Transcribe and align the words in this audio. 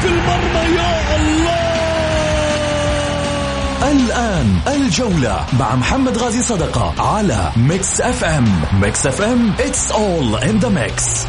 في 0.00 0.08
المرمى 0.08 0.76
يا 0.76 1.16
الله! 1.16 1.66
الآن 3.92 4.58
الجولة 4.68 5.46
مع 5.60 5.74
محمد 5.74 6.18
غازي 6.18 6.42
صدقة 6.42 6.94
على 7.02 7.52
Mix 7.56 8.00
FM. 8.00 8.62
Mix 8.80 9.06
FM 9.06 9.54
it's 9.58 9.90
all 9.92 10.42
in 10.42 10.60
the 10.64 10.70
mix. 10.70 11.26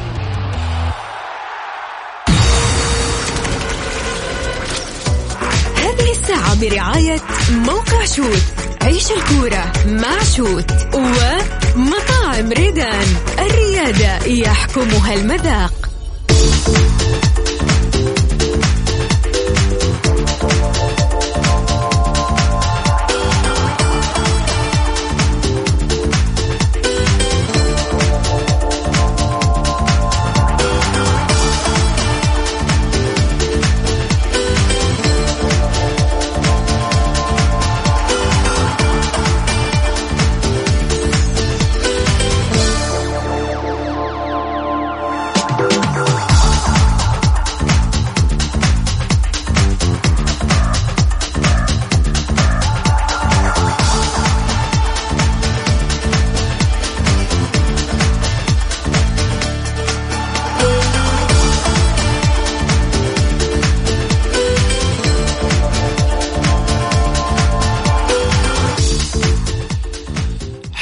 هذه 5.77 6.11
الساعة 6.11 6.55
برعاية 6.61 7.21
موقع 7.51 8.05
شوت 8.05 8.43
عيش 8.81 9.11
الكورة 9.11 9.71
مع 9.85 10.23
شوت 10.35 10.71
ومطاعم 10.95 12.51
ريدان. 12.51 13.07
الريادة 13.39 14.25
يحكمها 14.25 15.13
المذاق. 15.13 15.73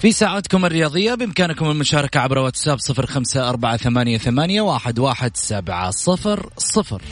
في 0.00 0.12
ساعتكم 0.12 0.64
الرياضية 0.64 1.14
بإمكانكم 1.14 1.70
المشاركة 1.70 2.20
عبر 2.20 2.38
واتساب 2.38 2.78
صفر 2.78 3.06
خمسة 3.06 3.48
أربعة 3.48 3.76
ثمانية, 3.76 4.18
ثمانية 4.18 4.60
واحد, 4.60 4.98
واحد 4.98 5.36
سبعة 5.36 5.90
صفر 5.90 6.50
صفر. 6.58 7.02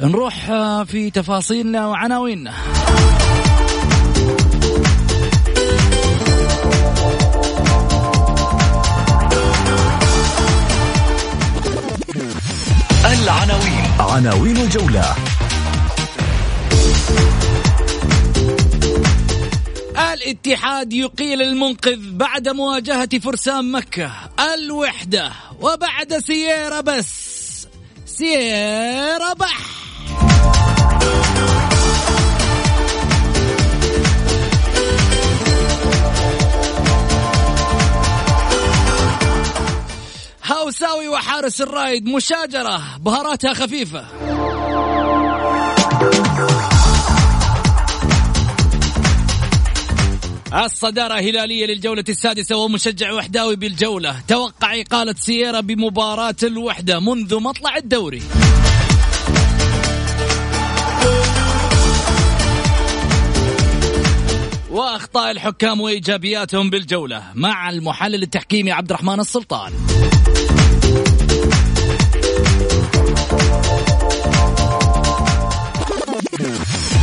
نروح 0.00 0.34
في 0.82 1.10
تفاصيلنا 1.10 1.86
وعناويننا. 1.86 2.52
العناوين. 13.04 13.84
عناوين 14.00 14.56
الجولة. 14.56 15.14
الاتحاد 20.12 20.92
يقيل 20.92 21.42
المنقذ 21.42 21.98
بعد 22.10 22.48
مواجهة 22.48 23.18
فرسان 23.18 23.72
مكة 23.72 24.12
الوحدة 24.54 25.32
وبعد 25.60 26.18
سييرا 26.18 26.80
بس. 26.80 27.66
سييرا 28.06 29.32
بح. 29.32 29.58
هاوساوي 40.52 41.08
وحارس 41.08 41.60
الرايد 41.60 42.06
مشاجرة 42.06 42.82
بهاراتها 42.98 43.54
خفيفة. 43.54 44.04
الصدارة 50.64 51.14
هلالية 51.14 51.66
للجولة 51.66 52.04
السادسة 52.08 52.56
ومشجع 52.56 53.12
وحداوي 53.12 53.56
بالجولة. 53.56 54.20
توقع 54.28 54.80
إقالة 54.80 55.14
سييرا 55.18 55.60
بمباراة 55.60 56.36
الوحدة 56.42 57.00
منذ 57.00 57.40
مطلع 57.40 57.76
الدوري. 57.76 58.22
وأخطاء 64.70 65.30
الحكام 65.30 65.80
وإيجابياتهم 65.80 66.70
بالجولة 66.70 67.22
مع 67.34 67.70
المحلل 67.70 68.22
التحكيمي 68.22 68.72
عبد 68.72 68.90
الرحمن 68.90 69.20
السلطان. 69.20 69.72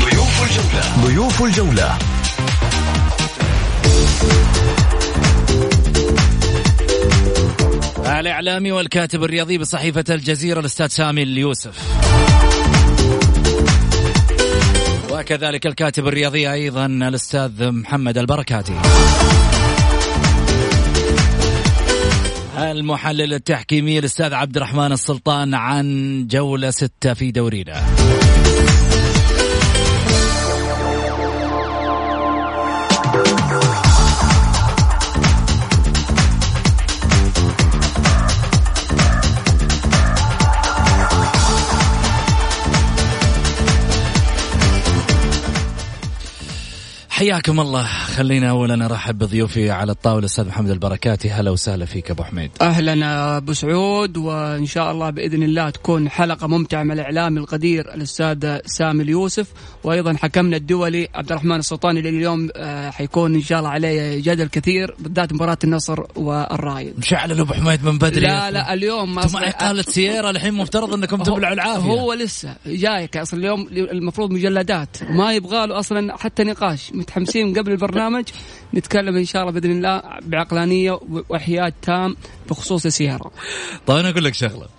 ضيوف 0.02 0.44
الجولة. 0.44 1.06
ضيوف 1.06 1.44
الجولة 1.44 1.97
الإعلامي 8.20 8.72
والكاتب 8.72 9.24
الرياضي 9.24 9.58
بصحيفة 9.58 10.03
الجزيرة 10.09 10.59
الأستاذ 10.59 10.88
سامي 10.88 11.24
اليوسف. 11.24 11.78
وكذلك 15.12 15.66
الكاتب 15.66 16.08
الرياضي 16.08 16.52
أيضا 16.52 16.86
الأستاذ 16.86 17.72
محمد 17.72 18.18
البركاتي. 18.18 18.74
المحلل 22.59 23.34
التحكيمي 23.34 24.00
الأستاذ 24.00 24.34
عبد 24.34 24.56
الرحمن 24.58 24.91
السلطان 24.91 25.53
عن 25.53 26.28
جولة 26.28 26.72
ستة 26.72 27.14
في 27.14 27.32
دورينا. 27.32 27.84
حياكم 47.19 47.59
الله. 47.59 47.83
خلينا 47.83 48.49
اولا 48.49 48.85
أرحب 48.85 49.17
بضيوفي 49.17 49.71
على 49.71 49.91
الطاولة. 49.91 50.19
الاستاذ 50.19 50.47
محمد 50.47 50.69
البركاتي 50.69 51.29
هلا 51.29 51.51
وسهلا 51.51 51.85
فيك 51.85 52.11
أبو 52.11 52.23
حميد. 52.23 52.51
أهلا 52.61 53.37
أبو 53.37 53.53
سعود 53.53 54.17
وإن 54.17 54.66
شاء 54.66 54.91
الله 54.91 55.09
بإذن 55.09 55.43
الله 55.43 55.69
تكون 55.69 56.09
حلقة 56.09 56.47
ممتعة 56.47 56.83
مع 56.83 56.93
الاعلامي 56.93 57.39
القدير 57.39 57.93
الأستاذ 57.93 58.57
سامي 58.66 59.03
اليوسف. 59.03 59.47
وأيضا 59.83 60.13
حكمنا 60.17 60.57
الدولي 60.57 61.07
عبد 61.16 61.31
الرحمن 61.31 61.55
السلطاني 61.55 61.99
اللي 61.99 62.09
اليوم 62.09 62.49
آه، 62.55 62.89
حيكون 62.89 63.35
إن 63.35 63.41
شاء 63.41 63.59
الله 63.59 63.69
عليه 63.69 64.21
جدل 64.21 64.47
كثير 64.47 64.95
بالذات 64.99 65.33
مباراة 65.33 65.57
النصر 65.63 65.99
والرايد 66.16 66.93
مشعل 66.97 67.39
أبو 67.39 67.53
حميد 67.53 67.85
من 67.85 67.97
بدري. 67.97 68.27
لا 68.27 68.51
لا 68.51 68.73
اليوم 68.73 69.16
مع 69.16 69.23
اقاله 69.35 69.81
سيارة 69.81 70.29
الحين 70.29 70.53
مفترض 70.53 70.93
إنكم 70.93 71.23
تبلعوا 71.23 71.53
العافية. 71.53 71.89
هو 71.89 72.13
لسه 72.13 72.55
جايك 72.66 73.17
أصلا 73.17 73.39
اليوم 73.39 73.67
المفروض 73.71 74.31
مجلدات 74.31 74.97
وما 75.09 75.33
يبغى 75.33 75.67
له 75.67 75.79
أصلا 75.79 76.17
حتى 76.17 76.43
نقاش. 76.43 76.91
متحمسين 77.09 77.53
قبل 77.53 77.72
البرنامج. 77.72 78.23
نتكلم 78.73 79.16
إن 79.17 79.26
شاء 79.26 79.41
الله 79.41 79.59
بإذن 79.59 79.72
الله 79.72 80.02
بعقلانية 80.22 81.00
وحياد 81.29 81.73
تام 81.82 82.16
بخصوص 82.50 82.85
السيارة. 82.85 83.32
طيب 83.88 83.97
أنا 83.97 84.09
أقول 84.09 84.23
لك 84.23 84.34
شغلة. 84.34 84.78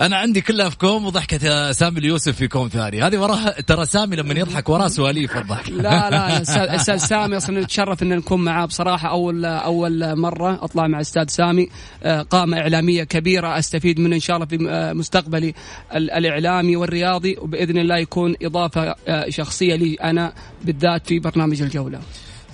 أنا 0.00 0.16
عندي 0.16 0.40
كلها 0.40 0.68
في 0.68 0.78
كوم 0.78 1.06
وضحكه 1.06 1.72
سامي 1.72 1.98
اليوسف 1.98 2.36
في 2.36 2.48
كوم 2.48 2.68
ثاني 2.68 3.02
هذه 3.02 3.18
وراها 3.18 3.60
ترى 3.60 3.86
سامي 3.86 4.16
لما 4.16 4.34
يضحك 4.34 4.68
وراه 4.68 4.88
سواليف 4.88 5.36
الضحك. 5.36 5.68
لا 5.86 6.10
لا 6.10 6.42
أستاذ 6.74 6.96
سامي 6.96 7.36
أصلا 7.36 7.60
نتشرف 7.60 8.02
إن 8.02 8.08
نكون 8.08 8.44
معاه. 8.44 8.66
بصراحة 8.66 9.08
اول 9.10 9.44
أول 9.44 10.18
مرة 10.18 10.64
أطلع 10.64 10.86
مع 10.86 11.00
أستاذ 11.00 11.28
سامي. 11.28 11.68
آه، 12.02 12.22
قامة 12.22 12.58
إعلامية 12.58 13.04
كبيرة 13.04 13.58
أستفيد 13.58 14.00
منه 14.00 14.14
إن 14.14 14.20
شاء 14.20 14.36
الله 14.36 14.46
في 14.46 14.70
آه، 14.70 14.92
مستقبلي. 14.92 15.54
الإعلامي 15.94 16.76
والرياضي 16.76 17.36
وبإذن 17.38 17.78
الله 17.78 17.96
يكون 17.96 18.34
إضافة 18.42 18.94
آه، 19.08 19.28
شخصية 19.28 19.74
لي 19.74 19.94
أنا 19.94 20.32
بالذات 20.64 21.06
في 21.06 21.18
برنامج 21.18 21.62
الجولة. 21.62 22.00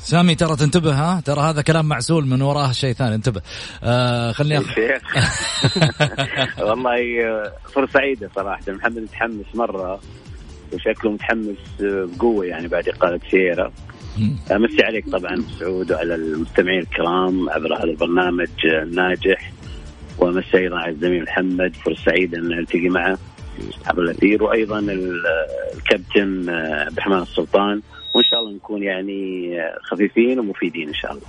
سامي 0.07 0.35
ترى 0.35 0.57
تنتبه 0.57 0.93
ها؟ 0.95 1.21
ترى 1.21 1.41
هذا 1.41 1.63
كلام 1.63 1.89
معسول 1.89 2.27
من 2.27 2.43
وراه 2.43 2.73
شيء 2.73 2.93
ثاني 2.93 3.15
انتبه. 3.15 3.41
آه 3.83 4.33
خليني 4.33 4.59
أخ... 4.59 4.79
والله 6.69 6.97
فرصة 7.75 7.93
سعيدة 7.93 8.31
صراحة. 8.35 8.63
محمد 8.69 8.99
متحمس 8.99 9.55
مرة 9.55 10.01
وشكله 10.73 11.11
متحمس 11.11 11.57
بقوة 11.81 12.47
يعني 12.47 12.69
بعد 12.69 12.89
إقالة 12.89 13.21
سيره 13.31 13.73
أمسي 14.53 14.83
عليك 14.85 15.09
طبعا 15.09 15.43
سعود 15.59 15.93
وعلى 15.93 16.15
المستمعين 16.15 16.79
الكرام 16.79 17.51
عبر 17.51 17.75
هذا 17.75 17.85
البرنامج 17.85 18.49
الناجح. 18.65 19.53
وأمسي 20.19 20.59
أيضا 20.59 20.77
على 20.77 20.93
الزميل 20.93 21.23
محمد 21.23 21.77
فرصة 21.85 22.05
سعيدة 22.05 22.39
أن 22.39 22.49
نلتقي 22.49 22.89
معه 22.89 23.19
عبر 23.87 24.03
الأثير. 24.03 24.43
وأيضا 24.43 24.79
الكابتن 24.79 26.51
عبد 26.51 26.93
الرحمن 26.93 27.23
السلطان. 27.23 27.83
وإن 28.17 28.25
شاء 28.25 28.41
الله 28.41 28.53
نكون 28.53 28.83
يعني 28.83 29.51
خفيفين 29.91 30.39
ومفيدين 30.39 30.89
إن 30.89 30.95
شاء 30.95 31.13
الله. 31.13 31.23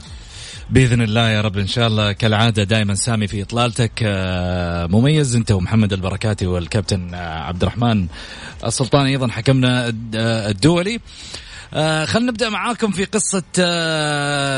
بإذن 0.70 1.02
الله 1.02 1.30
يا 1.30 1.42
رب 1.42 1.58
إن 1.58 1.68
شاء 1.68 1.88
الله 1.88 2.12
كالعادة 2.12 2.64
دائما 2.64 2.96
سامي 2.96 3.28
في 3.28 3.42
إطلالتك. 3.42 3.92
آه، 4.04 4.88
مميز 4.88 5.36
أنت 5.36 5.52
ومحمد 5.52 5.94
البركاتي 5.94 6.48
والكابتن 6.48 7.14
آه، 7.14 7.44
عبد 7.44 7.62
الرحمن 7.62 8.08
السلطان 8.66 9.06
أيضا 9.06 9.28
حكمنا 9.28 9.88
آه، 10.16 10.50
الدولي. 10.50 11.00
خلينا 12.06 12.32
نبدأ 12.32 12.50
معاكم 12.50 12.92
في 12.92 13.06
قصة 13.06 13.44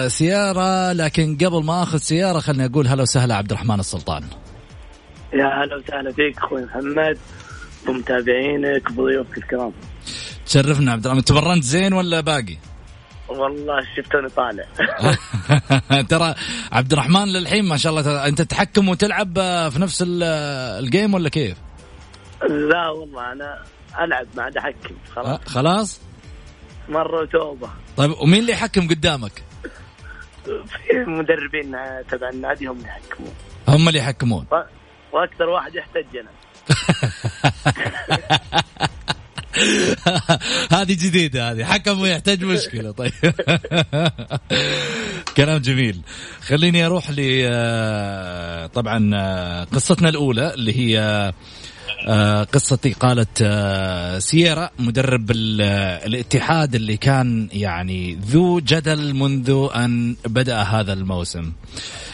سيارة 0.07 0.93
لكن 0.93 1.37
قبل 1.37 1.63
ما 1.63 1.83
أخذ 1.83 1.97
سيارة 1.97 2.39
خليني 2.39 2.65
أقول 2.65 2.87
هلا 2.87 3.01
وسهلا 3.01 3.35
عبد 3.35 3.51
الرحمن 3.51 3.79
السلطان. 3.79 4.23
يا 5.33 5.45
هلا 5.45 5.75
وسهلا 5.75 6.11
فيك 6.11 6.37
أخوي 6.37 6.65
محمد 6.65 7.17
ومتابعينك 7.87 8.89
وضيوفك 8.97 9.37
الكرام. 9.37 9.71
تشرفنا 10.49 10.91
عبد 10.91 11.05
الرحمن 11.05 11.23
تمرنت 11.23 11.63
زين 11.63 11.93
ولا 11.93 12.21
باقي؟ 12.21 12.57
والله 13.27 13.81
شفتوني 13.97 14.29
طالع 14.29 14.63
ترى 16.09 16.35
عبد 16.71 16.93
الرحمن 16.93 17.27
للحين 17.27 17.65
ما 17.65 17.77
شاء 17.77 17.91
الله 17.91 18.27
أنت 18.27 18.41
تحكم 18.41 18.89
وتلعب 18.89 19.33
في 19.71 19.79
نفس 19.79 20.03
الجيم 20.07 21.13
ولا 21.13 21.29
كيف؟ 21.29 21.57
لا 22.49 22.89
والله 22.89 23.31
أنا 23.31 23.63
ألعب 23.99 24.27
ما 24.37 24.43
عاد 24.43 24.57
أحكم 24.57 24.95
خلاص 25.15 25.39
خلاص؟ 25.45 26.01
مرة 26.89 27.25
توبه 27.25 27.69
طيب 27.97 28.11
ومين 28.21 28.39
اللي 28.39 28.51
يحكم 28.51 28.87
قدامك؟ 28.87 29.43
في 30.45 31.05
مدربين 31.07 31.75
تبع 32.11 32.29
النادي 32.29 32.65
هم 32.65 32.77
اللي 32.77 32.87
يحكمون 32.87 33.33
هم 33.67 33.87
اللي 33.87 33.99
يحكمون 33.99 34.45
وأكثر 35.11 35.49
واحد 35.49 35.75
يحتاج 35.75 36.05
أنا 36.15 36.29
هذه 40.71 40.93
جديدة 40.93 41.51
هذه. 41.51 41.63
حكم 41.63 41.99
ويحتاج 41.99 42.43
مشكلة 42.43 42.91
طيب. 42.91 43.11
كلام 45.37 45.57
جميل. 45.57 46.01
خليني 46.41 46.85
أروح 46.85 47.09
ل 47.09 47.15
آه، 47.51 48.67
طبعا 48.67 49.11
آه، 49.15 49.63
قصتنا 49.63 50.09
الأولى 50.09 50.53
اللي 50.53 50.77
هي 50.77 50.99
آه، 50.99 51.33
قصة 52.43 52.79
إقالة 52.85 54.19
سييرا 54.19 54.69
مدرب 54.79 55.31
الاتحاد 55.31 56.75
اللي 56.75 56.97
كان 56.97 57.49
يعني 57.51 58.15
ذو 58.15 58.59
جدل 58.59 59.13
منذ 59.13 59.67
أن 59.75 60.15
بدأ 60.25 60.57
هذا 60.57 60.93
الموسم. 60.93 61.51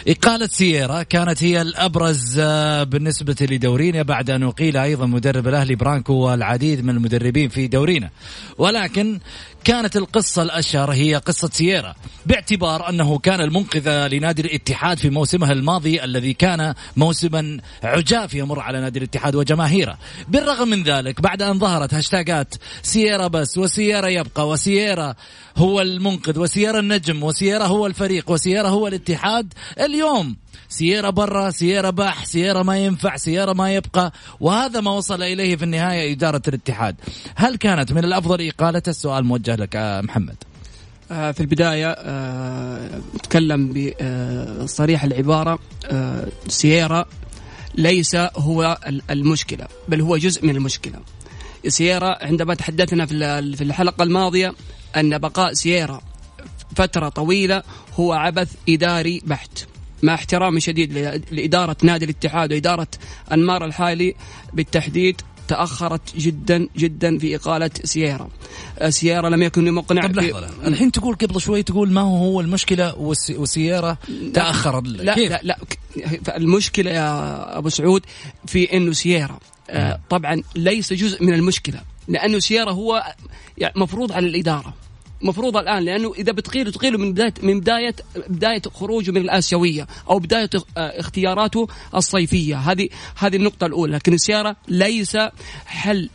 إقالة 0.07 0.47
سييرا 0.47 1.03
كانت 1.03 1.43
هي 1.43 1.61
الأبرز 1.61 2.39
آه، 2.39 2.83
بالنسبة 2.83 3.35
لدورينا 3.41 4.01
بعد 4.01 4.29
أن 4.29 4.43
أقيل 4.43 4.77
أيضا 4.77 5.05
مدرب 5.05 5.47
الأهلي 5.47 5.75
برانكو 5.75 6.13
والعديد 6.13 6.85
من 6.85 6.89
المدربين 6.89 7.49
في 7.49 7.67
دورينا. 7.67 8.09
ولكن 8.57 9.19
كانت 9.65 9.97
القصة 9.97 10.41
الأشهر 10.41 10.91
هي 10.91 11.15
قصة 11.15 11.49
سييرا 11.53 11.95
باعتبار 12.25 12.89
أنه 12.89 13.17
كان 13.17 13.41
المنقذ 13.41 14.07
لنادي 14.07 14.41
الاتحاد 14.41 14.97
في 14.97 15.09
موسمه 15.09 15.51
الماضي 15.51 16.03
الذي 16.03 16.33
كان 16.33 16.73
موسما 16.97 17.59
عجاف 17.83 18.33
يمر 18.33 18.59
على 18.59 18.81
نادي 18.81 18.99
الاتحاد 18.99 19.35
وجماهيره. 19.35 19.97
بالرغم 20.27 20.67
من 20.67 20.83
ذلك 20.83 21.21
بعد 21.21 21.41
أن 21.41 21.59
ظهرت 21.59 21.93
هاشتاجات 21.93 22.55
سييرا 22.81 23.27
بس 23.27 23.57
وسييرا 23.57 24.07
يبقى 24.07 24.47
وسييرا 24.47 25.15
هو 25.57 25.81
المنقذ 25.81 26.39
وسييرا 26.39 26.79
النجم 26.79 27.23
وسييرا 27.23 27.65
هو 27.65 27.87
الفريق 27.87 28.31
وسييرا 28.31 28.67
هو 28.67 28.87
الاتحاد 28.87 29.53
اليوم. 29.79 30.35
سيارة 30.69 31.09
برا 31.09 31.49
سيارة 31.49 31.89
بح 31.89 32.25
سيارة 32.25 32.63
ما 32.63 32.77
ينفع 32.77 33.15
سيارة 33.15 33.53
ما 33.53 33.73
يبقى. 33.75 34.13
وهذا 34.39 34.81
ما 34.81 34.91
وصل 34.91 35.23
إليه 35.23 35.55
في 35.55 35.63
النهاية 35.63 36.13
إدارة 36.13 36.41
الاتحاد. 36.47 36.95
هل 37.35 37.55
كانت 37.55 37.91
من 37.93 38.03
الأفضل 38.03 38.47
إقالة؟ 38.47 38.83
السؤال 38.87 39.23
موجه 39.23 39.55
لك 39.55 39.75
محمد. 40.03 40.35
آه، 41.11 41.31
في 41.31 41.39
البداية 41.39 41.87
آه، 41.87 43.01
بصريح 44.63 45.03
آه، 45.03 45.07
العبارة 45.07 45.59
سيارة 46.47 47.05
ليس 47.75 48.15
هو 48.15 48.77
المشكلة 49.09 49.67
بل 49.87 50.01
هو 50.01 50.17
جزء 50.17 50.45
من 50.45 50.55
المشكلة. 50.55 50.99
سيارة 51.67 52.17
عندما 52.21 52.53
تحدثنا 52.53 53.05
في 53.05 53.61
الحلقة 53.61 54.03
الماضية 54.03 54.53
أن 54.97 55.17
بقاء 55.17 55.53
سيارة 55.53 56.01
فترة 56.75 57.09
طويلة 57.09 57.63
هو 57.93 58.13
عبث 58.13 58.51
إداري 58.69 59.21
بحت. 59.25 59.65
مع 60.03 60.13
احترامي 60.13 60.59
شديد 60.59 60.97
لإدارة 61.31 61.77
نادي 61.83 62.05
الاتحاد 62.05 62.53
وإدارة 62.53 62.87
أنمار 63.31 63.65
الحالي 63.65 64.15
بالتحديد 64.53 65.21
تأخرت 65.47 66.15
جدا 66.17 66.67
جدا 66.77 67.17
في 67.17 67.35
إقالة 67.35 67.71
سييرا 67.83 68.29
آه، 68.79 68.89
سييرا 68.89 69.29
لم 69.29 69.43
يكن 69.43 69.71
مقنع 69.71 70.07
طب 70.07 70.15
لحظة 70.15 70.67
الحين 70.67 70.91
تقول 70.91 71.15
قبل 71.15 71.41
شوي 71.41 71.63
تقول 71.63 71.91
ما 71.91 72.01
هو 72.01 72.17
هو 72.17 72.41
المشكلة 72.41 72.95
وسييرا 73.37 73.97
تاخر 74.33 74.81
لا 74.81 75.13
كيف؟ 75.13 75.31
لا 75.31 75.39
لا 75.43 75.57
المشكلة 76.37 76.91
يا 76.91 77.57
أبو 77.57 77.69
سعود 77.69 78.01
في 78.47 78.77
إنه 78.77 78.91
سييرا 78.91 79.39
آه 79.69 79.89
نعم. 79.89 79.99
طبعا 80.09 80.41
ليس 80.55 80.93
جزء 80.93 81.23
من 81.23 81.33
المشكلة 81.33 81.81
لأنه 82.07 82.39
سييرا 82.39 82.71
هو 82.71 83.15
يعني 83.57 83.73
مفروض 83.77 84.11
على 84.11 84.27
الإدارة. 84.27 84.73
مفروض 85.21 85.57
الآن 85.57 85.83
لأنه 85.83 86.13
إذا 86.13 86.31
بتقيله 86.31 86.71
تقيله 86.71 86.97
من 86.97 87.13
بداية 87.13 87.33
من 87.41 87.59
بداية 87.59 87.95
بداية 88.27 88.61
خروجه 88.73 89.11
من 89.11 89.17
الآسيوية 89.21 89.87
أو 90.09 90.19
بداية 90.19 90.49
آه، 90.77 90.99
اختياراته 90.99 91.67
الصيفية. 91.95 92.55
هذه 92.57 92.89
هذه 93.17 93.35
النقطة 93.35 93.65
الأولى. 93.65 93.95
لكن 93.95 94.13
السيارة 94.13 94.55
ليس 94.67 95.17
حل 95.65 96.09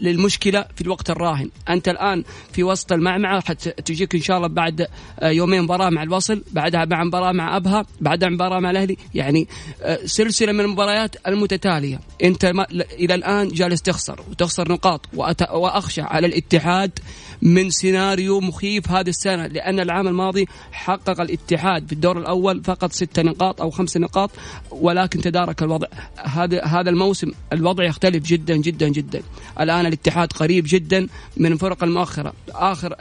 للمشكلة 0.00 0.64
في 0.74 0.80
الوقت 0.80 1.10
الراهن. 1.10 1.50
أنت 1.68 1.88
الآن 1.88 2.24
في 2.52 2.62
وسط 2.62 2.92
المعمعة 2.92 3.40
حتجيك 3.40 4.14
إن 4.14 4.20
شاء 4.20 4.36
الله 4.36 4.48
بعد 4.48 4.86
آه، 5.20 5.28
يومين 5.28 5.62
مباراة 5.62 5.90
مع 5.90 6.02
الوصل 6.02 6.42
بعدها 6.52 6.84
مع 6.84 7.04
مباراة 7.04 7.32
مع 7.32 7.56
أبها 7.56 7.86
بعدها 8.00 8.28
مباراة 8.28 8.60
مع 8.60 8.70
الأهلي. 8.70 8.96
يعني 9.14 9.48
آه، 9.82 9.98
سلسلة 10.04 10.52
من 10.52 10.60
المباريات 10.60 11.16
المتتالية. 11.26 12.00
أنت 12.24 12.44
إلى 12.92 13.14
الآن 13.14 13.48
جالس 13.48 13.82
تخسر 13.82 14.20
وتخسر 14.30 14.72
نقاط 14.72 15.08
وأخشى 15.52 16.02
على 16.02 16.26
الاتحاد 16.26 16.98
من 17.42 17.70
سيناريو 17.70 18.40
مخيف 18.40 18.90
هذه 18.90 19.08
السنة 19.08 19.46
لأن 19.46 19.80
العام 19.80 20.08
الماضي 20.08 20.46
حقق 20.72 21.20
الاتحاد 21.20 21.86
في 21.86 21.92
الدور 21.92 22.18
الأول 22.18 22.64
فقط 22.64 22.92
ست 22.92 23.20
نقاط 23.20 23.60
أو 23.60 23.70
خمس 23.70 23.96
نقاط 23.96 24.30
ولكن 24.70 25.20
تدارك 25.20 25.62
الوضع. 25.62 25.86
هذا 26.24 26.64
هذا 26.64 26.90
الموسم 26.90 27.30
الوضع 27.52 27.84
يختلف 27.84 28.24
جدا 28.24 28.56
جدا 28.56 28.88
جدا. 28.88 29.22
الآن 29.60 29.81
الاتحاد 29.88 30.32
قريب 30.32 30.64
جدا 30.68 31.08
من 31.36 31.52
الفرق 31.52 31.84
المؤخرة. 31.84 32.32
آخر 32.50 32.94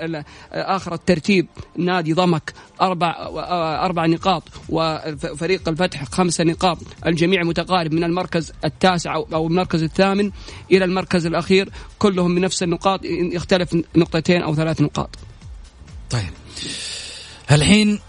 آخر 0.52 0.94
الترتيب 0.94 1.48
نادي 1.78 2.14
ضمك 2.14 2.54
أربع 2.82 3.16
أربع 3.86 4.06
نقاط 4.06 4.44
وفريق 4.70 5.70
الفتح 5.70 6.04
خمس 6.04 6.42
نقاط. 6.42 6.78
الجميع 7.06 7.44
متقارب 7.44 7.94
من 7.94 8.04
المركز 8.04 8.52
التاسع 8.66 9.16
أو 9.16 9.48
المركز 9.48 9.84
الثامن 9.84 10.32
إلى 10.72 10.86
المركز 10.86 11.26
الأخير. 11.26 11.70
كلهم 12.00 12.36
بنفس 12.36 12.64
النقاط 12.64 13.00
يختلف 13.06 13.78
نقطتين 13.96 14.42
أو 14.42 14.56
ثلاث 14.56 14.82
نقاط. 14.82 15.10
طيب. 16.10 16.30
الحين 17.52 18.00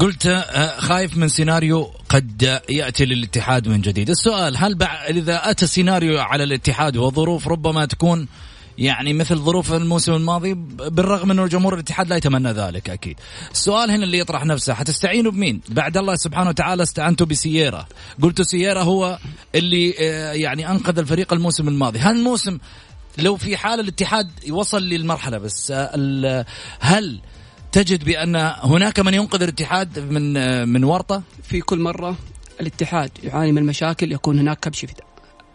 قلت 0.00 0.26
آه، 0.26 0.80
خايف 0.80 1.16
من 1.16 1.28
سيناريو 1.28 1.90
قد 2.08 2.60
يأتي 2.68 3.04
للاتحاد 3.04 3.68
من 3.68 3.80
جديد، 3.80 4.10
السؤال 4.10 4.56
هل 4.56 4.82
إذا 4.82 5.50
أتى 5.50 5.66
سيناريو 5.66 6.20
على 6.20 6.44
الاتحاد 6.44 6.96
وظروف 6.96 7.48
ربما 7.48 7.84
تكون 7.84 8.28
يعني 8.78 9.12
مثل 9.12 9.36
ظروف 9.36 9.72
الموسم 9.72 10.12
الماضي 10.14 10.54
بالرغم 10.90 11.30
انه 11.30 11.46
جمهور 11.46 11.74
الاتحاد 11.74 12.08
لا 12.08 12.16
يتمنى 12.16 12.52
ذلك 12.52 12.90
أكيد. 12.90 13.16
السؤال 13.52 13.90
هنا 13.90 14.04
اللي 14.04 14.18
يطرح 14.18 14.44
نفسه 14.44 14.74
حتستعينوا 14.74 15.32
بمين؟ 15.32 15.60
بعد 15.68 15.96
الله 15.96 16.14
سبحانه 16.14 16.48
وتعالى 16.48 16.82
استعنتوا 16.82 17.26
بسييرا، 17.26 17.86
قلتوا 18.22 18.44
سييرا 18.44 18.82
هو 18.82 19.18
اللي 19.54 19.94
آه، 20.00 20.32
يعني 20.32 20.70
أنقذ 20.70 20.98
الفريق 20.98 21.32
الموسم 21.32 21.68
الماضي، 21.68 21.98
هل 21.98 22.16
الموسم 22.16 22.58
لو 23.18 23.36
في 23.36 23.56
حال 23.56 23.80
الاتحاد 23.80 24.30
يوصل 24.46 24.82
للمرحلة 24.82 25.38
بس 25.38 25.70
آه، 25.70 26.44
هل 26.80 27.20
تجد 27.76 28.04
بأن 28.04 28.36
هناك 28.62 29.00
من 29.00 29.14
ينقذ 29.14 29.42
الاتحاد 29.42 29.98
من 29.98 30.68
من 30.68 30.84
ورطة؟ 30.84 31.22
في 31.42 31.60
كل 31.60 31.78
مرة 31.78 32.16
الاتحاد 32.60 33.10
يعاني 33.22 33.52
من 33.52 33.62
مشاكل 33.62 34.12
يكون 34.12 34.38
هناك 34.38 34.60
كبش 34.60 34.84
فدا. 34.84 35.04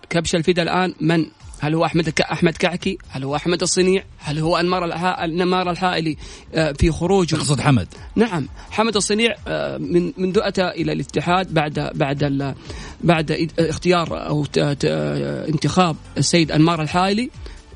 كبش 0.09 0.35
الفدا 0.35 0.61
الآن 0.61 0.93
من 1.01 1.25
هل 1.59 1.75
هو 1.75 1.85
أحمد 1.85 2.13
أحمد 2.31 2.57
كعكي؟ 2.57 2.97
هل 3.09 3.23
هو 3.23 3.35
أحمد 3.35 3.61
الصنيع؟ 3.61 4.03
هل 4.19 4.39
هو 4.39 4.57
أنمار 4.57 4.93
انمار 5.23 5.71
الحائلي 5.71 6.17
آه، 6.53 6.71
في 6.71 6.91
خروجه؟ 6.91 7.35
تقصد 7.35 7.61
حمد؟ 7.61 7.87
نعم، 8.15 8.47
حمد 8.71 8.95
الصنيع 8.95 9.35
آه، 9.47 9.77
من 9.77 10.13
منذ 10.17 10.39
اتى 10.41 10.67
إلى 10.67 10.91
الاتحاد 10.91 11.53
بعد 11.53 11.91
بعد 11.95 12.55
بعد 13.03 13.49
اختيار 13.59 14.27
أو 14.27 14.45
انتخاب 15.49 15.95
السيد 16.17 16.51
أنمار 16.51 16.81
الحائلي 16.81 17.29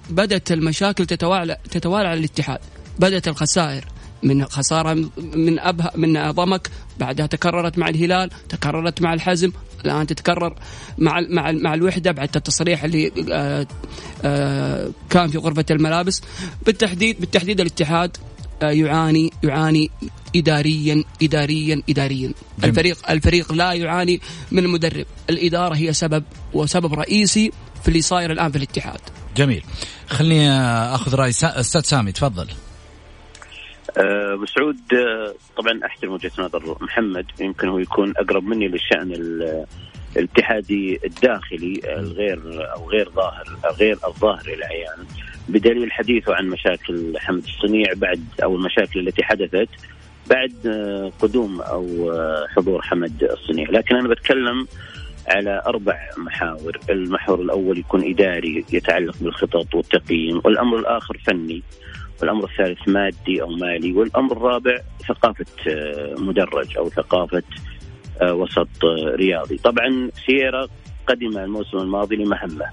بدأت 0.09 0.51
المشاكل 0.51 1.05
تتوالى 1.05 1.57
تتوالى 1.71 2.07
على 2.07 2.19
الاتحاد، 2.19 2.59
بدأت 2.99 3.27
الخسائر 3.27 3.94
من 4.23 4.45
خسارة 4.45 4.93
من 5.17 5.59
ابها 5.59 5.91
من 5.95 6.31
ضمك 6.31 6.69
بعدها 6.99 7.25
تكررت 7.25 7.77
مع 7.77 7.89
الهلال 7.89 8.29
تكررت 8.49 9.01
مع 9.01 9.13
الحزم 9.13 9.51
الآن 9.85 10.07
تتكرر 10.07 10.55
مع 10.97 11.21
مع 11.29 11.51
مع 11.51 11.73
الوحدة 11.73 12.11
بعد 12.11 12.29
التصريح 12.35 12.83
اللي 12.83 13.11
آه، 13.31 13.67
آه، 14.23 14.89
كان 15.09 15.27
في 15.27 15.37
غرفة 15.37 15.65
الملابس. 15.71 16.21
بالتحديد 16.65 17.19
بالتحديد 17.19 17.59
الاتحاد 17.61 18.17
آه، 18.61 18.69
يعاني 18.69 19.31
يعاني 19.43 19.91
اداريا 20.35 21.03
اداريا 21.23 21.81
اداريا. 21.89 22.33
جميل. 22.59 22.69
الفريق 22.69 23.11
الفريق 23.11 23.53
لا 23.53 23.73
يعاني 23.73 24.21
من 24.51 24.65
المدرب. 24.65 25.05
الإدارة 25.29 25.75
هي 25.75 25.93
سبب 25.93 26.23
وسبب 26.53 26.93
رئيسي 26.93 27.51
في 27.81 27.87
اللي 27.87 28.01
صاير 28.01 28.31
الآن 28.31 28.51
في 28.51 28.57
الاتحاد. 28.57 28.99
جميل. 29.37 29.63
خليني 30.07 30.51
آخذ 30.95 31.15
رأي 31.15 31.29
أستاذ 31.29 31.81
سامي 31.81 32.11
تفضل. 32.11 32.47
ابو 33.97 34.45
سعود 34.45 34.77
طبعا 35.57 35.79
احترم 35.85 36.11
وجهة 36.11 36.31
نظر 36.39 36.77
محمد. 36.81 37.25
يمكن 37.39 37.67
هو 37.67 37.79
يكون 37.79 38.13
أقرب 38.17 38.43
مني 38.43 38.67
للشأن 38.67 39.13
الاتحادي 40.17 40.99
الداخلي 41.05 41.81
الغير 41.85 42.73
أو 42.73 42.89
غير 42.89 43.09
ظاهر 43.09 43.45
غير 43.79 43.97
الظاهر 44.07 44.45
إلى 44.47 44.65
بدليل 45.49 45.91
حديثه 45.91 46.35
عن 46.35 46.49
مشاكل 46.49 47.13
حمد 47.17 47.43
الصنيع 47.43 47.93
بعد 47.95 48.23
أو 48.43 48.55
المشاكل 48.55 49.07
التي 49.07 49.23
حدثت 49.23 49.69
بعد 50.29 50.53
قدوم 51.19 51.61
أو 51.61 52.11
حضور 52.55 52.81
حمد 52.81 53.23
الصنيع. 53.23 53.69
لكن 53.69 53.95
أنا 53.95 54.07
بتكلم 54.07 54.67
على 55.27 55.63
أربع 55.67 56.09
محاور، 56.17 56.79
المحور 56.89 57.41
الأول 57.41 57.77
يكون 57.77 58.09
إداري 58.09 58.65
يتعلق 58.73 59.15
بالخطط 59.21 59.75
والتقييم، 59.75 60.41
والأمر 60.43 60.79
الآخر 60.79 61.17
فني. 61.17 61.63
والأمر 62.21 62.43
الثالث 62.43 62.87
مادي 62.87 63.41
أو 63.41 63.47
مالي 63.47 63.93
والأمر 63.93 64.37
الرابع 64.37 64.77
ثقافة 65.07 65.45
آه، 65.67 66.15
مدرج 66.17 66.77
أو 66.77 66.89
ثقافة 66.89 67.43
آه، 68.21 68.33
وسط 68.33 68.67
آه، 68.83 69.15
رياضي. 69.15 69.57
طبعا 69.57 70.09
سييرا 70.25 70.67
قدم 71.07 71.37
الموسم 71.37 71.77
الماضي 71.77 72.15
لمهمة. 72.15 72.65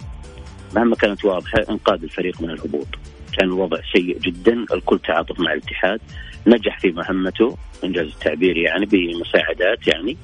مهمة 0.76 0.96
كانت 0.96 1.24
واضحة 1.24 1.58
إنقاذ 1.70 2.02
الفريق 2.02 2.42
من 2.42 2.50
الهبوط. 2.50 2.88
كان 3.38 3.48
الوضع 3.48 3.78
سيء 3.92 4.18
جدا 4.18 4.64
الكل 4.74 4.98
تعاطف 4.98 5.40
مع 5.40 5.52
الاتحاد 5.52 6.00
نجح 6.46 6.78
في 6.78 6.90
مهمته 6.90 7.56
إنجاز 7.84 8.06
التعبير 8.06 8.56
يعني 8.56 8.86
بمساعدات 8.86 9.88
يعني. 9.88 10.16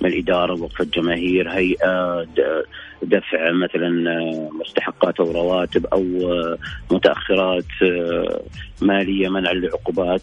من 0.00 0.10
الإدارة 0.10 0.62
وقفه 0.62 0.84
جماهير 0.84 1.50
هيئة 1.50 2.26
دفع 3.02 3.52
مثلا 3.52 4.10
آه، 4.10 4.50
مستحقات 4.60 5.20
أو 5.20 5.32
رواتب 5.32 5.86
أو 5.86 6.02
آه، 6.32 6.58
متأخرات 6.90 7.64
آه، 7.82 8.42
مالية 8.82 9.28
منع 9.28 9.50
العقوبات 9.50 10.22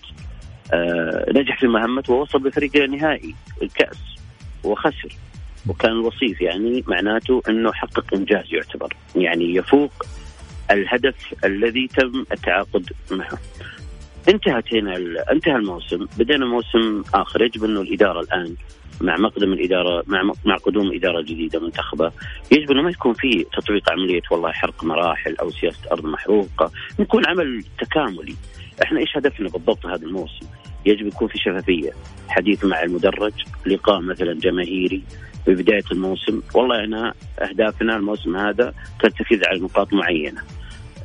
نجح 1.36 1.60
في 1.60 1.68
مهمته 1.68 2.14
ووصل 2.14 2.40
بالفريق 2.40 2.76
إلى 2.76 2.98
نهائي 2.98 3.36
الكأس 3.62 3.98
وخسر. 4.64 5.16
وكان 5.68 5.92
الوصيف 5.92 6.42
يعني 6.42 6.84
معناته 6.88 7.42
إنه 7.50 7.72
حقق 7.72 8.14
إنجاز 8.14 8.46
يعتبر. 8.52 8.94
يعني 9.16 9.56
يفوق 9.56 9.92
الهدف 10.72 11.16
الذي 11.46 11.88
تم 11.88 12.26
التعاقد 12.32 12.90
معه. 13.12 13.40
انتهت 14.30 14.74
هنا 14.74 14.98
انتهى 15.32 15.56
الموسم. 15.56 16.08
بدينا 16.18 16.46
موسم 16.46 17.04
آخر. 17.14 17.42
يجب 17.42 17.64
أنه 17.64 17.82
الإدارة 17.82 18.20
الآن 18.20 18.56
مع 19.02 19.18
مقدم 19.18 19.54
الإدارة 19.54 20.04
مع 20.08 20.34
مع 20.46 20.56
قدوم 20.56 20.94
إدارة 20.94 21.22
جديدة 21.22 21.60
منتخبة. 21.60 22.12
يجب 22.52 22.72
أنه 22.72 22.82
ما 22.82 22.90
يكون 22.90 23.14
في 23.14 23.46
تطبيق 23.54 23.92
عملية 23.92 24.22
والله 24.32 24.52
حرق 24.52 24.84
مراحل 24.84 25.36
أو 25.36 25.50
سياسة 25.50 25.92
أرض 25.92 26.06
محروقة. 26.06 26.72
يكون 27.00 27.26
عمل 27.26 27.64
تكاملي. 27.80 28.36
إحنا 28.84 29.00
إيش 29.00 29.18
هدفنا 29.18 29.50
بالضبط 29.50 29.86
هذا 29.86 30.06
الموسم؟ 30.06 30.46
يجب 30.86 31.08
يكون 31.08 31.28
في 31.28 31.38
شفافية. 31.38 31.92
حديث 32.30 32.66
مع 32.66 32.84
المدرج 32.84 33.34
لقاء 33.66 34.02
مثلا 34.02 34.34
جماهيري 34.34 35.04
في 35.46 35.54
بدايه 35.54 35.84
الموسم. 35.92 36.42
والله 36.56 36.84
أنا 36.84 37.14
أهدافنا 37.40 37.96
الموسم 37.96 38.38
هذا 38.38 38.74
ترتكز 39.00 39.44
على 39.44 39.60
نقاط 39.60 39.94
معينة. 39.94 40.42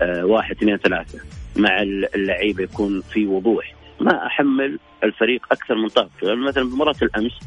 أه 0.03 0.25
واحد 0.25 0.57
اثنين 0.57 0.77
ثلاثة. 0.77 1.19
مع 1.57 1.83
اللعيبة 2.15 2.63
يكون 2.63 3.01
في 3.01 3.27
وضوح. 3.27 3.75
ما 4.01 4.27
أحمل 4.27 4.79
الفريق 5.05 5.47
أكثر 5.53 5.75
من 5.75 5.89
طاقته 5.89 6.29
يعني 6.29 6.41
مثلا 6.41 6.65
بمباراه 6.65 6.95
الأمس 7.03 7.39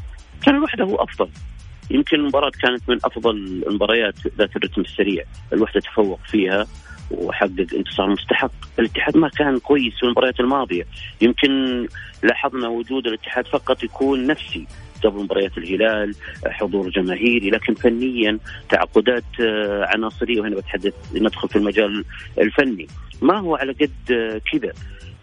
كان 0.42 0.56
الوحدة 0.56 0.84
هو 0.84 0.96
أفضل. 0.96 1.28
يمكن 1.90 2.16
المباراة 2.16 2.50
كانت 2.62 2.88
من 2.88 2.98
أفضل 3.04 3.36
المباريات 3.66 4.14
ذات 4.38 4.56
الرتم 4.56 4.80
السريع، 4.80 5.24
الوحدة 5.52 5.80
تفوق 5.80 6.20
فيها 6.30 6.66
وحقق 7.10 7.66
انتصار 7.76 8.10
مستحق، 8.10 8.52
الاتحاد 8.78 9.16
ما 9.16 9.28
كان 9.28 9.58
كويس 9.58 9.94
في 9.94 10.02
المباريات 10.02 10.40
الماضية، 10.40 10.86
يمكن 11.20 11.86
لاحظنا 12.22 12.68
وجود 12.68 13.06
الاتحاد 13.06 13.46
فقط 13.46 13.84
يكون 13.84 14.26
نفسي. 14.26 14.66
قبل 15.04 15.22
مباريات 15.22 15.58
الهلال 15.58 16.14
حضور 16.46 16.90
جماهيري 16.90 17.50
لكن 17.50 17.74
فنيا 17.74 18.38
تعاقدات 18.68 19.24
آه، 19.40 19.84
عناصرية. 19.84 20.40
وهنا 20.40 20.56
بتحدث 20.56 20.94
ندخل 21.14 21.48
في 21.48 21.56
المجال 21.56 22.04
الفني. 22.38 22.86
ما 23.22 23.38
هو 23.38 23.56
على 23.56 23.72
قد 23.72 24.12
آه، 24.12 24.40
كذا؟ 24.52 24.72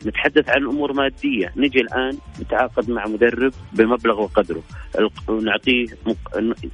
نتحدث 0.05 0.49
عن 0.49 0.63
أمور 0.63 0.93
مادية. 0.93 1.53
نجي 1.55 1.81
الآن 1.81 2.17
نتعاقد 2.41 2.89
مع 2.89 3.05
مدرب 3.05 3.53
بمبلغ 3.73 4.21
وقدره. 4.21 4.63
ونعطيه 5.27 5.85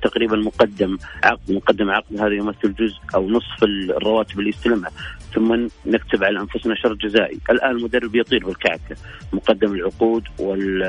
تقريبا 0.02 0.38
مقدم 0.38 0.98
عقد 1.24 1.52
مقدم 1.52 1.90
عقد. 1.90 2.20
هذا 2.20 2.34
يمثل 2.34 2.74
جزء 2.74 3.00
أو 3.16 3.30
نصف 3.30 3.64
الرواتب 3.64 4.40
اللي 4.40 4.50
يستلمها. 4.50 4.92
ثم 5.34 5.68
نكتب 5.86 6.24
على 6.24 6.40
أنفسنا 6.40 6.76
شرط 6.76 6.98
جزائي. 6.98 7.40
الآن 7.50 7.72
المدرب 7.72 8.16
يطير 8.16 8.46
بالكعكة. 8.46 8.96
مقدم 9.34 9.74
العقود 9.74 10.24
والشرط 10.40 10.88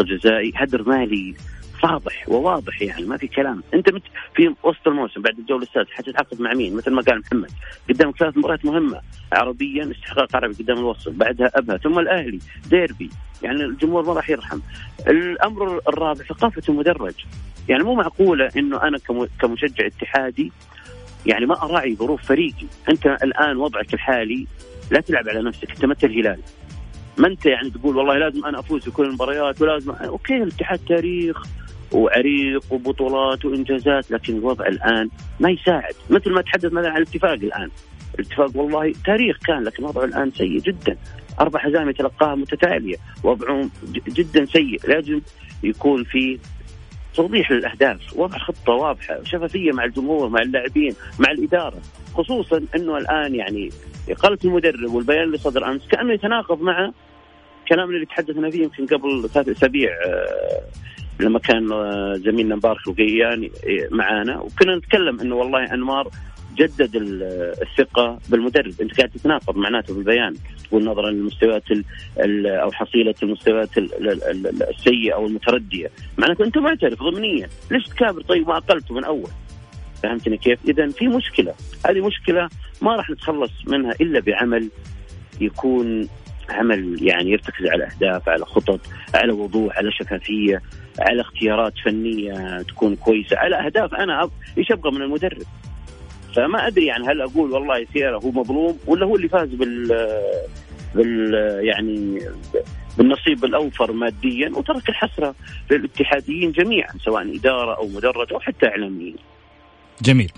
الجزائي. 0.00 0.52
هدر 0.56 0.88
مالي 0.88 1.34
واضح 1.92 2.28
وواضح 2.28 2.82
يعني 2.82 3.04
ما 3.04 3.16
في 3.16 3.28
كلام. 3.28 3.62
أنت 3.74 3.92
مت 3.92 4.02
في 4.34 4.54
وسط 4.62 4.88
الموسم 4.88 5.22
بعد 5.22 5.38
الجولة 5.38 5.62
السادسة 5.62 5.92
حتتعاقد 5.92 6.40
مع 6.40 6.54
مين؟ 6.54 6.76
مثل 6.76 6.90
ما 6.90 7.02
قال 7.02 7.18
محمد 7.20 7.50
قدامك 7.88 8.18
ثلاث 8.18 8.36
مباريات 8.36 8.64
مهمة 8.64 9.00
عربيا 9.32 9.90
استحقاق 9.90 10.36
عربي 10.36 10.54
قدام 10.54 10.78
الوسط 10.78 11.08
بعدها 11.08 11.50
أبها 11.54 11.76
ثم 11.76 11.98
الأهلي 11.98 12.38
ديربي. 12.70 13.10
يعني 13.42 13.64
الجمهور 13.64 14.06
ما 14.06 14.12
راح 14.12 14.30
يرحم. 14.30 14.60
الأمر 15.08 15.80
الرابع 15.88 16.24
ثقافة 16.24 16.62
المدرج. 16.68 17.14
يعني 17.68 17.82
مو 17.82 17.94
معقولة 17.94 18.50
إنه 18.56 18.82
أنا 18.82 18.98
كمشجع 19.40 19.86
اتحادي 19.86 20.52
يعني 21.26 21.46
ما 21.46 21.62
أراعي 21.62 21.96
ظروف 21.96 22.22
فريقي. 22.22 22.66
أنت 22.88 23.06
الآن 23.06 23.56
وضعك 23.56 23.94
الحالي 23.94 24.46
لا 24.90 25.00
تلعب 25.00 25.28
على 25.28 25.42
نفسك 25.42 25.70
أنت 25.70 25.84
مثل 25.84 26.06
الهلال؟ 26.06 26.40
ما 27.18 27.28
أنت 27.28 27.46
يعني 27.46 27.70
تقول 27.70 27.96
والله 27.96 28.18
لازم 28.18 28.44
أنا 28.44 28.58
أفوز 28.58 28.82
في 28.82 28.90
كل 28.90 29.04
المباريات 29.04 29.62
ولازم 29.62 29.90
أوكي 29.90 30.36
الاتحاد 30.36 30.80
تاريخ 30.88 31.42
وعريق 31.92 32.62
وبطولات 32.70 33.44
وإنجازات 33.44 34.10
لكن 34.10 34.36
الوضع 34.36 34.66
الآن 34.66 35.08
ما 35.40 35.50
يساعد. 35.50 35.94
مثل 36.10 36.30
ما 36.30 36.42
تحدث 36.42 36.72
مثلا 36.72 36.90
عن 36.90 36.96
الاتفاق 36.96 37.32
الآن. 37.32 37.70
الاتفاق 38.14 38.50
والله 38.56 38.92
تاريخ 39.04 39.38
كان 39.46 39.62
لكن 39.62 39.84
وضعه 39.84 40.04
الآن 40.04 40.30
سيء 40.30 40.60
جدا. 40.60 40.96
أربع 41.40 41.60
حزام 41.60 41.90
يتلقاها 41.90 42.34
متتالية. 42.34 42.96
وضعهم 43.24 43.70
جدا 44.08 44.44
سيء. 44.44 44.80
لازم 44.88 45.20
يكون 45.62 46.04
في 46.04 46.38
توضيح 47.14 47.52
للأهداف. 47.52 48.16
وضع 48.16 48.38
خطة 48.38 48.72
واضحة 48.72 49.22
شفافية 49.24 49.72
مع 49.72 49.84
الجمهور 49.84 50.28
مع 50.28 50.42
اللاعبين 50.42 50.94
مع 51.18 51.30
الإدارة. 51.30 51.78
خصوصا 52.14 52.60
إنه 52.76 52.98
الآن 52.98 53.34
يعني 53.34 53.70
إقالة 54.08 54.38
المدرب 54.44 54.94
والبيان 54.94 55.22
اللي 55.22 55.38
صدر 55.38 55.70
أمس 55.70 55.88
كأنه 55.88 56.12
يتناقض 56.12 56.60
مع 56.60 56.90
كلامنا 57.68 57.94
اللي 57.94 58.06
تحدثنا 58.06 58.50
فيه 58.50 58.62
يمكن 58.62 58.86
قبل 58.86 59.28
ثلاث 59.28 59.48
أسابيع 59.48 59.90
آه، 60.06 60.62
لما 61.20 61.38
كان 61.38 61.72
آه، 61.72 62.14
زميلنا 62.14 62.56
مبارك 62.56 62.88
القيان 62.88 63.50
معانا. 63.90 64.40
وكنا 64.40 64.76
نتكلم 64.76 65.20
إنه 65.20 65.34
والله 65.34 65.74
انمار 65.74 66.10
جدد 66.58 66.90
الثقة 67.62 68.18
بالمدرب. 68.28 68.72
أنت 68.80 68.96
قاعد 68.96 69.10
تتناقض 69.10 69.56
معناته 69.56 69.94
بالبيان 69.94 70.34
تقول 70.64 70.84
نظرا 70.84 71.10
للمستويات 71.10 71.62
أو 72.46 72.72
حصيلة 72.72 73.14
المستويات 73.22 73.78
السيئة 73.78 75.14
أو 75.14 75.26
المتردية. 75.26 75.90
معناته 76.18 76.44
أنت 76.44 76.58
معترف 76.58 77.02
ضمنيا. 77.02 77.48
ليش 77.70 77.84
تكابر؟ 77.84 78.22
طيب 78.22 78.48
ما 78.48 78.56
أقلته 78.56 78.94
من 78.94 79.04
أول. 79.04 79.30
فهمتني 80.02 80.36
كيف؟ 80.36 80.58
اذا 80.68 80.88
في 80.88 81.08
مشكلة، 81.08 81.54
هذه 81.86 82.06
مشكلة 82.06 82.48
ما 82.82 82.96
راح 82.96 83.10
نتخلص 83.10 83.52
منها 83.66 83.92
إلا 84.00 84.20
بعمل 84.20 84.70
يكون 85.40 86.08
عمل 86.48 86.98
يعني 87.02 87.30
يرتكز 87.30 87.66
على 87.66 87.84
أهداف، 87.84 88.28
على 88.28 88.44
خطط، 88.44 88.80
على 89.14 89.32
وضوح، 89.32 89.78
على 89.78 89.92
شفافية، 89.92 90.62
على 90.98 91.20
اختيارات 91.20 91.72
فنية 91.84 92.62
تكون 92.62 92.96
كويسة، 92.96 93.36
على 93.36 93.66
أهداف 93.66 93.94
أنا 93.94 94.30
إيش 94.58 94.72
أبغى 94.72 94.90
من 94.90 95.02
المدرب؟ 95.02 95.42
فما 96.36 96.66
أدري 96.66 96.86
يعني 96.86 97.06
هل 97.08 97.20
أقول 97.22 97.52
والله 97.52 97.86
سيارة 97.92 98.18
هو 98.18 98.30
مظلوم 98.30 98.78
ولا 98.86 99.06
هو 99.06 99.16
اللي 99.16 99.28
فاز 99.28 99.48
بال 99.48 99.88
بال 100.94 101.34
يعني 101.62 102.18
بالنصيب 102.98 103.44
الأوفر 103.44 103.92
ماديا 103.92 104.50
وترك 104.56 104.88
الحسرة 104.88 105.34
للاتحاديين 105.70 106.52
جميعا 106.52 106.92
سواء 107.04 107.36
إدارة 107.36 107.76
أو 107.76 107.88
مدرج 107.88 108.32
أو 108.32 108.40
حتى 108.40 108.66
إعلاميين. 108.66 109.16
جميل 110.02 110.32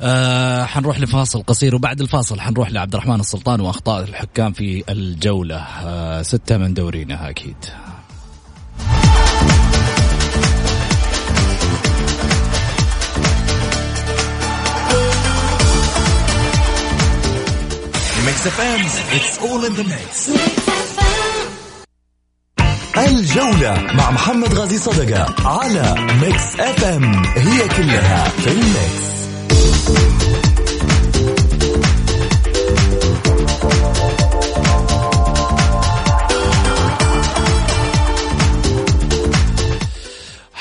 آه 0.00 0.64
حنروح 0.64 1.00
لفاصل 1.00 1.42
قصير 1.42 1.74
وبعد 1.74 2.00
الفاصل 2.00 2.40
حنروح 2.40 2.70
لعبد 2.70 2.94
الرحمن 2.94 3.20
السلطان 3.20 3.60
وأخطاء 3.60 4.04
الحكام 4.04 4.52
في 4.52 4.84
الجولة 4.88 5.56
آه 5.56 6.22
ستة 6.22 6.58
من 6.58 6.74
دورينا 6.74 7.30
أكيد 7.30 7.56
Mix 18.28 18.46
FM, 18.46 18.80
it's 19.16 19.38
all 19.42 19.64
in 19.64 19.72
the 19.74 19.84
mix. 19.84 20.28
الجولة 22.98 23.92
مع 23.94 24.10
محمد 24.10 24.54
غازي 24.54 24.78
صدقة 24.78 25.48
على 25.48 25.94
Mix 26.22 26.60
FM 26.60 27.22
هي 27.36 27.68
كلها 27.68 28.28
في 28.28 28.50
ال 28.52 28.66
mix 28.66 29.08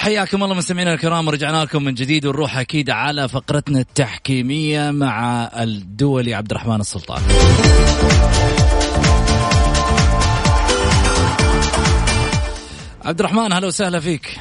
حياكم 0.07 0.43
الله 0.43 0.55
مستمعينا 0.55 0.93
الكرام 0.93 1.27
ورجعنا 1.27 1.63
لكم 1.63 1.83
من 1.83 1.93
جديد 1.93 2.25
ونروح 2.25 2.57
أكيد 2.57 2.89
على 2.89 3.27
فقرتنا 3.27 3.79
التحكيمية 3.79 4.91
مع 4.91 5.49
الدولي 5.59 6.33
عبد 6.33 6.51
الرحمن 6.51 6.79
السلطان. 6.79 7.21
عبد 13.05 13.19
الرحمن 13.19 13.53
هلا 13.53 13.67
وسهلا 13.67 13.99
فيك. 13.99 14.39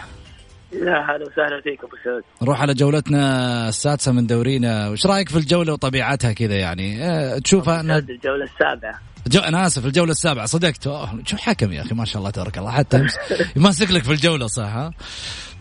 يا 0.73 0.79
هلا 0.81 1.27
وسهلا 1.27 1.61
فيك 1.65 1.85
أبو 1.85 1.97
سعود. 2.05 2.23
نروح 2.43 2.61
على 2.61 2.75
جولتنا 2.75 3.69
السادسة 3.69 4.13
من 4.13 4.27
دورينا. 4.27 4.89
وش 4.89 5.07
رأيك 5.07 5.29
في 5.29 5.37
الجولة 5.37 5.73
وطبيعتها 5.73 6.33
كذا 6.33 6.55
يعني؟ 6.55 7.05
أه 7.05 7.39
تشوفها 7.39 7.81
ان 7.81 7.91
الجولة 7.91 8.45
السابعة. 8.45 9.01
جو... 9.27 9.41
أنا 9.41 9.67
آسف 9.67 9.87
الجولة 9.87 10.11
السابعة. 10.11 10.47
صدقت. 10.47 10.85
شو 11.27 11.37
حكم 11.37 11.73
يا 11.73 11.83
أخي؟ 11.83 11.95
ما 11.95 12.05
شاء 12.05 12.19
الله 12.19 12.31
تبارك 12.31 12.59
الله. 12.59 12.71
حتى 12.71 13.07
يمسك 13.57 13.91
لك 13.91 14.05
في 14.05 14.13
الجولة 14.13 14.47
صح؟ 14.47 14.65
ها؟ 14.65 14.91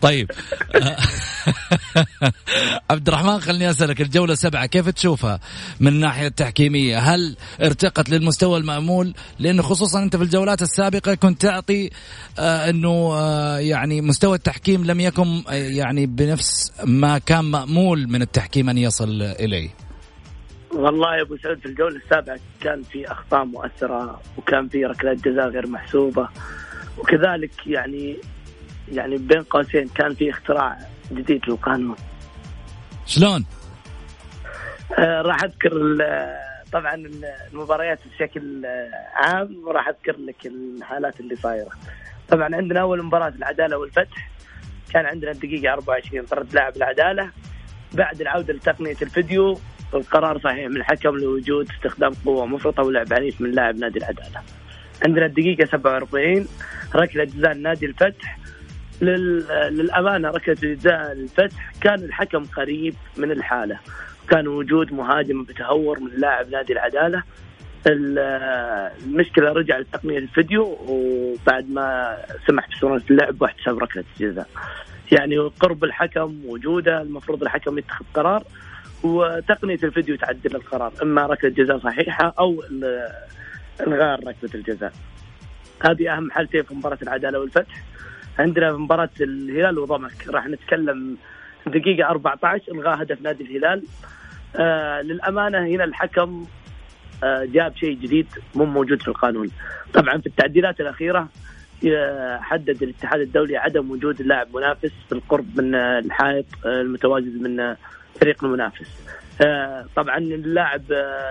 طيب. 0.00 0.30
عبد 2.90 3.08
الرحمن 3.08 3.40
خليني 3.40 3.70
أسألك 3.70 4.00
الجولة 4.00 4.32
السابعة 4.32 4.66
كيف 4.66 4.88
تشوفها 4.88 5.40
من 5.80 5.88
الناحية 5.88 6.26
التحكيمية؟ 6.26 6.98
هل 6.98 7.36
ارتقت 7.62 8.10
للمستوى 8.10 8.58
المأمول؟ 8.58 9.14
لأنه 9.38 9.62
خصوصا 9.62 10.02
أنت 10.02 10.16
في 10.16 10.22
الجولات 10.22 10.62
السابقة 10.62 11.14
كنت 11.14 11.42
تعطي 11.42 11.90
آه 12.38 12.70
إنه 12.70 13.14
آه 13.14 13.58
يعني 13.58 14.00
مستوى 14.00 14.36
التحكيم 14.36 14.84
لم 14.84 15.00
يكن 15.00 15.42
آه 15.48 15.54
يعني 15.54 16.06
بنفس 16.06 16.72
ما 16.84 17.18
كان 17.18 17.44
مأمول 17.44 18.08
من 18.08 18.22
التحكيم 18.22 18.70
أن 18.70 18.78
يصل 18.78 19.22
إليه. 19.22 19.85
والله 20.76 21.16
يا 21.16 21.22
أبو 21.22 21.36
سعود 21.36 21.58
في 21.58 21.66
الجولة 21.66 21.96
السابعة 21.96 22.38
كان 22.60 22.82
في 22.82 23.12
أخطاء 23.12 23.44
مؤثرة 23.44 24.20
وكان 24.36 24.68
في 24.68 24.84
ركلات 24.84 25.16
جزاء 25.28 25.48
غير 25.48 25.66
محسوبة 25.66 26.28
وكذلك 26.98 27.66
يعني 27.66 28.16
يعني 28.92 29.16
بين 29.16 29.42
قوسين 29.42 29.88
كان 29.88 30.14
في 30.14 30.30
اختراع 30.30 30.78
جديد 31.12 31.40
للقانون 31.48 31.96
شلون؟ 33.06 33.46
آه 34.98 35.22
راح 35.22 35.44
أذكر 35.44 35.72
طبعا 36.72 36.94
المباريات 37.52 37.98
بشكل 38.06 38.66
عام 39.14 39.60
وراح 39.64 39.88
أذكر 39.88 40.16
لك 40.18 40.46
الحالات 40.46 41.20
اللي 41.20 41.36
صايرة. 41.36 41.70
طبعا 42.28 42.56
عندنا 42.56 42.80
أول 42.80 43.02
مباراة 43.02 43.32
العدالة 43.38 43.76
والفتح 43.76 44.30
كان 44.92 45.06
عندنا 45.06 45.30
الدقيقه 45.30 45.72
24 45.72 46.26
طرد 46.26 46.54
لاعب 46.54 46.76
العدالة 46.76 47.30
بعد 47.92 48.20
العودة 48.20 48.54
لتقنية 48.54 48.96
الفيديو 49.02 49.58
القرار 49.96 50.38
صحيح 50.38 50.68
من 50.68 50.76
الحكم 50.76 51.16
لوجود 51.16 51.70
استخدام 51.70 52.12
قوة 52.24 52.46
مفرطة 52.46 52.82
ولعب 52.82 53.12
عنيف 53.12 53.40
من 53.40 53.50
لاعب 53.50 53.76
نادي 53.76 53.98
العدالة. 53.98 54.42
عندنا 55.06 55.26
الدقيقة 55.26 55.64
47 55.64 56.48
ركلة 56.94 57.24
جزاء 57.24 57.54
نادي 57.54 57.86
الفتح. 57.86 58.38
للأمانة 59.00 60.30
ركلة 60.30 60.54
جزاء 60.54 61.12
الفتح 61.12 61.72
كان 61.80 61.94
الحكم 61.94 62.44
قريب 62.44 62.94
من 63.16 63.30
الحالة. 63.30 63.78
كان 64.28 64.48
وجود 64.48 64.92
مهاجم 64.92 65.42
بتهور 65.42 66.00
من 66.00 66.10
لاعب 66.16 66.50
نادي 66.50 66.72
العدالة. 66.72 67.22
المشكلة 67.86 69.52
رجع 69.52 69.78
لتقنية 69.78 70.18
الفيديو 70.18 70.78
وبعد 70.88 71.70
ما 71.70 72.16
سمح 72.46 72.68
بصورة 72.68 73.02
اللعب 73.10 73.42
واحتسب 73.42 73.78
ركلة 73.78 74.04
جزاء 74.20 74.48
يعني 75.12 75.38
قرب 75.38 75.84
الحكم 75.84 76.40
وجوده 76.46 77.02
المفروض 77.02 77.42
الحكم 77.42 77.78
يتخذ 77.78 78.04
قرار. 78.14 78.44
وتقنية 79.02 79.78
الفيديو 79.82 80.16
تعدل 80.16 80.56
القرار 80.56 80.92
إما 81.02 81.26
ركلة 81.26 81.50
جزاء 81.50 81.78
صحيحة 81.78 82.34
أو 82.38 82.62
الغاء 83.80 84.20
ركلة 84.20 84.50
الجزاء. 84.54 84.92
هذه 85.84 86.16
أهم 86.16 86.30
حالتين 86.30 86.62
في 86.62 86.74
مباراة 86.74 86.98
العدالة 87.02 87.38
والفتح. 87.40 87.82
عندنا 88.38 88.72
في 88.72 88.78
مباراة 88.78 89.10
الهلال 89.20 89.78
وضمك. 89.78 90.28
راح 90.28 90.46
نتكلم 90.46 91.16
دقيقة 91.66 92.08
14 92.08 92.72
إلغاء 92.72 93.02
هدف 93.02 93.22
نادي 93.22 93.44
الهلال. 93.44 93.82
آه 94.56 95.00
للأمانة 95.02 95.58
هنا 95.58 95.84
الحكم 95.84 96.46
آه 97.24 97.44
جاب 97.44 97.76
شيء 97.76 97.98
جديد 97.98 98.26
مو 98.54 98.64
موجود 98.64 99.02
في 99.02 99.08
القانون. 99.08 99.50
طبعا 99.94 100.18
في 100.18 100.26
التعديلات 100.26 100.80
الأخيرة 100.80 101.28
آه، 101.84 102.38
حدد 102.38 102.82
الاتحاد 102.82 103.20
الدولي 103.20 103.56
عدم 103.56 103.90
وجود 103.90 104.20
اللاعب 104.20 104.56
منافس 104.56 104.92
بالقرب 105.10 105.60
من 105.60 105.74
الحائط 105.74 106.46
آه، 106.66 106.80
المتواجد 106.80 107.42
من 107.42 107.76
فريق 108.20 108.44
المنافس 108.44 108.88
آه، 109.46 109.86
طبعا 109.96 110.18
اللاعب 110.18 110.82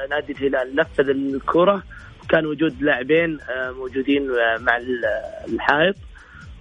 نادي 0.09 0.33
الهلال 0.33 0.75
نفذ 0.75 1.09
الكرة 1.09 1.83
وكان 2.23 2.45
وجود 2.45 2.81
لاعبين 2.81 3.39
موجودين 3.77 4.27
مع 4.59 4.77
الحائط 5.47 5.95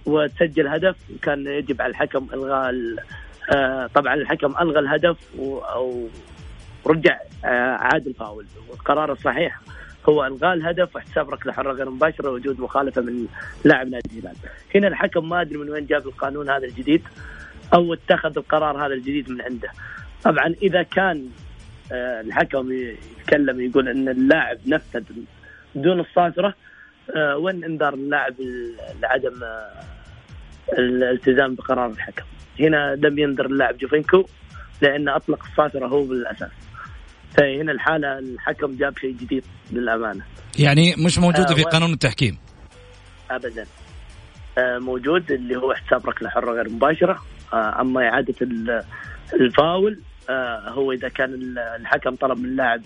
وتسجل 0.05 0.67
هدف 0.67 0.95
وكان 1.15 1.47
يجب 1.47 1.81
على 1.81 1.89
الحكم 1.89 2.27
إلغاء 2.33 2.73
آه، 3.53 3.87
طبعا 3.87 4.13
الحكم 4.13 4.53
ألغى 4.61 4.79
الهدف 4.79 5.17
أو 5.39 6.07
رجع 6.85 7.19
آه، 7.45 7.75
عاد 7.75 8.07
الفاول 8.07 8.45
والقرار 8.69 9.11
الصحيح 9.11 9.59
هو 10.09 10.25
إلغاء 10.25 10.53
الهدف 10.53 10.95
واحتساب 10.95 11.29
ركلة 11.29 11.53
حرة 11.53 11.71
غير 11.71 11.89
مباشرة 11.89 12.29
وجود 12.29 12.59
مخالفة 12.59 13.01
من 13.01 13.27
لاعب 13.63 13.87
نادي 13.87 14.19
الهلال. 14.19 14.35
هنا 14.75 14.87
الحكم 14.87 15.29
ما 15.29 15.41
أدري 15.41 15.57
من 15.57 15.69
وين 15.69 15.85
جاب 15.85 16.07
القانون 16.07 16.49
هذا 16.49 16.65
الجديد 16.65 17.01
أو 17.73 17.93
اتخذ 17.93 18.37
القرار 18.37 18.85
هذا 18.85 18.93
الجديد 18.93 19.29
من 19.29 19.41
عنده. 19.41 19.69
طبعا 20.25 20.55
إذا 20.61 20.83
كان 20.83 21.29
آه، 21.91 22.21
الحكم 22.21 22.71
يتكلم 22.71 23.61
يقول 23.61 23.89
إن 23.89 24.09
اللاعب 24.09 24.57
نفذ 24.67 25.03
بدون 25.75 25.99
الصافره 25.99 26.53
وين 27.37 27.63
إنذار 27.63 27.93
اللاعب 27.93 28.33
لعدم 29.01 29.41
الالتزام 30.73 31.55
بقرار 31.55 31.89
الحكم. 31.89 32.23
هنا 32.59 32.95
لم 32.95 33.19
ينذر 33.19 33.45
اللاعب 33.45 33.77
جوفينكو 33.77 34.25
لأنه 34.81 35.15
أطلق 35.15 35.43
الصافرة 35.51 35.87
هو 35.87 36.03
بالأساس. 36.03 36.51
فهنا 37.37 37.71
الحالة 37.71 38.19
الحكم 38.19 38.75
جاب 38.77 38.97
شيء 38.97 39.11
جديد 39.11 39.43
للأمانة. 39.71 40.23
يعني 40.59 40.95
مش 41.05 41.17
موجودة 41.17 41.51
آه 41.51 41.55
في 41.55 41.63
قانون 41.63 41.93
التحكيم. 41.93 42.37
أبدا. 43.31 43.65
آه 44.57 44.77
موجود 44.77 45.31
اللي 45.31 45.55
هو 45.55 45.71
احتساب 45.71 46.05
ركلة 46.05 46.29
حرة 46.29 46.51
غير 46.51 46.69
مباشرة. 46.69 47.21
آه 47.53 47.81
أما 47.81 48.09
إعادة 48.09 48.35
الفاول 49.33 49.93
آه 49.93 50.14
هو 50.67 50.91
إذا 50.91 51.09
كان 51.09 51.57
الحكم 51.57 52.15
طلب 52.15 52.37
من 52.37 52.45
اللاعب 52.45 52.81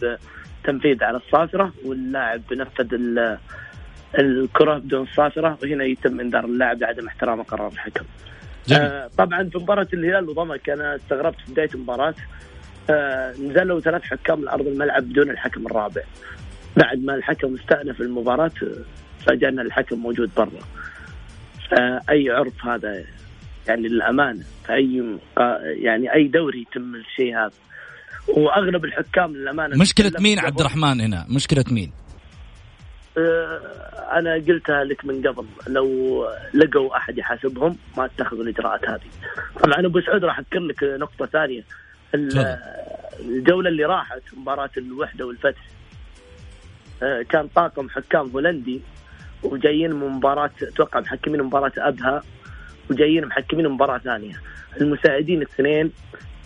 تنفيذ 0.64 1.04
على 1.04 1.18
الصافرة 1.18 1.74
واللاعب 1.86 2.42
نفذ 2.52 2.88
الكرة 4.20 4.78
بدون 4.78 5.06
صافرة 5.06 5.58
وهنا 5.64 5.84
يتم 5.84 6.20
إنذار 6.20 6.46
اللاعب 6.46 6.82
لعدم 6.82 7.08
احترام 7.08 7.42
قرار 7.44 7.72
الحكم. 7.72 8.06
آه 8.74 9.10
طبعا 9.18 9.44
في 9.44 9.58
مباراة 9.58 9.88
الهلال 9.94 10.30
وضمك 10.30 10.70
أنا 10.70 10.96
استغربت 10.96 11.42
في 11.46 11.52
بداية 11.52 11.70
المباراة. 11.76 12.16
آه 12.90 13.32
نزلوا 13.32 13.80
ثلاث 13.80 14.02
حكام 14.02 14.44
لأرض 14.44 14.68
الملعب 14.68 15.04
بدون 15.04 15.30
الحكم 15.30 15.66
الرابع. 15.66 16.02
بعد 16.78 17.04
ما 17.04 17.16
الحكم 17.16 17.56
استأنف 17.56 18.02
المباراة 18.02 18.52
فاجأنا 19.26 19.62
الحكم 19.62 20.00
موجود 20.00 20.32
برا. 20.38 20.62
فأي 21.70 22.30
عرف 22.30 22.66
هذا؟ 22.66 23.04
يعني 23.70 23.88
للأمانة. 23.88 24.44
في 24.66 24.74
أي 24.74 25.20
يعني 25.84 26.14
أي 26.14 26.28
دوري 26.28 26.62
يتم 26.62 26.96
الشيء 26.96 27.38
هذا. 27.38 27.52
وأغلب 28.28 28.86
الحكام 28.86 29.36
للأمانة 29.36 29.78
مشكلة 29.78 30.12
مين 30.20 30.40
عبد 30.40 30.60
الرحمن 30.60 31.02
هنا؟ 31.02 31.26
مشكلة 31.30 31.66
مين؟ 31.72 31.92
آه، 33.18 33.60
أنا 34.20 34.34
قلتها 34.34 34.84
لك 34.84 35.06
من 35.06 35.28
قبل. 35.28 35.46
لو 35.68 35.88
لقوا 36.54 36.98
أحد 36.98 37.18
يحاسبهم 37.18 37.78
ما 37.98 38.06
اتخذوا 38.06 38.44
الإجراءات 38.44 38.90
هذه. 38.90 39.10
طبعا 39.64 39.86
أبو 39.86 40.02
سعود 40.02 40.26
راح 40.26 40.40
أذكر 40.40 40.60
لك 40.60 40.84
نقطة 40.84 41.26
ثانية. 41.26 41.64
الجولة 43.20 43.70
اللي 43.70 43.86
راحت 43.86 44.22
مباراة 44.38 44.70
الوحدة 44.78 45.26
والفتح 45.26 45.62
آه، 47.04 47.22
كان 47.22 47.48
طاقم 47.48 47.90
حكام 47.90 48.30
هولندي 48.30 48.82
وجايين 49.44 49.92
من 49.92 50.08
مباراة 50.08 50.52
أتوقع 50.62 51.00
محكمين 51.00 51.44
مباراة 51.44 51.72
أبها. 51.78 52.24
وجايين 52.92 53.26
محكمين 53.26 53.70
مباراة 53.70 53.98
ثانية. 53.98 54.42
المساعدين 54.82 55.38
الاثنين 55.38 55.92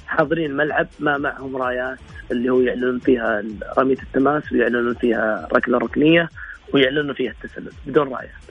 حاضرين 0.08 0.52
الملعب 0.52 0.88
ما 1.00 1.18
معهم 1.18 1.58
رايات 1.58 2.00
اللي 2.32 2.50
هو 2.50 2.60
يعلنون 2.60 3.00
فيها 3.00 3.44
رمية 3.78 3.98
التماس 4.02 4.52
ويعلنون 4.52 4.94
فيها 4.94 5.48
ركلة 5.54 5.78
ركنية 5.78 6.30
ويعلنون 6.74 7.14
فيها 7.14 7.32
التسلل 7.32 7.72
بدون 7.86 8.08
رايات. 8.08 8.44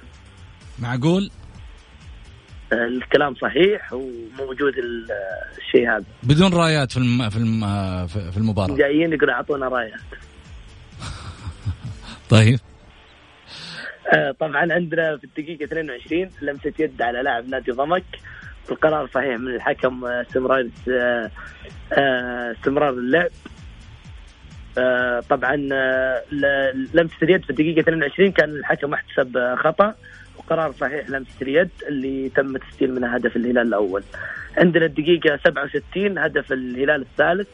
معقول؟ 0.78 1.30
الكلام 2.72 3.34
صحيح 3.34 3.92
وموجود 3.92 4.72
الشيء 5.58 5.88
هذا. 5.90 6.04
بدون 6.22 6.54
رايات 6.54 6.92
في 6.92 6.96
الم... 6.96 7.30
في 7.30 7.36
الم... 7.36 7.60
في 8.06 8.36
المباراة. 8.36 8.76
جايين 8.76 9.12
يقولوا 9.12 9.34
أعطونا 9.34 9.68
رايات. 9.68 10.00
طيب. 12.30 12.58
طبعا 14.40 14.72
عندنا 14.72 15.16
في 15.16 15.24
الدقيقة 15.24 15.64
22 15.64 16.30
لمسة 16.42 16.72
يد 16.78 17.02
على 17.02 17.22
لاعب 17.22 17.48
نادي 17.48 17.72
ضمك. 17.72 18.04
القرار 18.70 19.08
صحيح 19.14 19.38
من 19.38 19.54
الحكم 19.54 20.04
آه، 20.04 20.22
استمرار 20.22 20.68
آه، 20.88 21.30
استمرار 22.52 22.90
اللعب. 22.90 23.30
آه، 24.78 25.20
طبعا 25.20 25.56
لمسة 26.94 27.16
اليد 27.22 27.44
في 27.44 27.50
الدقيقة 27.50 27.80
22 27.80 28.32
كان 28.32 28.50
الحكم 28.50 28.94
احتسب 28.94 29.54
خطأ. 29.56 29.94
وقرار 30.36 30.72
صحيح 30.72 31.10
لمسة 31.10 31.42
اليد 31.42 31.70
اللي 31.88 32.28
تم 32.28 32.56
تسجيل 32.56 32.94
منها 32.94 33.16
هدف 33.16 33.36
الهلال 33.36 33.66
الأول. 33.66 34.02
عندنا 34.56 34.84
الدقيقة 34.84 35.36
67 35.36 36.18
هدف 36.18 36.52
الهلال 36.52 37.00
الثالث. 37.00 37.48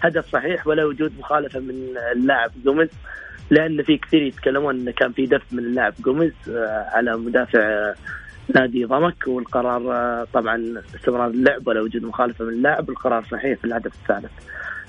هدف 0.00 0.26
صحيح 0.32 0.66
ولا 0.66 0.84
وجود 0.84 1.18
مخالفة 1.18 1.60
من 1.60 1.94
اللاعب 2.12 2.50
جوميز 2.64 2.88
لأن 3.50 3.82
في 3.82 3.96
كثير 3.96 4.22
يتكلمون 4.22 4.80
إن 4.80 4.90
كان 4.90 5.12
في 5.12 5.26
دف 5.26 5.42
من 5.52 5.58
اللاعب 5.58 5.94
جوميز 6.04 6.32
على 6.94 7.16
مدافع 7.16 7.94
نادي 8.54 8.84
ضمك 8.84 9.26
والقرار 9.26 9.92
آه، 9.92 10.26
طبعا 10.32 10.82
استمرار 10.96 11.26
اللعب 11.26 11.66
ولا 11.66 11.80
وجود 11.80 12.02
مخالفة 12.02 12.44
من 12.44 12.50
اللاعب 12.50 12.90
القرار 12.90 13.24
صحيح 13.30 13.58
في 13.58 13.64
الهدف 13.64 13.92
الثالث. 13.94 14.32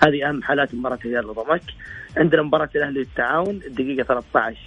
هذه 0.03 0.29
أهم 0.29 0.43
حالات 0.43 0.75
مباراه 0.75 0.99
الهلال 1.05 1.25
وضمك 1.25 1.61
عندنا 2.17 2.41
مباراة 2.41 2.69
الأهلي 2.75 2.99
والتعاون 2.99 3.59
الدقيقة 3.67 4.03
13 4.03 4.57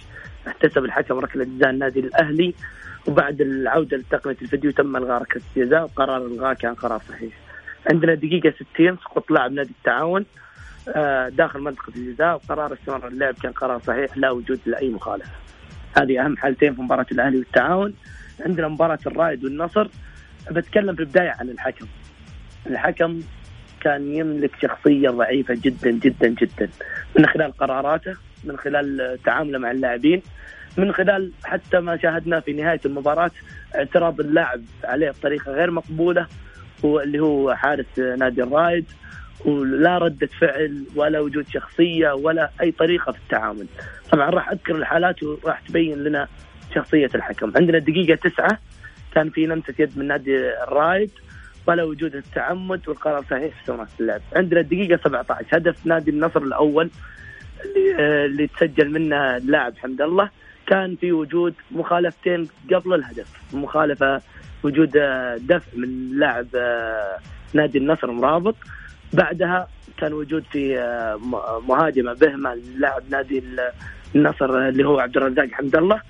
احتسب 0.47 0.85
الحكم 0.85 1.19
ركلة 1.19 1.43
جزاء 1.43 1.69
النادي 1.69 1.99
الأهلي 1.99 2.53
وبعد 3.07 3.41
العودة 3.41 3.97
لتقنية 3.97 4.37
الفيديو 4.41 4.71
تم 4.71 4.97
إلغاء 4.97 5.21
ركلة 5.21 5.43
الجزاء 5.57 5.83
وقرار 5.83 6.25
إلغاء 6.25 6.53
كان 6.53 6.73
قرار 6.73 7.01
صحيح. 7.09 7.33
عندنا 7.91 8.13
دقيقة 8.13 8.53
60 8.73 8.97
سقط 8.97 9.31
لاعب 9.31 9.51
نادي 9.51 9.71
التعاون. 9.71 10.21
آه، 10.21 10.46
داخل 11.29 11.59
منطقة 11.59 11.91
الجزاء 11.95 12.35
وقرار 12.35 12.73
استمرار 12.73 13.07
اللعب 13.07 13.33
كان 13.33 13.51
قرار 13.51 13.79
صحيح 13.79 14.17
لا 14.17 14.31
وجود 14.31 14.59
لأي 14.65 14.89
مخالفة. 14.89 15.31
هذه 15.97 16.25
أهم 16.25 16.37
حالتين 16.37 16.75
في 16.75 16.81
مباراة 16.81 17.05
الأهلي 17.11 17.37
والتعاون. 17.37 17.93
عندنا 18.45 18.67
مباراة 18.67 18.99
الرائد 19.07 19.43
والنصر. 19.43 19.87
بتكلم 20.51 20.95
في 20.95 21.01
البداية 21.01 21.35
عن 21.39 21.49
الحكم. 21.49 21.85
الحكم 22.67 23.21
كان 23.79 24.15
يملك 24.15 24.51
شخصية 24.61 25.09
ضعيفة 25.09 25.53
جدا 25.53 25.91
جدا 25.91 26.27
جدا. 26.27 26.69
من 27.19 27.25
خلال 27.25 27.51
قراراته 27.51 28.15
من 28.43 28.57
خلال 28.57 29.17
تعامله 29.25 29.57
مع 29.59 29.71
اللاعبين 29.71 30.21
من 30.77 30.93
خلال 30.93 31.31
حتى 31.43 31.79
ما 31.79 31.97
شاهدنا 31.97 32.39
في 32.39 32.53
نهاية 32.53 32.79
المباراة 32.85 33.31
اعتراض 33.75 34.19
اللاعب 34.19 34.61
عليه 34.83 35.09
بطريقة 35.09 35.51
غير 35.51 35.71
مقبولة 35.71 36.27
واللي 36.83 37.19
هو 37.19 37.55
حارس 37.55 37.99
نادي 37.99 38.43
الرائد. 38.43 38.85
ولا 39.45 39.97
ردة 39.97 40.29
فعل 40.41 40.83
ولا 40.95 41.19
وجود 41.19 41.47
شخصية 41.47 42.11
ولا 42.11 42.49
أي 42.61 42.71
طريقة 42.71 43.11
في 43.11 43.17
التعامل. 43.17 43.67
طبعا 44.11 44.29
راح 44.29 44.49
أذكر 44.49 44.75
الحالات 44.75 45.23
وراح 45.23 45.59
تبين 45.59 46.03
لنا 46.03 46.27
شخصية 46.75 47.09
الحكم. 47.15 47.51
عندنا 47.55 47.77
الدقيقة 47.77 48.29
تسعة 48.29 48.59
كان 49.15 49.29
في 49.29 49.45
لمسة 49.45 49.73
يد 49.79 49.97
من 49.97 50.07
نادي 50.07 50.63
الرايد 50.63 51.11
ولا 51.67 51.83
وجود 51.83 52.15
التعمد 52.15 52.89
والقرار 52.89 53.23
صحيح 53.31 53.59
في 53.59 53.65
سنة 53.65 53.87
اللعب. 53.99 54.21
عندنا 54.35 54.59
الدقيقة 54.59 54.99
17 55.03 55.45
هدف 55.57 55.85
نادي 55.85 56.11
النصر 56.11 56.41
الأول 56.41 56.89
اللي, 57.65 57.95
آه، 57.99 58.25
اللي 58.25 58.47
تسجل 58.47 58.89
منه 58.91 59.37
اللاعب 59.37 59.77
حمد 59.77 60.01
الله. 60.01 60.29
كان 60.67 60.95
في 60.95 61.11
وجود 61.11 61.53
مخالفتين 61.71 62.47
قبل 62.73 62.93
الهدف. 62.93 63.27
مخالفة 63.53 64.21
وجود 64.63 64.97
آه، 64.97 65.37
دفع 65.37 65.71
من 65.75 66.19
لاعب 66.19 66.47
آه، 66.55 67.17
نادي 67.53 67.77
النصر 67.77 68.11
مرابط. 68.11 68.55
بعدها 69.13 69.67
كان 69.97 70.13
وجود 70.13 70.43
في 70.51 70.77
مهاجمة 71.67 72.13
بهمة 72.13 72.53
لاعب 72.77 73.03
نادي 73.09 73.43
النصر 74.15 74.67
اللي 74.67 74.87
هو 74.87 74.99
عبد 74.99 75.17
الرزاق 75.17 75.47
حمد 75.51 75.75
الله. 75.75 76.01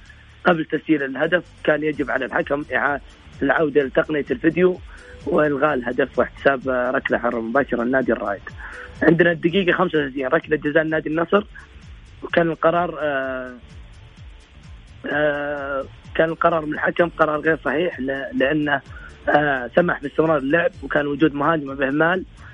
قبل 0.45 0.65
تسجيل 0.65 1.03
الهدف 1.03 1.43
كان 1.63 1.83
يجب 1.83 2.11
على 2.11 2.25
الحكم 2.25 2.63
إعادة 2.75 3.01
العودة 3.41 3.83
لتقنية 3.83 4.25
الفيديو 4.31 4.79
وإلغاء 5.25 5.73
الهدف 5.73 6.19
واحتساب 6.19 6.69
ركلة 6.69 7.17
حرة 7.17 7.39
مباشرة 7.41 7.83
لنادي 7.83 8.11
الرائد. 8.11 8.41
عندنا 9.03 9.31
الدقيقة 9.31 9.77
35 9.77 10.25
ركلة 10.27 10.57
جزاء 10.57 10.83
نادي 10.83 11.09
النصر. 11.09 11.45
وكان 12.23 12.47
القرار 12.49 12.97
آه 13.01 13.53
آه 15.11 15.85
كان 16.15 16.29
القرار 16.29 16.65
من 16.65 16.73
الحكم 16.73 17.09
قرار 17.09 17.39
غير 17.39 17.57
صحيح 17.65 17.99
لأنه 18.33 18.81
آه 19.29 19.69
سمح 19.75 20.01
باستمرار 20.01 20.37
اللعب 20.37 20.71
وكان 20.83 21.07
وجود 21.07 21.33
مهاجمة 21.33 21.73
باهمال 21.73 22.19
آه 22.19 22.46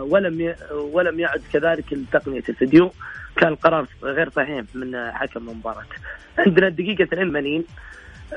ولم 0.00 0.54
ولم 0.70 1.20
يعد 1.20 1.42
كذلك 1.52 1.92
لتقنية 1.92 2.42
الفيديو. 2.48 2.90
كان 3.36 3.48
القرار 3.48 3.86
غير 4.02 4.30
صحيح 4.30 4.64
من 4.74 5.10
حكم 5.10 5.48
المباراة. 5.48 5.86
عندنا 6.38 6.66
الدقيقه 6.66 7.04
82 7.04 7.64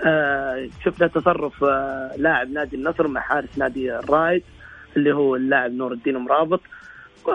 آه 0.06 0.70
شفنا 0.86 1.08
تصرف 1.08 1.64
آه 1.64 2.12
لاعب 2.18 2.52
نادي 2.52 2.76
النصر 2.76 3.08
مع 3.08 3.22
حارس 3.22 3.58
نادي 3.58 3.96
الرايد 3.96 4.44
اللي 4.98 5.16
هو 5.16 5.36
اللاعب 5.36 5.72
نور 5.72 5.92
الدين 5.94 6.18
مرابط. 6.18 6.62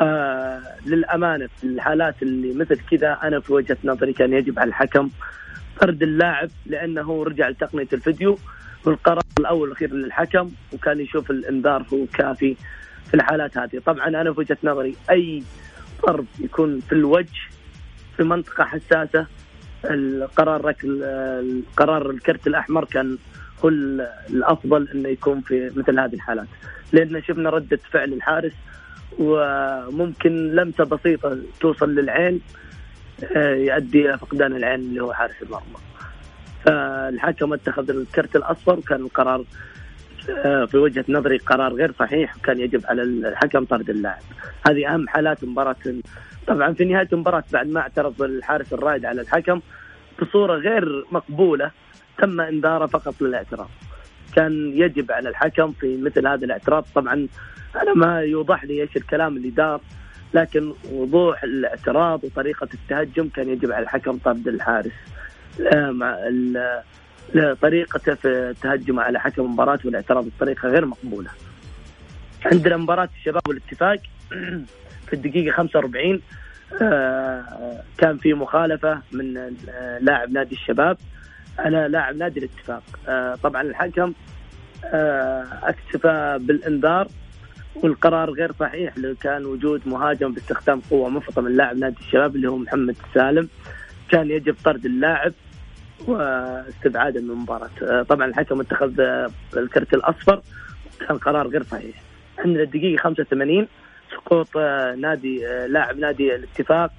آه 0.02 0.60
للأمانة 0.86 1.48
في 1.60 1.64
الحالات 1.64 2.22
اللي 2.22 2.54
مثل 2.54 2.80
كذا 2.90 3.18
أنا 3.22 3.40
في 3.40 3.52
وجهة 3.52 3.76
نظري 3.84 4.12
كان 4.12 4.32
يجب 4.32 4.58
على 4.58 4.68
الحكم 4.68 5.10
طرد 5.80 6.02
اللاعب 6.02 6.50
لأنه 6.66 7.24
رجع 7.24 7.48
لتقنية 7.48 7.88
الفيديو. 7.92 8.38
والقرار 8.84 9.22
الأول 9.38 9.60
والأخير 9.60 9.92
للحكم 9.94 10.50
وكان 10.72 11.00
يشوف 11.00 11.30
الإنذار 11.30 11.86
هو 11.92 12.06
كافي. 12.14 12.56
في 13.08 13.14
الحالات 13.14 13.58
هذه. 13.58 13.78
طبعا 13.86 14.08
أنا 14.08 14.32
في 14.32 14.40
وجهة 14.40 14.58
نظري 14.64 14.96
أي 15.10 15.42
طرد 16.02 16.26
يكون 16.38 16.80
في 16.80 16.92
الوجه 16.92 17.40
في 18.16 18.24
منطقة 18.24 18.64
حساسة 18.64 19.26
القرار 19.84 20.64
ركل 20.64 21.02
القرار 21.02 22.10
الكرت 22.10 22.46
الأحمر 22.46 22.84
كان 22.84 23.18
هو 23.64 23.68
الأفضل 24.30 24.88
إنه 24.94 25.08
يكون 25.08 25.40
في 25.40 25.70
مثل 25.76 26.00
هذه 26.00 26.14
الحالات. 26.14 26.46
لأن 26.92 27.22
شفنا 27.22 27.50
ردة 27.50 27.78
فعل 27.92 28.12
الحارس 28.12 28.52
وممكن 29.18 30.54
لمسة 30.54 30.84
بسيطة 30.84 31.38
توصل 31.60 31.94
للعين 31.94 32.40
يؤدي 33.36 34.08
إلى 34.08 34.18
فقدان 34.18 34.56
العين 34.56 34.80
اللي 34.80 35.02
هو 35.02 35.12
حارس 35.12 35.34
المرمى. 35.42 35.78
فالحكم 36.64 37.52
اتخذ 37.52 37.90
الكرت 37.90 38.36
الأصفر 38.36 38.78
وكان 38.78 39.00
القرار 39.00 39.44
في 40.66 40.76
وجهة 40.78 41.04
نظري 41.08 41.38
قرار 41.38 41.74
غير 41.74 41.92
صحيح 41.98 42.36
وكان 42.36 42.60
يجب 42.60 42.86
على 42.86 43.02
الحكم 43.02 43.64
طرد 43.64 43.90
اللاعب. 43.90 44.22
هذه 44.68 44.94
أهم 44.94 45.08
حالات 45.08 45.44
مباراة. 45.44 45.76
طبعا 46.46 46.72
في 46.72 46.84
نهاية 46.84 47.08
المباراة 47.12 47.44
بعد 47.52 47.68
ما 47.68 47.80
اعترض 47.80 48.22
الحارس 48.22 48.72
الرائد 48.72 49.04
على 49.04 49.20
الحكم 49.20 49.60
بصورة 50.22 50.54
غير 50.54 51.04
مقبولة 51.12 51.70
تم 52.18 52.40
إنذاره 52.40 52.86
فقط 52.86 53.22
للاعتراض. 53.22 53.68
كان 54.36 54.72
يجب 54.74 55.12
على 55.12 55.28
الحكم 55.28 55.72
في 55.72 55.96
مثل 55.96 56.26
هذا 56.26 56.44
الاعتراض. 56.44 56.84
طبعا 56.94 57.28
أنا 57.82 57.94
ما 57.94 58.20
يوضح 58.20 58.64
لي 58.64 58.82
إيش 58.82 58.96
الكلام 58.96 59.36
اللي 59.36 59.50
دار 59.50 59.80
لكن 60.34 60.72
وضوح 60.92 61.42
الاعتراض 61.44 62.24
وطريقة 62.24 62.68
التهجم 62.74 63.28
كان 63.28 63.48
يجب 63.48 63.72
على 63.72 63.82
الحكم 63.82 64.18
طرد 64.18 64.48
الحارس. 64.48 64.92
آه، 65.60 65.90
طريقته 67.62 68.14
في 68.14 68.28
التهجم 68.28 69.00
على 69.00 69.20
حكم 69.20 69.42
المباراة 69.42 69.78
والاعتراض 69.84 70.24
بطريقة 70.36 70.68
غير 70.68 70.86
مقبولة. 70.86 71.30
عندنا 72.44 72.76
مباراة 72.76 73.08
الشباب 73.18 73.42
والاتفاق 73.48 73.98
في 75.06 75.12
الدقيقة 75.12 75.56
45 75.56 76.20
كان 77.98 78.18
في 78.18 78.34
مخالفة 78.34 79.00
من 79.12 79.34
لاعب 80.00 80.30
نادي 80.32 80.54
الشباب 80.54 80.96
على 81.58 81.88
لاعب 81.88 82.16
نادي 82.16 82.40
الاتفاق. 82.40 82.82
طبعا 83.42 83.62
الحكم 83.62 84.12
اكتفى 85.62 86.38
بالانذار 86.40 87.08
والقرار 87.74 88.30
غير 88.30 88.52
صحيح 88.60 88.98
لو 88.98 89.14
كان 89.14 89.44
وجود 89.44 89.82
مهاجم 89.86 90.32
باستخدام 90.32 90.80
قوة 90.90 91.08
مفرطة 91.08 91.42
من 91.42 91.56
لاعب 91.56 91.76
نادي 91.76 91.96
الشباب 92.00 92.36
اللي 92.36 92.48
هو 92.48 92.56
محمد 92.56 92.96
السالم 93.08 93.48
كان 94.10 94.30
يجب 94.30 94.56
طرد 94.64 94.84
اللاعب. 94.84 95.32
واستبعاده 96.06 97.20
من 97.20 97.30
المباراه 97.30 98.02
طبعا 98.08 98.26
الحكم 98.26 98.60
اتخذ 98.60 99.00
الكرت 99.56 99.94
الأصفر. 99.94 100.42
كان 101.08 101.18
قرار 101.18 101.48
غير 101.48 101.62
صحيح. 101.62 102.02
عندنا 102.38 102.62
الدقيقة 102.62 103.02
85 103.02 103.68
سقوط 104.14 104.56
نادي 104.96 105.46
لاعب 105.68 105.98
نادي 105.98 106.34
الاتفاق 106.34 106.90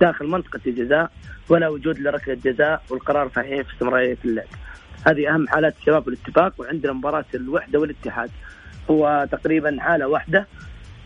داخل 0.00 0.26
منطقة 0.26 0.60
الجزاء 0.66 1.10
ولا 1.48 1.68
وجود 1.68 1.98
لركلة 1.98 2.34
جزاء 2.44 2.82
والقرار 2.90 3.30
صحيح 3.36 3.66
في 3.66 3.74
استمرارية 3.74 4.16
اللعب. 4.24 4.46
هذه 5.06 5.34
أهم 5.34 5.48
حالات 5.48 5.76
الشباب 5.76 6.06
والاتفاق 6.06 6.54
وعندنا 6.58 6.92
مباراة 6.92 7.24
الوحدة 7.34 7.78
والاتحاد. 7.78 8.30
هو 8.90 9.28
تقريبا 9.32 9.76
حالة 9.80 10.06
واحدة. 10.08 10.46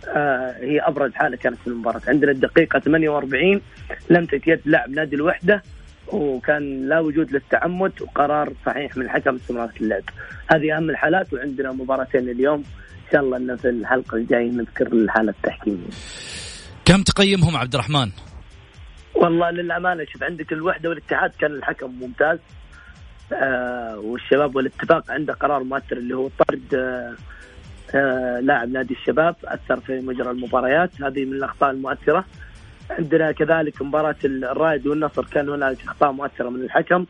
آه 0.09 0.55
هي 0.59 0.81
أبرز 0.81 1.13
حالة 1.15 1.37
كانت 1.37 1.57
في 1.59 1.67
المباراة. 1.67 2.01
عندنا 2.09 2.31
الدقيقة 2.31 2.79
48 2.79 3.61
لمسة 4.11 4.41
يد 4.47 4.61
لاعب 4.65 4.91
نادي 4.91 5.17
الوحدة. 5.17 5.63
وكان 6.13 6.89
لا 6.89 7.01
وجود 7.01 7.33
للتعمد 7.33 7.93
وقرار 8.03 8.53
صحيح 8.67 8.97
من 8.97 9.05
الحكم 9.05 9.35
استمرار 9.35 9.71
اللعب. 9.81 10.03
هذه 10.47 10.77
أهم 10.77 10.91
الحالات 10.91 11.33
وعندنا 11.33 11.73
مباراتين 11.73 12.29
اليوم. 12.29 12.65
إن 13.07 13.13
شاء 13.13 13.21
الله 13.21 13.37
انه 13.37 13.57
في 13.57 13.69
الحلقة 13.69 14.17
الجاية 14.17 14.51
نذكر 14.51 14.87
الحالة 14.87 15.31
التحكيمية. 15.31 15.89
كم 16.85 17.03
تقيمهم 17.03 17.57
عبد 17.57 17.75
الرحمن؟ 17.75 18.11
والله 19.15 19.51
للأمانة 19.51 20.05
شوف 20.13 20.23
عندك 20.23 20.53
الوحدة 20.53 20.89
والاتحاد 20.89 21.31
كان 21.39 21.53
الحكم 21.53 21.91
ممتاز. 22.01 22.39
آه 23.33 23.99
والشباب 23.99 24.57
والاتفاق 24.57 25.11
عنده 25.11 25.33
قرار 25.33 25.63
مؤثر 25.63 25.97
اللي 25.97 26.15
هو 26.17 26.29
طرد 26.29 26.75
آه 26.75 27.15
آه 27.95 28.41
لاعب 28.41 28.69
نادي 28.69 28.95
الشباب 28.95 29.37
أثر 29.45 29.81
في 29.81 30.01
مجرى 30.01 30.31
المباريات. 30.31 31.03
هذه 31.03 31.25
من 31.25 31.33
الأخطاء 31.33 31.71
المؤثرة. 31.71 32.25
عندنا 32.91 33.33
كذلك 33.33 33.83
مباراة 33.83 34.17
الرائد 34.25 34.87
والنصر 34.87 35.25
كان 35.25 35.49
هناك 35.49 35.77
اخطاء 35.85 36.13
مؤثرة 36.13 36.49
من 36.49 36.63
الحكم. 36.63 37.07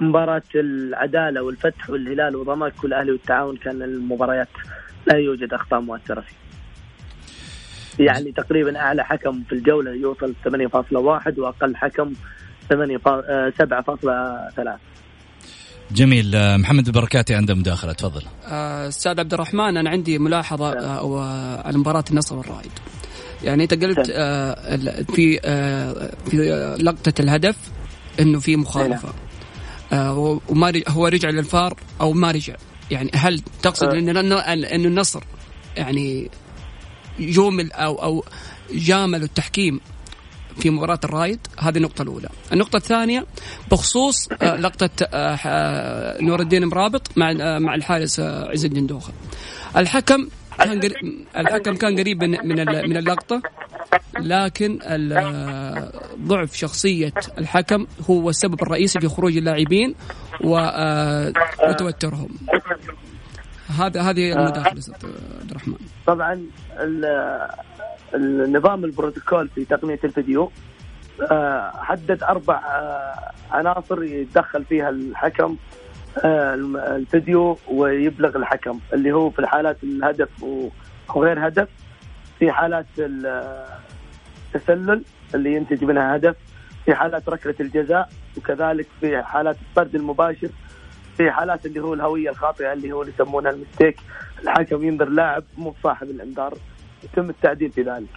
مباراة 0.00 0.42
العدالة 0.54 1.42
والفتح 1.42 1.90
والهلال 1.90 2.36
وضمك 2.36 2.84
والاهلي 2.84 3.12
والتعاون 3.12 3.56
كان 3.56 3.82
المباريات 3.82 4.48
لا 5.06 5.18
يوجد 5.18 5.52
أخطاء 5.52 5.80
مؤثرة 5.80 6.20
فيه. 6.20 6.36
يعني 7.98 8.32
تقريبا 8.32 8.78
أعلى 8.78 9.04
حكم 9.04 9.42
في 9.42 9.52
الجولة 9.52 9.90
يوصل 9.90 10.34
8.1 10.44 11.38
وأقل 11.38 11.76
حكم 11.76 12.12
8 12.68 12.98
7.3 12.98 14.78
جميل. 15.90 16.58
محمد 16.58 16.86
البركاتي 16.86 17.34
عنده 17.34 17.54
مداخلة 17.54 17.92
تفضل. 17.92 18.22
أستاذ 18.88 19.20
عبد 19.20 19.34
الرحمن 19.34 19.76
أنا 19.76 19.90
عندي 19.90 20.18
ملاحظة 20.18 20.66
على 21.66 21.78
مباراة 21.78 22.04
النصر 22.10 22.38
والرائد. 22.38 22.72
يعني 23.46 23.62
إنت 23.62 23.84
قلت 23.84 24.10
آه 24.10 25.02
في 25.02 25.40
آه 25.44 26.12
في 26.30 26.36
لقطة 26.80 27.12
الهدف 27.20 27.56
إنه 28.20 28.40
في 28.40 28.56
مخالفة. 28.56 29.08
آه 29.92 30.40
وما 30.48 30.82
هو 30.88 31.06
رجع 31.06 31.30
للفار 31.30 31.76
أو 32.00 32.12
ما 32.12 32.30
رجع. 32.30 32.54
يعني 32.90 33.10
هل 33.14 33.42
تقصد 33.62 33.88
انه 33.88 34.20
إنه 34.38 34.88
النصر 34.88 35.22
يعني 35.76 36.30
جومل 37.20 37.72
أو 37.72 38.02
أو 38.02 38.24
جاملوا 38.72 39.24
التحكيم 39.24 39.80
في 40.58 40.70
مباراة 40.70 41.00
الرايد؟ 41.04 41.40
هذه 41.58 41.76
النقطة 41.76 42.02
الأولى. 42.02 42.28
النقطة 42.52 42.76
الثانية 42.76 43.26
بخصوص 43.70 44.28
لقطة 44.42 44.90
نور 46.20 46.40
الدين 46.40 46.64
مرابط 46.64 47.10
مع 47.16 47.58
مع 47.58 47.74
الحارس 47.74 48.20
عز 48.20 48.64
الدين 48.64 48.86
دوخة. 48.86 49.12
الحكم 49.76 50.28
كان 50.58 50.80
قريب 50.80 51.26
الحكم 51.36 51.74
كان 51.74 51.98
قريب 51.98 52.24
من 52.24 52.30
من 52.88 52.96
اللقطة. 52.96 53.42
لكن 54.20 54.78
ضعف 56.26 56.54
شخصية 56.54 57.12
الحكم 57.38 57.86
هو 58.10 58.30
السبب 58.30 58.62
الرئيسي 58.62 59.00
في 59.00 59.08
خروج 59.08 59.36
اللاعبين 59.36 59.94
وتوترهم. 61.68 62.28
هذا 63.78 64.00
هذه 64.00 64.32
المداخلة 64.32 64.82
عبد 65.40 65.50
الرحمن. 65.50 65.76
طبعا 66.06 66.46
النظام 68.14 68.84
البروتوكول 68.84 69.48
في 69.48 69.64
تقنية 69.64 69.98
الفيديو 70.04 70.50
حدد 71.74 72.22
أربع 72.22 72.60
عناصر 73.50 74.02
يتدخل 74.02 74.64
فيها 74.64 74.88
الحكم. 74.88 75.56
الفيديو 76.24 77.58
ويبلغ 77.68 78.36
الحكم 78.36 78.80
اللي 78.92 79.12
هو 79.12 79.30
في 79.30 79.38
الحالات 79.38 79.84
الهدف 79.84 80.28
وغير 81.14 81.46
هدف 81.48 81.68
في 82.38 82.52
حالات 82.52 82.86
التسلل 84.54 85.02
اللي 85.34 85.54
ينتج 85.54 85.84
منها 85.84 86.16
هدف 86.16 86.36
في 86.84 86.94
حالات 86.94 87.28
ركلة 87.28 87.54
الجزاء 87.60 88.08
وكذلك 88.36 88.86
في 89.00 89.22
حالات 89.22 89.56
الطرد 89.68 89.94
المباشر 89.94 90.48
في 91.16 91.30
حالات 91.30 91.66
اللي 91.66 91.80
هو 91.80 91.94
الهوية 91.94 92.30
الخاطئة 92.30 92.72
اللي 92.72 92.92
هو 92.92 93.02
اللي 93.02 93.12
يسمونها 93.14 93.50
المستيك. 93.50 93.96
الحكم 94.42 94.84
ينذر 94.84 95.08
لاعب 95.08 95.44
مو 95.58 95.74
صاحب 95.82 96.10
الإنذار 96.10 96.54
يتم 97.04 97.30
التعديل 97.30 97.72
في 97.72 97.82
ذلك. 97.82 98.08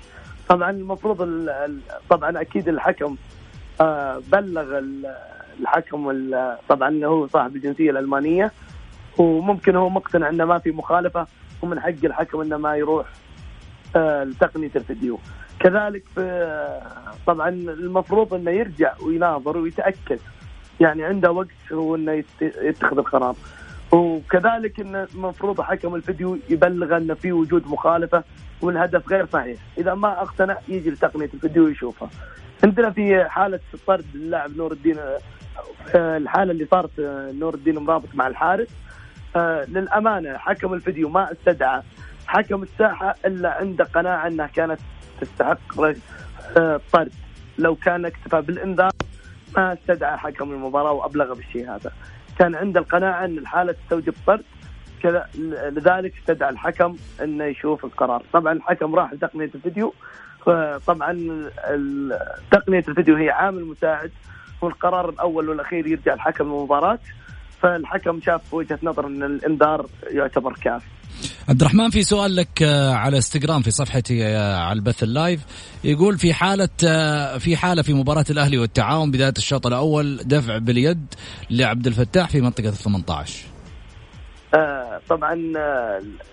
طبعا 0.49 0.71
المفروض 0.71 1.49
طبعا 2.09 2.41
أكيد 2.41 2.67
الحكم 2.69 3.15
بلغ 4.31 4.81
الحكم 5.59 6.25
طبعا 6.69 7.05
هو 7.05 7.27
صاحب 7.27 7.55
الجنسية 7.55 7.91
الألمانية. 7.91 8.51
وممكن 9.17 9.75
هو 9.75 9.89
مقتنع 9.89 10.29
إنه 10.29 10.45
ما 10.45 10.59
في 10.59 10.71
مخالفة 10.71 11.27
ومن 11.61 11.79
حق 11.79 12.03
الحكم 12.03 12.41
إنه 12.41 12.57
ما 12.57 12.75
يروح 12.75 13.07
لتقنية 13.95 14.71
الفيديو. 14.75 15.19
كذلك 15.59 16.03
في 16.15 16.79
طبعا 17.27 17.49
المفروض 17.49 18.33
إنه 18.33 18.51
يرجع 18.51 18.93
ويناظر 19.05 19.57
ويتأكد. 19.57 20.19
يعني 20.79 21.03
عنده 21.03 21.31
وقت 21.31 21.71
هو 21.73 21.95
إنه 21.95 22.23
يتخذ 22.41 22.97
القرار. 22.97 23.35
وكذلك 23.91 24.79
إن 24.79 24.95
المفروض 25.15 25.61
حكم 25.61 25.95
الفيديو 25.95 26.37
يبلغ 26.49 26.97
ان 26.97 27.13
في 27.13 27.31
وجود 27.31 27.67
مخالفة 27.67 28.23
والهدف 28.61 29.09
غير 29.09 29.25
صحيح. 29.25 29.59
إذا 29.77 29.93
ما 29.93 30.21
أقتنع 30.21 30.57
يجي 30.67 30.89
لتقنية 30.89 31.29
الفيديو 31.33 31.65
ويشوفها 31.65 32.09
عندنا 32.63 32.89
في 32.91 33.23
حالة 33.29 33.59
طرد 33.87 34.05
اللاعب 34.15 34.57
نور 34.57 34.71
الدين 34.71 34.97
الحالة 35.95 36.51
اللي 36.51 36.67
صارت 36.71 36.91
نور 37.39 37.53
الدين 37.53 37.77
مرابط 37.77 38.09
مع 38.13 38.27
الحارس. 38.27 38.67
للأمانة 39.67 40.37
حكم 40.37 40.73
الفيديو 40.73 41.09
ما 41.09 41.31
استدعى 41.31 41.81
حكم 42.27 42.63
الساحة 42.63 43.15
إلا 43.25 43.49
عنده 43.49 43.85
قناعة 43.85 44.27
إنها 44.27 44.47
كانت 44.47 44.79
تستحق 45.21 45.59
طرد. 46.93 47.11
لو 47.57 47.75
كان 47.75 48.05
اكتفى 48.05 48.41
بالإنذار 48.41 48.91
ما 49.57 49.73
استدعى 49.73 50.17
حكم 50.17 50.51
المباراة 50.51 50.91
وأبلغ 50.91 51.33
بالشيء 51.33 51.69
هذا. 51.75 51.91
كان 52.39 52.55
عنده 52.55 52.79
القناعة 52.79 53.25
إن 53.25 53.37
الحالة 53.37 53.71
تستوجب 53.71 54.13
طرد 54.27 54.43
كذا 55.03 55.29
لذلك 55.71 56.13
استدعى 56.17 56.49
الحكم 56.49 56.95
إنه 57.23 57.43
يشوف 57.43 57.85
القرار. 57.85 58.23
طبعا 58.33 58.53
الحكم 58.53 58.95
راح 58.95 59.13
لتقنية 59.13 59.51
الفيديو 59.55 59.93
طبعا 60.87 61.11
تقنية 62.51 62.83
الفيديو 62.87 63.15
هي 63.15 63.29
عامل 63.29 63.65
مساعد 63.65 64.11
والقرار 64.61 65.09
الأول 65.09 65.49
والأخير 65.49 65.87
يرجع 65.87 66.13
الحكم 66.13 66.43
المباراه 66.45 66.99
فالحكم 67.61 68.21
شاف 68.21 68.53
وجهة 68.53 68.79
نظر 68.83 69.07
إن 69.07 69.23
الإنذار 69.23 69.85
يعتبر 70.11 70.53
كافي 70.53 70.85
عبد 71.49 71.61
الرحمن 71.61 71.89
في 71.89 72.03
سؤال 72.03 72.35
لك 72.35 72.63
على 72.93 73.15
إنستغرام 73.15 73.61
في 73.61 73.71
صفحتي 73.71 74.35
على 74.35 74.79
البث 74.79 75.03
ال 75.03 75.10
live. 75.10 75.45
يقول 75.83 76.17
في 76.17 76.33
حالة 76.33 76.69
في 77.37 77.57
حالة 77.57 77.81
في 77.81 77.93
مباراة 77.93 78.25
الأهلي 78.29 78.57
والتعاون 78.57 79.11
بداية 79.11 79.33
الشوط 79.37 79.67
الأول 79.67 80.17
دفع 80.17 80.57
باليد 80.57 81.13
لعبد 81.49 81.87
الفتاح 81.87 82.29
في 82.29 82.41
منطقة 82.41 82.69
ال 82.69 82.73
18 82.73 83.47
آه 84.55 85.01
طبعا 85.09 85.33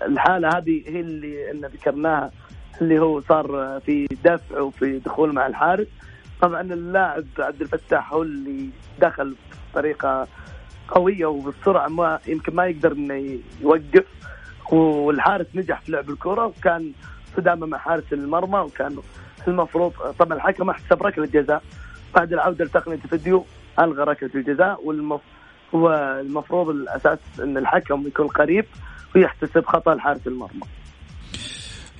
الحالة 0.07 0.47
هذه 0.47 0.83
هي 0.87 0.99
اللي 0.99 1.67
ذكرناها 1.73 2.31
اللي 2.81 2.99
هو 2.99 3.21
صار 3.21 3.79
في 3.85 4.07
دفع 4.25 4.61
وفي 4.61 4.99
دخول 5.05 5.33
مع 5.33 5.47
الحارس. 5.47 5.87
طبعا 6.41 6.61
اللاعب 6.61 7.25
عبد 7.39 7.61
الفتاح 7.61 8.13
هو 8.13 8.21
اللي 8.21 8.69
دخل 9.01 9.35
بطريقة 9.71 10.27
قوية 10.87 11.25
وبالسرعة 11.25 11.87
ما 11.87 12.19
يمكن 12.27 12.55
ما 12.55 12.65
يقدر 12.65 12.91
إنه 12.91 13.39
يوقف 13.61 14.05
والحارس 14.71 15.45
نجح 15.55 15.81
في 15.81 15.91
لعب 15.91 16.09
الكرة 16.09 16.45
وكان 16.45 16.91
صدامة 17.37 17.65
مع 17.67 17.77
حارس 17.77 18.03
المرمى 18.13 18.59
وكان 18.59 18.97
المفروض 19.47 19.91
طبعا 20.19 20.37
الحكم 20.37 20.69
احتسب 20.69 21.03
ركلة 21.03 21.25
جزاء 21.25 21.63
بعد 22.15 22.33
العودة 22.33 22.65
لتقنيه 22.65 22.99
الفيديو 23.05 23.45
ألغى 23.79 24.03
ركلة 24.03 24.29
الجزاء 24.35 24.85
والمف... 24.85 25.21
والمفروض 25.73 26.69
الأساس 26.69 27.19
إن 27.39 27.57
الحكم 27.57 28.07
يكون 28.07 28.27
قريب 28.27 28.65
ويحتسب 29.15 29.65
خطأ 29.65 29.95
لحارس 29.95 30.27
المرمى. 30.27 30.61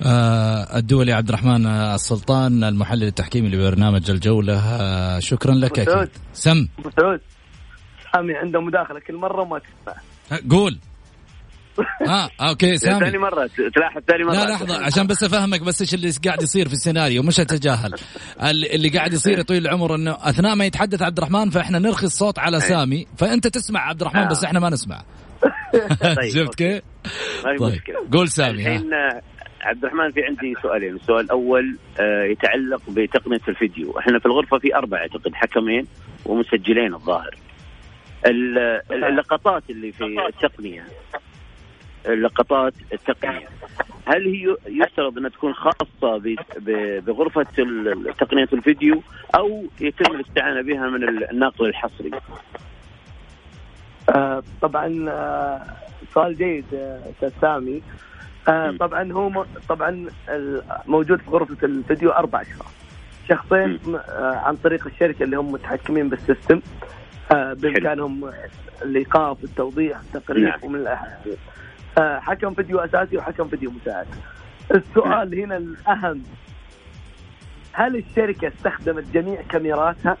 آه 0.02 0.78
الدولي 0.78 1.12
عبد 1.12 1.28
الرحمن 1.28 1.66
السلطان 1.66 2.64
المحلل 2.64 3.02
التحكيمي 3.04 3.48
لبرنامج 3.48 4.10
الجولة. 4.10 4.58
آه 4.58 5.18
شكرا 5.18 5.54
لك 5.54 5.78
أكيد. 5.78 6.08
سم. 6.32 6.68
سعود. 6.96 7.20
سامي 8.12 8.34
عنده 8.34 8.60
مداخلة 8.60 9.00
كل 9.00 9.16
مرة 9.16 9.44
ما 9.44 9.58
تسمع 9.58 9.94
قول. 10.50 10.78
آه 12.08 12.30
أوكي 12.40 12.76
سامي. 12.76 13.00
ثاني 13.00 13.18
مرة 13.18 13.50
تلاحظ 13.74 14.00
ثاني 14.08 14.24
مرة. 14.24 14.34
لا 14.34 14.50
لحظة 14.50 14.84
عشان 14.84 15.06
بس 15.06 15.24
أفهمك 15.24 15.62
بس 15.62 15.80
إيش 15.80 15.94
اللي 15.94 16.10
قاعد 16.24 16.42
يصير 16.42 16.68
في 16.68 16.74
السيناريو 16.74 17.22
مش 17.22 17.40
أتجاهل. 17.40 17.94
اللي 18.42 18.88
قاعد 18.88 19.12
يصير 19.12 19.42
طويل 19.42 19.66
العمر 19.66 19.94
إنه 19.94 20.16
أثناء 20.20 20.54
ما 20.54 20.64
يتحدث 20.64 21.02
عبد 21.02 21.18
الرحمن 21.18 21.50
فإحنا 21.50 21.78
نرخي 21.78 22.06
الصوت 22.06 22.38
على 22.38 22.60
سامي 22.60 23.06
فأنت 23.16 23.46
تسمع 23.46 23.80
عبد 23.80 24.00
الرحمن 24.00 24.28
بس 24.28 24.44
إحنا 24.44 24.60
ما 24.60 24.70
نسمع. 24.70 25.02
طيب، 26.16 26.30
شفت 26.34 26.54
كيف؟ 26.54 26.82
طيب 27.44 27.80
قول 28.12 28.28
سامي 28.28 28.50
الحين 28.50 28.90
عبد 29.62 29.84
الرحمن 29.84 30.12
في 30.12 30.24
عندي 30.24 30.54
سؤالين، 30.62 30.94
السؤال 30.94 31.24
الأول 31.24 31.76
آه، 32.00 32.24
يتعلق 32.24 32.82
بتقنية 32.88 33.40
الفيديو، 33.48 33.98
إحنا 33.98 34.18
في 34.18 34.26
الغرفة 34.26 34.58
في 34.58 34.74
أربعة 34.76 34.98
أعتقد 34.98 35.34
حكمين 35.34 35.86
ومسجلين 36.26 36.94
الظاهر. 36.94 37.34
اللقطات 38.90 39.62
اللي 39.70 39.92
في 39.92 40.04
التقنية. 40.28 40.84
اللقطات 42.06 42.74
التقنية. 42.92 43.48
هل 44.06 44.26
هي 44.26 44.56
يفترض 44.66 45.18
أنها 45.18 45.30
تكون 45.30 45.54
خاصة 45.54 46.36
بغرفة 47.06 47.42
تقنية 48.18 48.48
الفيديو 48.52 49.02
أو 49.34 49.64
يتم 49.80 50.14
الاستعانة 50.14 50.62
بها 50.62 50.86
من 50.90 51.08
الناقل 51.30 51.66
الحصري؟ 51.66 52.10
آه 54.08 54.42
طبعا 54.62 55.06
آه 55.08 55.62
سؤال 56.14 56.36
جيد 56.36 56.64
أستاذ 56.74 57.30
سامي. 57.40 57.82
آه 58.48 58.70
طبعا 58.80 59.12
هو 59.12 59.44
طبعا 59.68 60.06
موجود 60.86 61.20
في 61.20 61.30
غرفة 61.30 61.56
الفيديو 61.62 62.10
أربع 62.10 62.40
أشخاص. 62.42 62.72
شخصين 63.28 63.78
آه 63.94 64.36
عن 64.44 64.56
طريق 64.56 64.86
الشركة 64.86 65.22
اللي 65.22 65.36
هم 65.36 65.52
متحكمين 65.52 66.08
بالسيستم. 66.08 66.60
آه 67.32 67.52
بإمكانهم 67.52 68.30
الايقاف 68.82 69.44
التوضيح 69.44 69.98
التقرير 69.98 70.48
نعم. 70.48 70.58
ومن 70.62 70.86
آه 71.98 72.18
حكم 72.20 72.54
فيديو 72.54 72.78
أساسي 72.78 73.16
وحكم 73.16 73.48
فيديو 73.48 73.70
مساعد. 73.70 74.06
السؤال 74.74 75.30
نعم. 75.30 75.40
هنا 75.40 75.56
الأهم. 75.56 76.22
هل 77.72 77.96
الشركة 77.96 78.48
استخدمت 78.48 79.04
جميع 79.14 79.42
كاميراتها؟ 79.42 80.16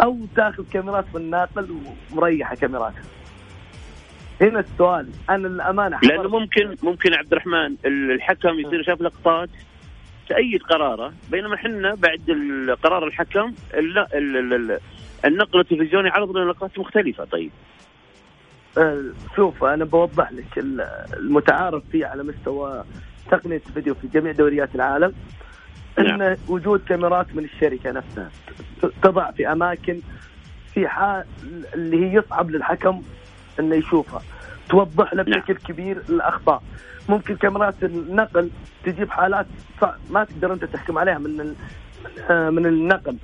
أو 0.00 0.18
تاخذ 0.36 0.64
كاميرات 0.72 1.04
من 1.14 1.20
الناقل 1.20 1.76
ومريحة 2.12 2.54
كاميراتها؟ 2.54 3.02
هنا 4.40 4.60
السؤال 4.60 5.08
أنا 5.30 5.48
الامانه 5.48 5.98
لأنه 6.02 6.28
ممكن 6.28 6.76
ممكن 6.82 7.14
عبد 7.14 7.32
الرحمن 7.32 7.76
الحكم 7.84 8.58
يصير 8.58 8.82
شاف 8.82 9.00
لقطات 9.00 9.50
تأيد 10.28 10.62
قراره 10.62 11.12
بينما 11.30 11.54
إحنا 11.54 11.94
بعد 11.94 12.20
قرار 12.82 13.06
الحكم 13.06 13.54
النقل 15.24 15.60
التلفزيوني 15.60 16.08
عرض 16.08 16.36
لنا 16.36 16.50
لقطات 16.50 16.78
مختلفة. 16.78 17.24
طيب. 17.24 17.50
أه، 18.78 19.02
شوف 19.36 19.64
أنا 19.64 19.84
بوضح 19.84 20.32
لك 20.32 20.58
المتعارف 21.16 21.82
فيه 21.92 22.06
على 22.06 22.22
مستوى 22.22 22.84
تقنية 23.30 23.62
الفيديو 23.68 23.94
في 23.94 24.08
جميع 24.08 24.32
دوريات 24.32 24.74
العالم 24.74 25.14
نعم. 25.98 26.22
ان 26.22 26.36
وجود 26.48 26.80
كاميرات 26.88 27.26
من 27.34 27.44
الشركة 27.44 27.90
نفسها 27.90 28.30
تضع 29.02 29.30
في 29.30 29.52
أماكن 29.52 30.00
في 30.74 30.88
حال 30.88 31.24
اللي 31.74 31.96
هي 32.06 32.14
يصعب 32.14 32.50
للحكم 32.50 33.02
إنه 33.60 33.76
يشوفها. 33.76 34.22
توضح 34.68 35.14
له 35.14 35.22
نعم. 35.22 35.40
بشكل 35.40 35.54
كبير 35.54 36.02
الاخطاء 36.08 36.62
ممكن 37.08 37.36
كاميرات 37.36 37.84
النقل 37.84 38.50
تجيب 38.84 39.10
حالات 39.10 39.46
ما 40.10 40.24
تقدر 40.24 40.52
أنت 40.52 40.64
تحكم 40.64 40.98
عليها 40.98 41.18
من 41.18 41.54
من 42.30 42.66
النقل. 42.66 43.16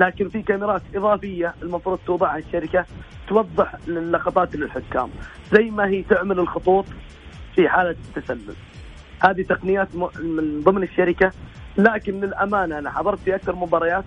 لكن 0.00 0.28
في 0.28 0.42
كاميرات 0.42 0.82
إضافية 0.94 1.54
المفروض 1.62 1.98
توضعها 2.06 2.38
الشركة 2.38 2.84
توضح 3.28 3.74
اللقطات 3.88 4.56
للحكام. 4.56 5.10
زي 5.52 5.70
ما 5.70 5.86
هي 5.86 6.02
تعمل 6.02 6.38
الخطوط 6.38 6.84
في 7.54 7.68
حالة 7.68 7.90
التسلل. 7.90 8.54
هذه 9.20 9.42
تقنيات 9.42 9.88
من 10.22 10.60
ضمن 10.64 10.82
الشركة. 10.82 11.32
لكن 11.78 12.20
للأمانة 12.20 12.78
أنا 12.78 12.90
حضرت 12.90 13.18
في 13.18 13.34
أكثر 13.34 13.54
مباريات 13.56 14.04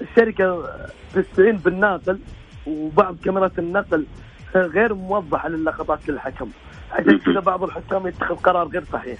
الشركة 0.00 0.68
تستعين 1.14 1.56
بالناقل 1.56 2.18
وبعض 2.66 3.16
كاميرات 3.24 3.58
النقل 3.58 4.06
غير 4.54 4.94
موضحه 4.94 5.48
للقطات 5.48 6.08
للحكم. 6.08 6.50
عشان 6.92 7.18
كذا 7.18 7.40
بعض 7.40 7.64
الحكام 7.64 8.06
يتخذ 8.06 8.36
قرار 8.36 8.68
غير 8.68 8.84
صحيح. 8.84 9.18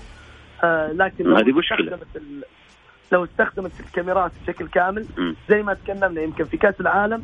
آه 0.64 0.92
لكن 0.92 1.24
لو 1.24 1.36
هذه 1.36 1.52
مشكلة. 1.52 1.98
لو 3.12 3.24
استخدمت 3.24 3.80
الكاميرات 3.80 4.32
بشكل 4.42 4.68
كامل 4.68 5.06
زي 5.48 5.62
ما 5.62 5.74
تكلمنا 5.74 6.20
يمكن 6.20 6.44
في 6.44 6.56
كأس 6.56 6.80
العالم 6.80 7.22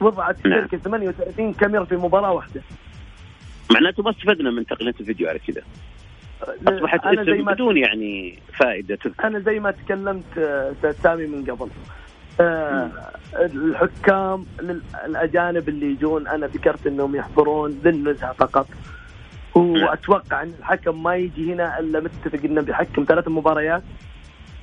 وضعت 0.00 0.46
نعم. 0.46 0.58
الشركة 0.58 0.78
38 0.78 1.52
كاميرا 1.52 1.84
في 1.84 1.96
مباراة 1.96 2.32
واحدة. 2.32 2.62
معناته 3.70 4.02
ما 4.02 4.10
استفدنا 4.10 4.50
من 4.50 4.66
تقنية 4.66 4.94
الفيديو 5.00 5.28
على 5.28 5.38
كذا. 5.38 5.62
أصبحت 6.42 7.04
أنا 7.04 7.24
زي 7.24 7.42
ما 7.42 7.52
بدون 7.52 7.76
يعني 7.76 8.38
فائدة. 8.58 8.96
تذكر. 8.96 9.26
أنا 9.26 9.38
زي 9.38 9.60
ما 9.60 9.70
تكلمت 9.70 10.38
آه، 10.38 10.72
أستاذ 10.72 10.92
سامي 10.92 11.26
من 11.26 11.44
قبل. 11.44 11.68
آه 11.70 11.97
الحكام 13.34 14.46
الأجانب 15.06 15.68
اللي 15.68 15.86
يجون 15.86 16.28
أنا 16.28 16.46
ذكرت 16.46 16.86
إنهم 16.86 17.16
يحضرون 17.16 17.80
للنزهة 17.84 18.32
فقط. 18.32 18.68
وأتوقع 19.54 20.42
إن 20.42 20.52
الحكم 20.58 21.02
ما 21.02 21.16
يجي 21.16 21.52
هنا 21.52 21.78
إلا 21.78 22.00
متفق 22.00 22.44
إنه 22.44 22.60
بيحكم 22.60 23.04
ثلاث 23.08 23.28
مباريات. 23.28 23.82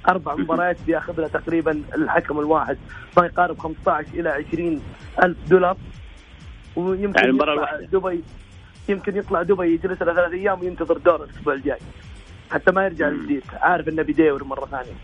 أربع 0.10 0.36
مباريات 0.36 0.78
بياخذ 0.88 1.22
له 1.22 1.28
تقريبا 1.28 1.84
الحكم 1.96 2.40
الواحد. 2.40 2.78
ما 3.18 3.26
يقارب 3.26 3.60
15 3.60 4.08
إلى 4.14 4.30
20 4.30 4.82
ألف 5.24 5.38
دولار. 5.50 5.78
ويمكن 6.76 7.20
يعني 7.20 7.36
يطلع 7.38 7.80
دبي 7.92 8.24
يمكن 8.90 9.18
يطلع 9.18 9.42
دبي 9.42 9.74
يجلس 9.74 10.02
له 10.02 10.14
ثلاث 10.14 10.32
أيام 10.32 10.60
وينتظر 10.60 10.98
دور 10.98 11.24
الأسبوع 11.24 11.54
الجاي. 11.54 11.80
حتى 12.52 12.72
ما 12.72 12.86
يرجع 12.86 13.08
الجديد. 13.08 13.44
عارف 13.62 13.88
إنه 13.88 14.02
بيدور 14.02 14.44
مرة 14.44 14.66
ثانية. 14.66 14.96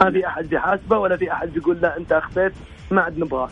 ما 0.00 0.10
في 0.10 0.26
أحد 0.26 0.48
بيحاسبه 0.48 0.98
ولا 0.98 1.16
في 1.16 1.32
أحد 1.32 1.48
بيقول 1.48 1.80
لا 1.80 1.96
أنت 1.96 2.12
اخطيت 2.12 2.52
ما 2.90 3.02
عاد 3.02 3.18
نبغاك. 3.18 3.50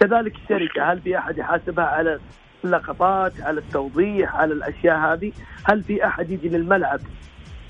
كذلك 0.00 0.34
الشركة 0.36 0.92
هل 0.92 1.00
في 1.00 1.18
أحد 1.18 1.38
يحاسبها 1.38 1.84
على 1.84 2.18
اللقطات 2.64 3.40
على 3.40 3.60
التوضيح 3.60 4.34
على 4.36 4.54
الأشياء 4.54 4.96
هذه؟ 4.96 5.32
هل 5.64 5.82
في 5.82 6.06
أحد 6.06 6.30
يجي 6.30 6.48
للملعب 6.48 7.00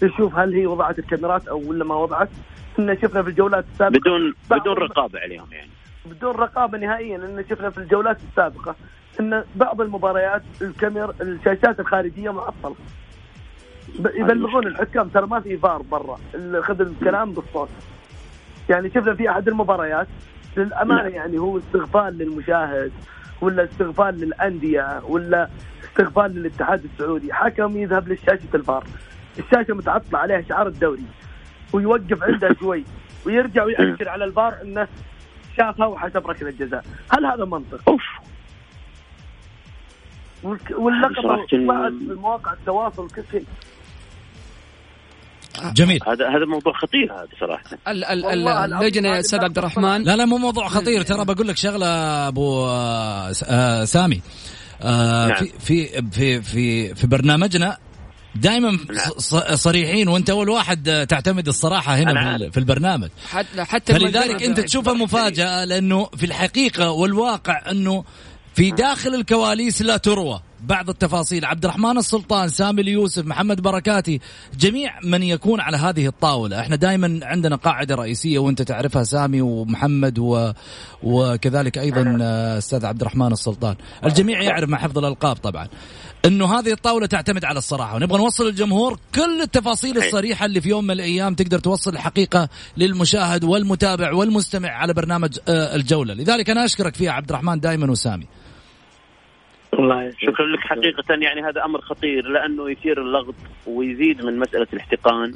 يشوف 0.03 0.35
هل 0.38 0.55
هي 0.55 0.67
وضعت 0.67 0.99
الكاميرات 0.99 1.49
أو 1.49 1.71
ولا 1.71 1.85
ما 1.85 1.95
وضعت؟ 1.95 2.29
إحنا 2.75 2.95
شفنا 2.95 3.23
في 3.23 3.29
الجولات 3.29 3.64
السابقة 3.73 3.99
بدون 4.01 4.35
بدون 4.51 4.77
رقابة 4.77 5.21
عليهم 5.21 5.53
يعني. 5.53 5.71
بدون 6.07 6.35
رقابة 6.35 6.79
نهائيا 6.79 7.19
لأن 7.19 7.45
شفنا 7.51 7.71
في 7.71 7.79
الجولات 7.79 8.19
السابقة 8.31 8.75
إن 9.21 9.45
بعض 9.55 9.81
المباريات 9.81 10.43
الكاميرا 10.62 11.14
الشاشات 11.21 11.81
الخارجية 11.81 12.31
معطلة. 12.33 12.75
يبلغون 14.14 14.66
الحكام 14.66 15.09
ترى 15.09 15.27
ما 15.27 15.40
في 15.40 15.57
فار 15.57 15.83
برا. 15.83 16.18
خذ 16.62 16.81
الكلام 16.81 17.33
بالصوت. 17.33 17.68
يعني 18.68 18.90
شفنا 18.90 19.14
في 19.14 19.31
أحد 19.31 19.49
المباريات 19.49 20.07
للأمانة 20.57 21.03
نعم. 21.03 21.12
يعني 21.12 21.38
هو 21.38 21.59
استغفال 21.59 22.18
للمشاهد 22.18 22.92
ولا 23.40 23.64
استغفال 23.64 24.20
للأندية 24.20 25.03
ولا 25.09 25.49
استغفال 25.85 26.35
للاتحاد 26.35 26.85
السعودي. 26.85 27.33
حكم 27.33 27.77
يذهب 27.77 28.09
لشاشه 28.09 28.49
الفار. 28.55 28.85
الشاشة 29.38 29.75
متعطلة 29.75 30.18
عليها 30.18 30.42
شعار 30.42 30.66
الدوري. 30.66 31.05
ويوقف 31.73 32.23
عندها 32.23 32.55
شوي. 32.61 32.85
ويرجع 33.27 33.64
ويأشر 33.64 34.09
على 34.09 34.25
الفار 34.25 34.55
إنه 34.62 34.89
شافها 35.57 35.87
وحسب 35.87 36.26
ركلة 36.26 36.49
الجزاء. 36.49 36.85
هل 37.12 37.26
هذا 37.26 37.45
منطق؟ 37.45 37.80
أوف. 37.89 38.03
واللقطه 40.45 41.22
طلعت 41.22 41.49
في 41.51 41.57
مواقع 42.20 42.53
التواصل 42.53 43.09
شيء 43.30 43.45
جميل. 45.74 46.01
هذا 46.07 46.28
هذا 46.28 46.45
موضوع 46.45 46.72
خطير 46.72 47.12
هذا 47.12 47.28
صراحة. 47.40 48.64
اللجنة 48.64 49.09
يا 49.09 49.20
أستاذ 49.20 49.45
عبد 49.45 49.59
الرحمن. 49.59 50.03
لا 50.03 50.16
لا 50.16 50.24
مو 50.24 50.36
موضوع 50.36 50.68
خطير. 50.68 51.03
ترى 51.03 51.24
بقول 51.24 51.49
لك 51.49 51.57
شغلة 51.57 51.86
أبو 52.28 52.66
آه، 52.66 53.32
آه، 53.45 53.84
سامي. 53.84 54.22
آه 54.82 55.26
نعم. 55.26 55.45
في 55.45 55.53
في 55.59 56.03
في 56.11 56.42
في 56.42 56.95
في 56.95 57.07
برنامجنا 57.07 57.76
دائما 58.34 58.70
نعم. 58.70 59.11
صريحين 59.55 60.09
وأنت 60.09 60.30
أول 60.30 60.49
واحد 60.49 61.07
تعتمد 61.09 61.49
الصراحة 61.49 61.95
هنا 61.95 62.51
في 62.51 62.59
البرنامج. 62.59 63.09
حتى 63.30 63.64
حتى 63.64 63.92
فلذلك 63.92 64.42
أنت 64.42 64.61
تشوفها 64.61 64.92
مفاجأة 64.92 65.64
لأنه 65.64 66.05
في 66.05 66.26
الحقيقة 66.26 66.90
والواقع 66.90 67.70
أنه 67.70 68.05
في 68.55 68.70
داخل 68.70 69.14
الكواليس 69.14 69.82
لا 69.82 69.96
تروى. 69.96 70.40
بعض 70.61 70.88
التفاصيل. 70.88 71.44
عبد 71.44 71.64
الرحمن 71.64 71.98
السلطان 71.98 72.48
سامي 72.48 72.82
اليوسف 72.82 73.26
محمد 73.26 73.61
بركاتي 73.61 74.20
جميع 74.59 75.00
من 75.05 75.22
يكون 75.22 75.61
على 75.61 75.76
هذه 75.76 76.07
الطاولة. 76.07 76.61
إحنا 76.61 76.76
دائما 76.76 77.20
عندنا 77.22 77.57
قاعدة 77.57 77.94
رئيسية 77.94 78.38
وأنت 78.38 78.62
تعرفها 78.62 79.05
سامي 79.05 79.40
ومحمد 79.40 80.18
و... 80.18 80.52
وكذلك 81.02 81.78
أيضا 81.78 82.18
أستاذ 82.59 82.86
عبد 82.86 83.00
الرحمن 83.00 83.32
السلطان. 83.32 83.76
الجميع 84.05 84.42
يعرف 84.42 84.68
مع 84.68 84.78
حفظ 84.78 84.98
الألقاب 84.98 85.36
طبعا. 85.36 85.68
إنه 86.24 86.59
هذه 86.59 86.72
الطاولة 86.72 87.07
تعتمد 87.07 87.44
على 87.44 87.59
الصراحة. 87.59 87.96
ونبغى 87.96 88.18
نوصل 88.18 88.46
للجمهور 88.46 88.98
كل 89.14 89.42
التفاصيل 89.42 89.98
الصريحة 89.98 90.46
اللي 90.46 90.61
في 90.61 90.68
يوم 90.68 90.84
من 90.84 90.90
الأيام 90.90 91.34
تقدر 91.34 91.59
توصل 91.59 91.92
الحقيقة 91.92 92.48
للمشاهد 92.76 93.44
والمتابع 93.44 94.12
والمستمع 94.12 94.68
على 94.68 94.92
برنامج 94.94 95.38
آه، 95.48 95.76
الجولة. 95.76 96.14
لذلك 96.14 96.50
أنا 96.50 96.64
أشكرك 96.64 96.94
فيها 96.94 97.12
عبد 97.12 97.30
الرحمن 97.30 97.61
دائما 97.61 97.90
وسامي. 97.90 98.26
الله 99.79 100.11
شكرا 100.11 100.47
لك. 100.47 100.61
حقيقة 100.61 101.14
يعني 101.14 101.41
هذا 101.41 101.64
أمر 101.64 101.81
خطير 101.81 102.29
لأنه 102.29 102.70
يثير 102.70 103.03
اللغط 103.03 103.35
ويزيد 103.66 104.25
من 104.25 104.39
مسألة 104.39 104.66
الاحتقان. 104.72 105.33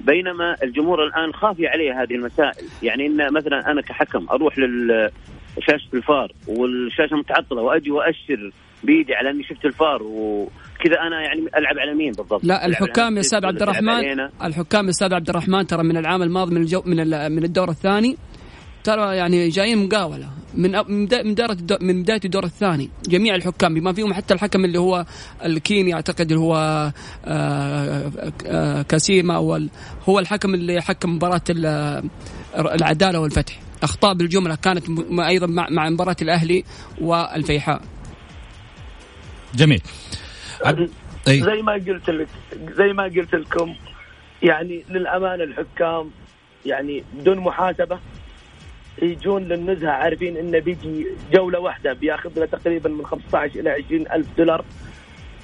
بينما 0.00 0.54
الجمهور 0.62 1.04
الآن 1.04 1.32
خافي 1.32 1.66
عليه 1.66 2.02
هذه 2.02 2.14
المسائل. 2.14 2.68
يعني 2.82 3.06
إن 3.06 3.32
مثلا 3.32 3.70
أنا 3.70 3.80
كحكم 3.82 4.26
أروح 4.30 4.58
لل 4.58 5.10
شاشة 5.60 5.88
الفار 5.94 6.32
والشاشة 6.48 7.16
متعطلة 7.16 7.62
وأجي 7.62 7.90
وأشر 7.90 8.50
بيدي 8.84 9.14
على 9.14 9.30
إني 9.30 9.42
شفت 9.42 9.64
الفار 9.64 10.02
وكذا 10.02 11.00
أنا 11.06 11.22
يعني 11.22 11.40
ألعب 11.56 11.78
على 11.78 11.94
مين 11.94 12.12
بالضبط؟ 12.12 12.44
لا 12.44 12.66
الحكام 12.66 13.14
يا 13.14 13.20
أستاذ 13.20 13.46
عبد 13.46 13.62
الرحمن 13.62 14.20
الحكام 14.44 14.84
يا 14.84 14.90
أستاذ 14.90 15.14
عبد 15.14 15.28
الرحمن 15.28 15.66
ترى 15.66 15.82
من 15.82 15.96
العام 15.96 16.22
الماضي 16.22 16.54
من 16.54 16.60
الجو 16.60 16.82
من 16.86 16.96
من 17.32 17.44
الدور 17.44 17.68
الثاني 17.68 18.16
ترى 18.84 19.16
يعني 19.16 19.48
جايين 19.48 19.86
مقاولة. 19.86 20.28
من 20.58 20.72
من 21.24 21.34
دار 21.34 21.56
من 21.80 22.02
بداية 22.02 22.20
الدور 22.24 22.44
الثاني. 22.44 22.90
جميع 23.08 23.34
الحكام 23.34 23.74
بما 23.74 23.92
فيهم 23.92 24.14
حتى 24.14 24.34
الحكم 24.34 24.64
اللي 24.64 24.78
هو 24.78 25.04
الكيني 25.44 25.94
أعتقد 25.94 26.32
اللي 26.32 26.40
هو 26.40 26.56
آه، 27.24 28.12
آه، 28.46 28.82
كاسيما 28.82 29.34
هو 29.36 29.60
هو 30.08 30.18
الحكم 30.18 30.54
اللي 30.54 30.80
حكم 30.80 31.14
مباراة 31.14 31.42
العدالة 32.54 33.20
والفتح. 33.20 33.60
أخطاء 33.82 34.14
بالجملة 34.14 34.54
كانت 34.54 34.84
أيضا 35.20 35.46
مع 35.46 35.88
مباراة 35.88 36.16
الأهلي 36.22 36.64
والفيحاء. 37.00 37.82
جميل. 39.54 39.80
زي 41.28 41.62
ما 41.62 41.72
قلت 41.72 42.10
لك 42.10 42.28
زي 42.78 42.92
ما 42.92 43.02
قلت 43.02 43.34
لكم 43.34 43.74
يعني 44.42 44.84
للأمانة 44.90 45.44
الحكام 45.44 46.10
يعني 46.66 47.04
بدون 47.14 47.38
محاسبة 47.38 47.98
يجون 49.02 49.42
للنزهة 49.42 49.90
عارفين 49.90 50.36
انه 50.36 50.58
بيجي 50.58 51.06
جولة 51.32 51.58
واحدة 51.58 51.92
بياخذ 51.92 52.40
له 52.40 52.46
تقريبا 52.46 52.90
من 52.90 53.06
15 53.06 53.60
إلى 53.60 53.70
20 53.70 54.00
ألف 54.00 54.26
دولار 54.38 54.64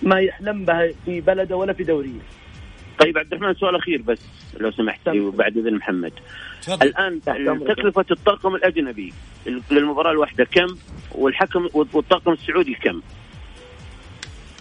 ما 0.02 0.20
يحلم 0.20 0.64
بها 0.64 0.88
في 1.04 1.20
بلده 1.20 1.56
ولا 1.56 1.72
في 1.72 1.84
دوريه. 1.84 2.20
طيب 2.98 3.18
عبد 3.18 3.32
الرحمن 3.32 3.54
سؤال 3.54 3.76
أخير 3.76 4.02
بس 4.02 4.18
لو 4.60 4.70
سمحت 4.70 5.08
وبعد 5.08 5.58
إذن 5.58 5.74
محمد. 5.74 6.12
الآن 6.68 7.20
تكلفة 7.64 8.04
الطاقم 8.10 8.54
الأجنبي 8.54 9.12
للمباراة 9.70 10.10
الواحدة 10.10 10.44
كم 10.44 10.76
والحكم 11.12 11.68
والطاقم 11.74 12.32
السعودي 12.32 12.74
كم؟ 12.74 13.00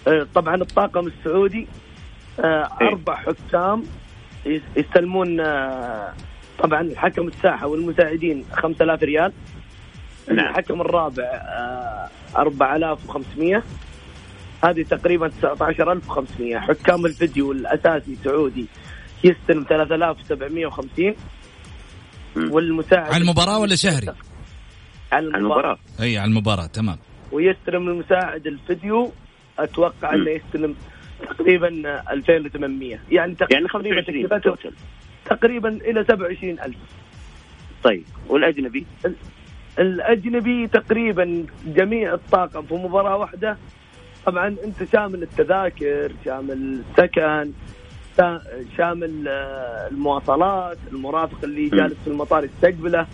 آه، 0.07 0.27
طبعا 0.35 0.55
الطاقم 0.55 1.07
السعودي 1.07 1.67
آه، 2.39 2.69
إيه. 2.81 2.87
أربع 2.87 3.15
حكام 3.15 3.83
يستلمون 4.75 5.39
آه، 5.39 6.13
طبعا 6.63 6.81
الحكم 6.81 7.27
الساحة 7.27 7.67
والمساعدين 7.67 8.45
5000 8.51 9.03
ريال. 9.03 9.33
نعم. 10.31 10.49
الحكم 10.49 10.81
الرابع 10.81 11.23
4500 12.37 13.63
هذه 14.63 14.81
تقريبا 14.83 15.27
19500 15.27 16.59
حكام 16.59 17.05
الفيديو 17.05 17.51
الأساسي 17.51 18.17
سعودي 18.23 18.65
يستلم 19.23 19.65
3750 19.69 21.15
والمساعد 22.35 23.13
على 23.13 23.21
المباراة 23.21 23.59
ولا 23.59 23.75
شهري؟ 23.75 24.13
على 25.11 25.27
المباراة. 25.27 25.77
أي 26.01 26.17
على 26.17 26.29
المباراة 26.29 26.65
تمام. 26.65 26.97
ويستلم 27.31 27.89
المساعد 27.89 28.47
الفيديو 28.47 29.11
أتوقع 29.59 30.13
إنه 30.13 30.29
يستلم 30.31 30.75
تقريبا 31.21 31.67
2800 32.11 32.99
يعني 33.11 33.35
تقريبا 33.35 33.69
يعني 33.83 34.01
تكلفته 34.01 34.55
تقريبا 35.25 35.69
إلى 35.69 36.03
27000 36.03 36.75
طيب 37.83 38.03
والأجنبي؟ 38.27 38.85
الأجنبي 39.79 40.67
تقريبا 40.67 41.45
جميع 41.65 42.13
الطاقم 42.13 42.61
في 42.61 42.73
مباراة 42.73 43.17
واحدة. 43.17 43.57
طبعا 44.25 44.47
أنت 44.47 44.91
شامل 44.91 45.23
التذاكر 45.23 46.11
شامل 46.25 46.81
السكن 46.91 47.51
شامل 48.77 49.27
آه، 49.27 49.87
المواصلات 49.87 50.77
المرافق 50.91 51.43
اللي 51.43 51.69
جالس 51.69 51.95
في 52.03 52.07
المطار 52.07 52.43
يستقبله. 52.43 53.07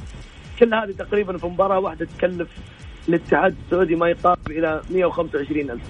كل 0.60 0.74
هذه 0.74 0.92
تقريبا 0.92 1.38
في 1.38 1.48
مباراة 1.48 1.80
واحدة 1.80 2.06
تكلف 2.06 2.48
الاتحاد 3.10 3.56
السعودي 3.66 3.96
ما 3.96 4.10
يقارب 4.10 4.52
إلى 4.52 4.82
125 4.90 5.72
ألف. 5.72 5.84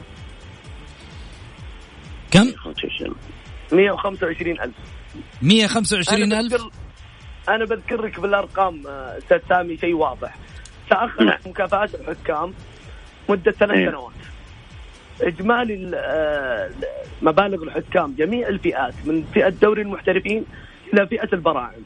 كم؟ 2.32 2.46
125 3.72 4.60
ألف. 4.62 4.76
125 5.42 6.34
ألف. 6.34 6.64
أنا 7.50 7.66
بذكرك 7.66 8.20
بالأرقام 8.20 8.88
آه، 8.88 9.18
أستاذ 9.18 9.40
سامي 9.50 9.78
شيء 9.78 9.94
واضح. 9.96 10.36
تاخرت 10.90 11.22
نعم. 11.22 11.38
مكافآت 11.46 11.96
الحكام 11.96 12.54
مدة 13.30 13.52
ثلاث 13.52 13.78
نعم. 13.78 13.90
سنوات. 13.90 14.14
إجمالي 15.22 15.92
آه، 15.96 16.70
مبالغ 17.22 17.64
الحكام 17.64 18.16
جميع 18.18 18.48
الفئات 18.48 18.94
من 19.06 19.24
فئة 19.34 19.50
دوري 19.50 19.82
المحترفين 19.82 20.46
إلى 20.94 21.08
فئة 21.08 21.30
البراعم. 21.34 21.82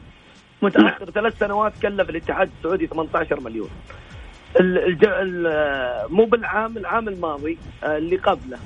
متأخر 0.62 1.10
ثلاث 1.10 1.38
سنوات 1.38 1.72
كلف 1.82 2.10
الاتحاد 2.10 2.50
السعودي 2.58 2.86
18 2.86 3.40
مليون. 3.40 3.70
الج... 4.60 5.06
مو 6.10 6.24
بالعام 6.24 6.76
العام 6.76 7.08
الماضي 7.08 7.58
آه، 7.84 7.96
اللي 7.98 8.16
قبله. 8.16 8.58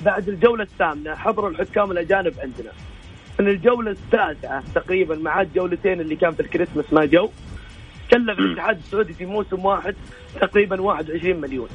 بعد 0.00 0.28
الجولة 0.28 0.62
الثامنة 0.62 1.14
حضروا 1.14 1.50
الحكام 1.50 1.90
الأجانب 1.90 2.34
عندنا. 2.38 2.72
من 3.40 3.48
الجولة 3.48 3.90
التاسعه 3.90 4.64
تقريبا 4.74 5.16
مع 5.16 5.40
الجولتين 5.40 6.00
اللي 6.00 6.16
كان 6.16 6.32
في 6.32 6.40
الكريسماس 6.40 6.92
ما 6.92 7.04
جو 7.04 7.30
كلف 8.10 8.38
الاتحاد 8.38 8.78
السعودي 8.78 9.12
في 9.12 9.26
موسم 9.26 9.64
واحد 9.64 9.94
تقريبا 10.40 10.80
21 10.80 11.40
مليون. 11.40 11.68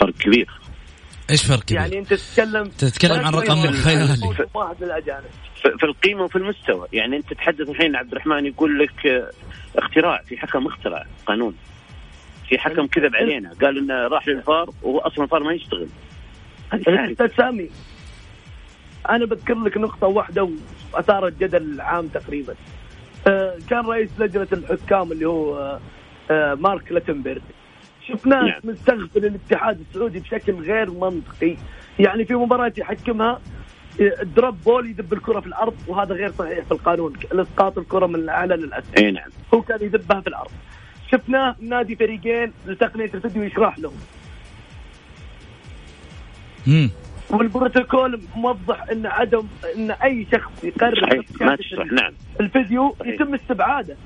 فرق 0.00 0.14
كبير. 0.14 0.50
إيش 1.30 1.46
فرق 1.46 1.62
كبير؟ 1.62 1.80
يعني 1.80 1.98
أنت 1.98 2.14
تتكلم 2.14 2.64
تتكلم 2.64 3.24
عن 3.24 3.34
رقم 3.34 3.70
خيالي 3.70 4.46
واحد 4.54 4.84
للأجانب. 4.84 5.24
في 5.54 5.86
القيمة 5.86 6.22
وفي 6.22 6.36
المستوى. 6.36 6.88
يعني 6.92 7.16
أنت 7.16 7.30
تتحدث 7.30 7.68
الحين 7.68 7.96
عبد 7.96 8.12
الرحمن 8.12 8.46
يقول 8.46 8.78
لك 8.78 9.06
آه، 9.06 9.30
اختراع 9.78 10.22
في 10.22 10.36
حكم 10.36 10.66
اخترع 10.66 11.06
قانون. 11.26 11.54
في 12.48 12.58
حكم 12.58 12.86
كذب 12.86 13.16
علينا 13.16 13.52
قال 13.62 13.78
إنه 13.78 13.94
راح 13.94 14.28
للفار 14.28 14.70
وهو 14.82 14.98
أصلا 14.98 15.24
الفار 15.24 15.42
ما 15.42 15.52
يشتغل. 15.52 15.88
أستاذ 16.74 17.30
سامي 17.36 17.70
أنا 19.10 19.26
بذكر 19.26 19.54
لك 19.54 19.76
نقطة 19.76 20.06
واحدة 20.06 20.48
واثارت 20.92 21.40
جدل 21.40 21.80
عام 21.80 22.06
تقريبا. 22.06 22.54
آه، 23.26 23.58
كان 23.70 23.86
رئيس 23.86 24.10
لجنة 24.18 24.48
الحكام 24.52 25.12
اللي 25.12 25.28
هو 25.28 25.78
آه، 26.30 26.54
مارك 26.54 26.92
لاتنبرغ. 26.92 27.40
شفناه 28.08 28.42
نعم. 28.42 28.60
مستغفل 28.64 29.24
الاتحاد 29.26 29.80
السعودي 29.80 30.20
بشكل 30.20 30.52
غير 30.52 30.90
منطقي. 30.90 31.56
يعني 31.98 32.24
في 32.24 32.34
مباراة 32.34 32.72
يحكمها 32.78 33.40
drop 34.22 34.62
ball 34.64 34.90
يدب 34.90 35.12
الكرة 35.12 35.40
في 35.40 35.46
الأرض 35.46 35.74
وهذا 35.88 36.14
غير 36.14 36.32
صحيح 36.32 36.64
في 36.64 36.72
القانون 36.72 37.12
اسقاط 37.32 37.78
الكرة 37.78 38.06
من 38.06 38.14
الاعلى 38.14 38.56
للاسفل 38.56 39.04
إي 39.04 39.10
نعم. 39.10 39.30
هو 39.54 39.62
كان 39.62 39.78
يدبها 39.82 40.20
في 40.20 40.26
الأرض. 40.26 40.50
شفناه 41.12 41.56
نادي 41.60 41.96
فريقين 41.96 42.52
لتقنية 42.66 43.10
الفيديو 43.14 43.42
يشرح 43.42 43.78
لهم. 43.78 43.94
والبروتوكول 47.30 48.20
موضح 48.36 48.84
إن 48.92 49.06
عدم 49.06 49.46
إن 49.76 49.90
أي 49.90 50.26
شخص 50.32 50.64
يقرر 50.64 51.24
ما 51.40 51.56
تشرح 51.56 51.86
نعم. 51.92 52.12
الفيديو 52.40 52.96
صحيح. 53.00 53.14
يتم 53.14 53.34
استبعاده. 53.34 53.96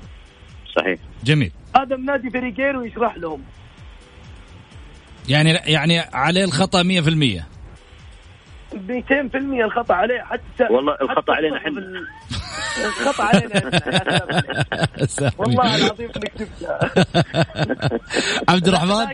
صحيح. 0.75 0.99
جميل. 1.23 1.51
هذا 1.75 1.95
نادي 1.95 2.29
فريقين 2.29 2.75
ويشرح 2.75 3.17
لهم. 3.17 3.41
يعني 5.29 5.49
يعني 5.49 5.99
عليه 5.99 6.43
الخطأ 6.43 6.83
100% 6.83 7.58
200% 8.73 9.65
الخطأ 9.65 9.93
عليه 9.93 10.21
حتى 10.21 10.63
والله 10.69 10.95
الخطأ 11.01 11.33
علينا 11.33 11.57
إحنا. 11.57 11.81
الخطأ 12.85 13.23
علينا 13.29 13.71
والله 15.37 15.75
العظيم 15.75 16.09
إنك 16.15 16.31
عبد 18.49 18.67
الرحمن 18.67 19.07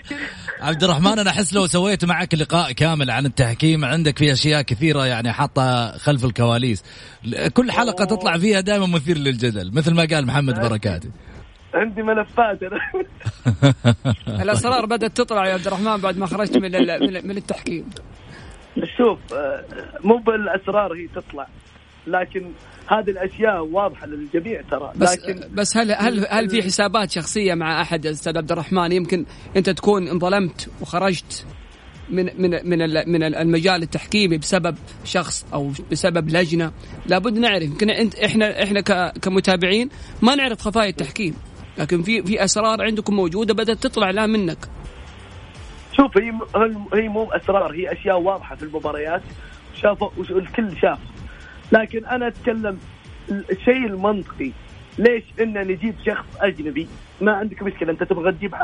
عبد 0.62 0.84
الرحمن 0.84 1.20
أنا 1.20 1.30
أحس 1.30 1.54
لو 1.54 1.68
سويت 1.68 2.06
معك 2.06 2.34
لقاء 2.34 2.72
كامل 2.72 3.12
عن 3.12 3.26
التحكيم 3.26 3.86
عندك 3.86 4.18
في 4.18 4.34
أشياء 4.34 4.62
كثيرة 4.62 5.06
يعني 5.06 5.32
حاطة 5.32 5.98
خلف 5.98 6.26
الكواليس. 6.26 6.84
كل 7.54 7.72
حلقة 7.72 8.06
تطلع 8.06 8.38
فيها 8.38 8.60
دائما 8.60 8.88
مثير 8.88 9.18
للجدل 9.18 9.72
مثل 9.74 9.94
ما 9.94 10.08
قال 10.12 10.26
محمد 10.26 10.60
بركاتي. 10.60 11.12
عندي 11.74 12.04
ملفات 12.04 12.60
الأسرار 14.42 14.86
بدأت 14.86 15.18
تطلع 15.18 15.48
يا 15.48 15.54
عبد 15.54 15.68
الرحمن 15.68 15.98
بعد 15.98 16.18
ما 16.18 16.26
خرجت 16.26 16.58
من 16.58 16.72
من 17.28 17.38
التحكيم. 17.38 17.86
شوف 18.98 19.34
آه، 19.34 19.66
مو 20.04 20.18
بالأسرار 20.18 20.94
هي 20.94 21.08
تطلع 21.08 21.48
لكن 22.08 22.52
هذه 22.88 23.10
الأشياء 23.10 23.66
واضحة 23.66 24.08
للجميع 24.08 24.62
ترى 24.72 24.92
بس 24.96 25.18
لكن 25.18 25.56
بس 25.56 25.78
هل 25.78 25.92
هل 25.92 26.26
هل 26.30 26.50
في 26.50 26.64
حسابات 26.64 27.12
شخصية 27.12 27.54
مع 27.54 27.82
أحد 27.82 28.06
أستاذ 28.06 28.38
عبد 28.38 28.52
الرحمن؟ 28.52 28.92
يمكن 28.92 29.26
أنت 29.56 29.70
تكون 29.70 30.08
انظلمت 30.08 30.70
وخرجت 30.82 31.46
من 32.10 32.26
من 32.42 32.70
من 32.70 33.10
من 33.10 33.24
المجال 33.24 33.84
التحكيمي 33.84 34.38
بسبب 34.38 34.76
شخص 35.04 35.46
أو 35.54 35.72
بسبب 35.92 36.30
لجنة. 36.30 36.72
لابد 37.06 37.38
نعرف 37.38 37.64
يمكن 37.64 37.90
انت 37.90 38.16
إحنا 38.16 38.64
إحنا 38.64 38.82
كمتابعين 39.10 39.90
ما 40.22 40.36
نعرف 40.36 40.62
خفايا 40.62 40.90
التحكيم 40.90 41.36
لكن 41.78 42.02
في 42.02 42.24
في 42.24 42.44
أسرار 42.44 42.82
عندكم 42.82 43.16
موجودة 43.16 43.54
بدأت 43.54 43.84
تطلع 43.84 44.10
الان 44.10 44.30
منك. 44.30 44.58
شوف 45.98 46.18
هي 46.18 46.34
هي 46.94 47.08
مو 47.10 47.32
اسرار 47.32 47.74
هي 47.74 47.92
أشياء 47.92 48.20
واضحة 48.20 48.56
في 48.56 48.64
المباريات. 48.64 49.22
شافوا 49.76 50.10
الكل 50.30 50.78
شاف. 50.78 51.00
لكن 51.72 52.06
أنا 52.06 52.28
أتكلم 52.28 52.80
الشيء 53.30 53.86
المنطقي. 53.86 54.52
ليش 54.98 55.24
إن 55.42 55.68
نجيب 55.68 55.96
شخص 56.06 56.26
أجنبي؟ 56.40 56.88
ما 57.22 57.32
عندك 57.32 57.64
مشكلة 57.64 57.92
أنت 57.92 58.04
تبغى 58.04 58.32
تجيب 58.32 58.56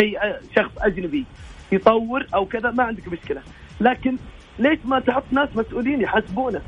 شيء 0.00 0.18
شخص 0.56 0.72
أجنبي 0.78 1.24
يطور 1.72 2.26
أو 2.34 2.46
كذا 2.46 2.70
ما 2.70 2.82
عندك 2.82 3.08
مشكلة. 3.08 3.42
لكن 3.80 4.16
ليش 4.58 4.78
ما 4.84 5.00
تحط 5.00 5.24
ناس 5.30 5.48
مسؤولين 5.54 6.00
يحاسبونه؟ 6.00 6.62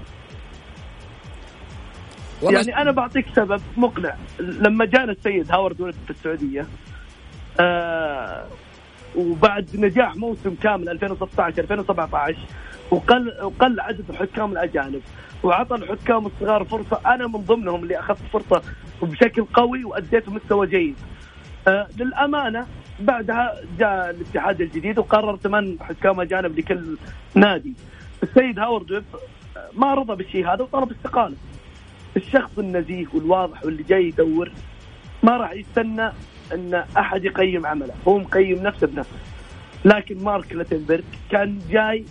يعني 2.42 2.76
أنا 2.76 2.90
بعطيك 2.90 3.26
سبب 3.36 3.60
مقنع. 3.76 4.14
لما 4.40 4.84
جانا 4.84 5.12
السيد 5.12 5.52
هاورد 5.52 5.80
ولد 5.80 5.94
في 6.04 6.10
السعودية 6.10 6.66
آه 7.60 8.46
وبعد 9.16 9.68
نجاح 9.74 10.16
موسم 10.16 10.54
كامل 10.54 10.88
2016 10.88 11.62
2017 11.62 12.36
وقل 12.90 13.32
وقل 13.42 13.80
عدد 13.80 14.04
الحكام 14.10 14.52
الأجانب 14.52 15.00
وعطى 15.42 15.74
الحكام 15.74 16.26
الصغار 16.26 16.64
فرصة 16.64 17.00
أنا 17.06 17.26
من 17.26 17.40
ضمنهم 17.40 17.82
اللي 17.82 17.98
أخذت 17.98 18.18
فرصة 18.32 18.62
بشكل 19.02 19.44
قوي 19.44 19.84
وأديت 19.84 20.28
مستوى 20.28 20.66
جيد. 20.66 20.96
آه 21.68 21.88
للأمانة 21.98 22.66
بعدها 23.00 23.54
جاء 23.78 24.10
الاتحاد 24.10 24.60
الجديد 24.60 24.98
وقرر 24.98 25.36
ثمان 25.36 25.76
حكام 25.80 26.20
أجانب 26.20 26.58
لكل 26.58 26.96
نادي. 27.34 27.74
السيد 28.22 28.58
هاورد 28.58 28.90
ويب 28.92 29.04
ما 29.74 29.94
رضى 29.94 30.16
بالشيء 30.16 30.46
هذا 30.46 30.62
وطلب 30.62 30.90
استقالة. 30.90 31.36
الشخص 32.16 32.58
النزيه 32.58 33.06
والواضح 33.14 33.64
واللي 33.64 33.82
جاي 33.82 34.08
يدور 34.08 34.52
ما 35.22 35.36
راح 35.36 35.52
يستنى 35.52 36.12
أن 36.52 36.84
أحد 36.98 37.24
يقيم 37.24 37.66
عمله، 37.66 37.94
هو 38.08 38.18
مقيم 38.18 38.62
نفسه 38.62 38.86
بنفسه. 38.86 39.18
لكن 39.84 40.24
مارك 40.24 40.52
لاتنبرغ 40.52 41.04
كان 41.30 41.58
جاي 41.70 42.04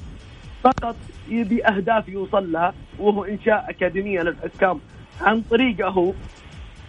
فقط 0.63 0.95
يبي 1.29 1.65
أهداف 1.65 2.09
يوصل 2.09 2.51
لها 2.51 2.73
وهو 2.99 3.23
إنشاء 3.23 3.65
أكاديمية 3.69 4.21
للحكام 4.21 4.79
عن 5.21 5.41
طريقه 5.41 5.89
هو 5.89 6.13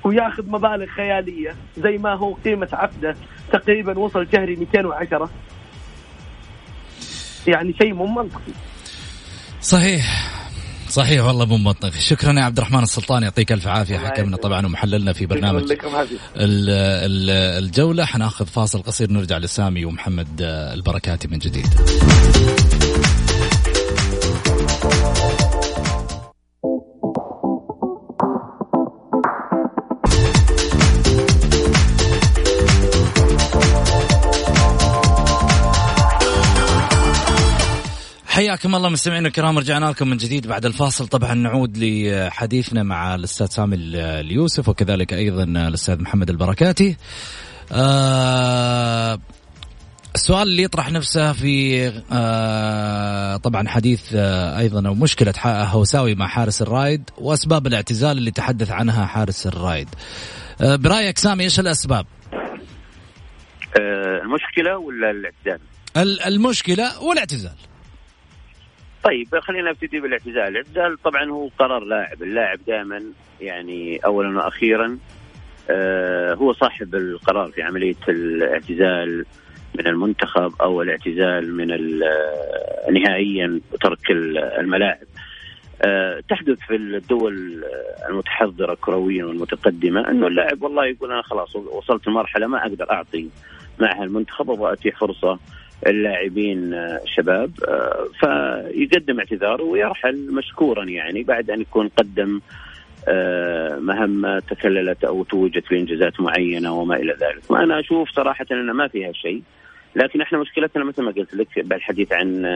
وياخذ 0.05 0.51
مبالغ 0.51 0.87
خيالية 0.87 1.57
زي 1.77 1.99
ما 1.99 2.15
هو 2.15 2.35
قيمة 2.35 2.69
عقده 2.73 3.17
تقريبا 3.53 3.99
وصل 3.99 4.27
شهري 4.33 4.57
210 4.57 5.31
يعني 7.47 7.75
شيء 7.83 7.95
مو 7.95 8.07
منطقي. 8.07 8.53
صحيح. 9.61 10.38
صحيح 10.91 11.25
والله 11.25 11.45
مو 11.45 11.57
منطقي 11.57 12.01
شكرا 12.01 12.33
يا 12.33 12.45
عبد 12.45 12.59
الرحمن 12.59 12.83
السلطان 12.83 13.23
يعطيك 13.23 13.53
ألف 13.53 13.67
عافية 13.67 13.99
حكمنا. 13.99 14.37
طبعا 14.37 14.67
ومحللنا 14.67 15.13
في 15.13 15.27
برنامج 15.27 15.73
الجولة. 17.59 18.05
حناخذ 18.05 18.47
فاصل 18.47 18.83
قصير 18.83 19.11
نرجع 19.11 19.39
لسامي 19.39 19.85
ومحمد 19.85 20.29
البركاتي 20.41 21.29
من 21.29 21.39
جديد. 21.39 21.67
حياكم 38.39 38.75
الله 38.75 38.89
مستمعينا 38.89 39.29
الكرام 39.29 39.59
رجعنا 39.59 39.87
لكم 39.87 40.09
من 40.09 40.17
جديد 40.17 40.47
بعد 40.47 40.67
الفاصل 40.67 41.09
طبعا 41.09 41.35
نعود 41.35 41.79
لحديثنا 41.79 42.83
مع 42.83 43.15
الأستاذ 43.15 43.47
سامي 43.47 43.77
اليوسف 43.77 44.69
وكذلك 44.69 45.13
أيضا 45.13 45.43
الأستاذ 45.43 46.03
محمد 46.03 46.31
البركاتي. 46.31 46.97
آه 47.73 49.19
السؤال 50.15 50.49
اللي 50.49 50.63
يطرح 50.63 50.91
نفسه 50.91 51.33
في 51.33 51.87
آه 52.13 53.37
طبعا 53.37 53.69
حديث 53.69 54.15
آه 54.15 54.59
أيضا 54.59 54.89
أو 54.89 54.95
مشكلة 54.95 55.35
هوساوي 55.45 56.15
مع 56.15 56.27
حارس 56.27 56.63
الرايد 56.63 57.11
وأسباب 57.19 57.67
الاعتزال 57.67 58.19
اللي 58.19 58.31
تحدث 58.31 58.71
عنها 58.71 59.07
حارس 59.07 59.47
الرايد. 59.47 59.89
آه 60.61 60.77
برأيك 60.77 61.19
سامي 61.19 61.45
إيش 61.45 61.61
الأسباب؟ 61.61 62.07
آه، 63.81 64.23
المشكلة 64.23 64.79
ولا 64.79 65.11
الاعتزال؟ 65.11 65.61
المشكلة 66.27 67.03
والاعتزال. 67.03 67.55
طيب 69.05 69.39
خلينا 69.39 69.71
نبتدي 69.71 70.01
بالاعتزال، 70.01 70.39
الاعتزال 70.39 71.03
طبعا 71.03 71.25
هو 71.25 71.49
قرار 71.59 71.85
لاعب، 71.85 72.23
اللاعب 72.23 72.59
دائما 72.67 73.03
يعني 73.41 73.97
اولا 74.05 74.39
وأخيرا 74.39 74.99
آه 75.71 76.35
هو 76.35 76.53
صاحب 76.53 76.95
القرار 76.95 77.51
في 77.51 77.63
عملية 77.63 77.97
الاعتزال 78.09 79.25
من 79.79 79.87
المنتخب 79.87 80.53
أو 80.61 80.83
الاعتزال 80.83 81.55
من 81.55 81.71
آه، 82.03 82.91
نهائيا 82.91 83.61
ترك 83.81 84.11
الملاعب. 84.61 85.07
أه 85.83 86.23
تحدث 86.29 86.59
في 86.59 86.77
الدول 86.77 87.65
المتحضرة 88.09 88.75
كرويا 88.75 89.25
والمتقدمة 89.25 90.11
إنه 90.11 90.27
اللاعب 90.27 90.63
والله 90.63 90.87
يقول 90.87 91.13
أنا 91.13 91.23
خلاص 91.23 91.57
وصلت 91.57 92.09
لمرحلة 92.09 92.47
ما 92.47 92.63
أقدر 92.63 92.91
أعطي 92.91 93.29
معها 93.81 94.05
المنتخب 94.05 94.51
أبغى 94.51 94.73
اتيح 94.73 94.99
فرصة 94.99 95.39
اللاعبين 95.87 96.75
آه، 96.75 97.01
شباب 97.05 97.51
آه، 97.69 98.09
فيقدم 98.21 99.19
اعتذاره 99.19 99.63
ويرحل 99.63 100.35
مشكورا 100.35 100.85
يعني 100.85 101.23
بعد 101.23 101.51
أن 101.51 101.61
يكون 101.61 101.89
قدم 101.89 102.41
آه، 103.09 103.79
مهمة 103.79 104.39
تكللت 104.39 105.05
أو 105.05 105.25
توجت 105.25 105.71
بإنجازات 105.71 106.21
معينة 106.21 106.73
وما 106.73 106.97
إلى 106.97 107.13
ذلك. 107.13 107.51
ما 107.51 107.63
أنا 107.63 107.81
أشوف 107.81 108.11
صراحة 108.11 108.47
أن 108.53 108.71
ما 108.71 108.89
فيها 108.89 109.13
شيء 109.13 109.43
لكن 109.97 110.21
إحنا 110.21 110.39
مشكلتنا 110.39 110.85
مثل 110.85 111.03
ما 111.03 111.11
قلت 111.11 111.35
لك 111.35 111.59
بالحديث 111.59 112.13
عن 112.13 112.47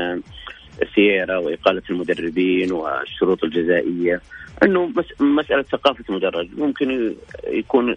السيارة 0.83 1.39
وإقالة 1.39 1.83
المدربين 1.91 2.73
والشروط 2.73 3.45
الجزائية 3.45 4.21
أنه 4.65 4.93
مسألة 5.21 5.63
ثقافة 5.63 6.05
المدرب 6.11 6.49
ممكن 6.59 7.15
يكون 7.49 7.97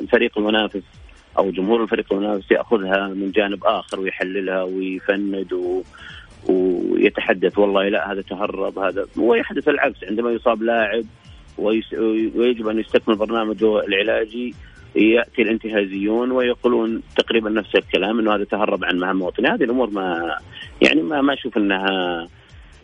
الفريق 0.00 0.38
المنافس 0.38 0.82
أو 1.38 1.50
جمهور 1.50 1.82
الفريق 1.82 2.12
المنافس 2.12 2.50
يأخذها 2.50 3.08
من 3.08 3.30
جانب 3.30 3.64
آخر 3.64 4.00
ويحللها 4.00 4.62
ويفند 4.62 5.52
و... 5.52 5.82
ويتحدث. 6.48 7.58
والله 7.58 7.88
لا 7.88 8.12
هذا 8.12 8.22
تهرب 8.22 8.78
هذا 8.78 9.06
ويحدث 9.16 9.68
العكس. 9.68 10.04
عندما 10.04 10.30
يصاب 10.30 10.62
لاعب 10.62 11.04
ويس... 11.58 11.92
ويجب 12.36 12.68
أن 12.68 12.78
يستكمل 12.78 13.16
برنامجه 13.16 13.80
العلاجي 13.80 14.54
يأتي 14.96 15.42
الانتهازيون 15.42 16.30
ويقولون 16.30 17.02
تقريبا 17.16 17.50
نفس 17.50 17.74
الكلام 17.74 18.18
إنه 18.18 18.34
هذا 18.34 18.44
تهرب 18.44 18.84
عن 18.84 18.98
مهام 18.98 19.22
وطنيه 19.22 19.54
هذه 19.54 19.64
الأمور 19.64 19.90
ما 19.90 20.36
يعني 20.82 21.02
ما 21.02 21.20
ما 21.20 21.32
أشوف 21.32 21.56
إنها 21.56 22.28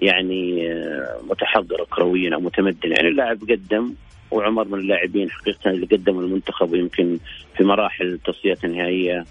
يعني 0.03 0.75
متحضرة 1.31 1.85
كرويا 1.85 2.35
أو 2.35 2.41
متمدن 2.41 2.93
يعني 2.93 3.09
اللاعب 3.09 3.39
قدم 3.51 3.95
وعمر 4.31 4.69
من 4.69 4.79
اللاعبين 4.79 5.31
حقيقة 5.31 5.71
اللي 5.71 5.87
قدموا 5.87 6.23
المنتخب 6.23 6.73
ويمكن 6.73 7.19
في 7.57 7.65
مراحل 7.65 8.07
التصفيات 8.07 8.65
النهائية 8.65 9.25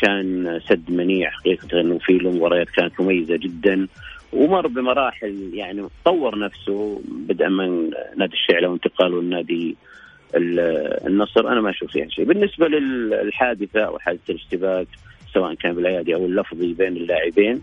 كان 0.00 0.60
سد 0.68 0.90
منيع 0.90 1.30
حقيقة 1.30 1.80
إنه 1.80 1.98
في 1.98 2.12
له 2.12 2.30
مباريات 2.30 2.70
كانت 2.70 3.00
مميزة 3.00 3.36
جدا. 3.36 3.88
ومر 4.32 4.66
بمراحل 4.66 5.50
يعني 5.54 5.86
طور 6.04 6.38
نفسه 6.38 7.02
بدءا 7.08 7.48
من 7.48 7.90
نادي 8.16 8.34
الشعله 8.34 8.68
وانتقاله 8.68 9.22
لنادي 9.22 9.76
النصر. 11.06 11.48
أنا 11.48 11.60
ما 11.60 11.70
أشوف 11.70 11.90
فيها 11.90 12.08
شيء. 12.08 12.24
بالنسبة 12.24 12.68
للحادثة 12.68 13.80
أو 13.80 13.98
حادثة 13.98 14.30
الاشتباك 14.30 14.86
سواء 15.34 15.54
كان 15.54 15.74
بالأيادي 15.74 16.14
أو 16.14 16.26
اللفظي 16.26 16.72
بين 16.72 16.96
اللاعبين 16.96 17.62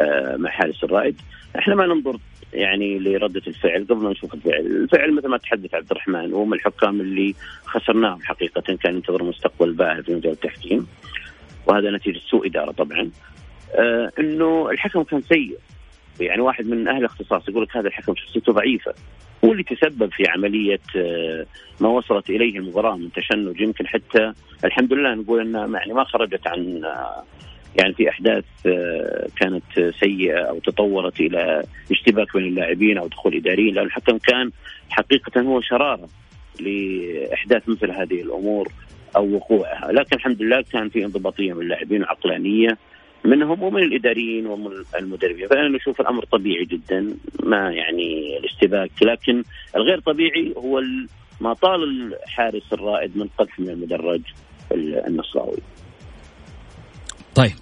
آه، 0.00 0.36
مع 0.36 0.50
حارس 0.50 0.84
الرائد 0.84 1.20
إحنا 1.58 1.74
ما 1.74 1.86
ننظر 1.86 2.18
يعني 2.52 2.98
لردة 2.98 3.42
الفعل 3.46 3.86
قبل 3.90 4.02
ما 4.02 4.10
نشوف 4.10 4.34
الفعل، 4.34 4.66
الفعل 4.66 5.14
مثل 5.14 5.28
ما 5.28 5.36
تحدث 5.36 5.74
عبد 5.74 5.90
الرحمن 5.90 6.32
وهم 6.32 6.54
الحكام 6.54 7.00
اللي 7.00 7.34
خسرناهم 7.64 8.22
حقيقة 8.22 8.76
كان 8.76 8.94
ينتظر 8.94 9.22
مستقبل 9.22 9.72
باهر 9.72 10.02
في 10.02 10.14
مجال 10.14 10.32
التحكيم. 10.32 10.86
وهذا 11.66 11.90
نتيجة 11.90 12.18
سوء 12.18 12.46
إدارة 12.46 12.72
طبعا. 12.72 13.10
آه 13.74 14.12
إنه 14.18 14.70
الحكم 14.70 15.02
كان 15.02 15.20
سيء. 15.22 15.58
يعني 16.20 16.42
واحد 16.42 16.66
من 16.66 16.88
أهل 16.88 16.98
الاختصاص 16.98 17.48
يقول 17.48 17.62
لك 17.62 17.76
هذا 17.76 17.88
الحكم 17.88 18.14
شخصيته 18.16 18.52
ضعيفة. 18.52 18.94
هو 19.44 19.52
اللي 19.52 19.62
تسبب 19.62 20.12
في 20.12 20.28
عملية 20.28 20.80
آه، 20.96 21.46
ما 21.80 21.88
وصلت 21.88 22.30
إليه 22.30 22.58
المباراة 22.58 22.96
من 22.96 23.12
تشنج 23.12 23.60
يمكن 23.60 23.86
حتى 23.86 24.32
الحمد 24.64 24.92
لله 24.92 25.14
نقول 25.14 25.40
انها 25.40 25.78
يعني 25.78 25.92
ما 25.92 26.04
خرجت 26.04 26.46
عن 26.46 26.84
آه، 26.84 27.24
يعني 27.76 27.94
في 27.94 28.08
أحداث 28.08 28.44
آه، 28.66 29.28
كانت 29.36 29.94
سيئة 30.00 30.38
أو 30.38 30.58
تطورت 30.58 31.20
إلى 31.20 31.62
اشتباك 31.90 32.36
بين 32.36 32.44
اللاعبين 32.44 32.98
أو 32.98 33.06
دخول 33.06 33.34
إداريين 33.36 33.74
لأن 33.74 33.86
الحكم 33.86 34.18
كان 34.18 34.50
حقيقة 34.90 35.40
هو 35.40 35.60
شرارة 35.60 36.08
لأحداث 36.60 37.68
مثل 37.68 37.90
هذه 37.90 38.22
الأمور 38.22 38.68
أو 39.16 39.34
وقوعها، 39.34 39.92
لكن 39.92 40.16
الحمد 40.16 40.42
لله 40.42 40.64
كان 40.72 40.88
في 40.88 41.04
انضباطية 41.04 41.52
من 41.52 41.62
اللاعبين 41.62 42.02
وعقلانيه 42.02 42.78
منهم 43.24 43.62
ومن 43.62 43.82
الإداريين 43.82 44.46
ومن 44.46 44.70
المدربين، 44.98 45.48
فأنا 45.48 45.68
نشوف 45.68 46.00
الأمر 46.00 46.24
طبيعي 46.24 46.64
جدا 46.64 47.14
ما 47.42 47.70
يعني 47.72 48.38
الاشتباك، 48.38 48.90
لكن 49.02 49.42
الغير 49.76 50.00
طبيعي 50.00 50.54
هو 50.56 50.82
ما 51.40 51.54
طال 51.54 52.12
الحارس 52.24 52.72
الرائد 52.72 53.16
من 53.16 53.28
قذف 53.38 53.60
من 53.60 53.68
المدرج 53.68 54.20
النصراوي. 55.06 55.58
طيب. 57.34 57.54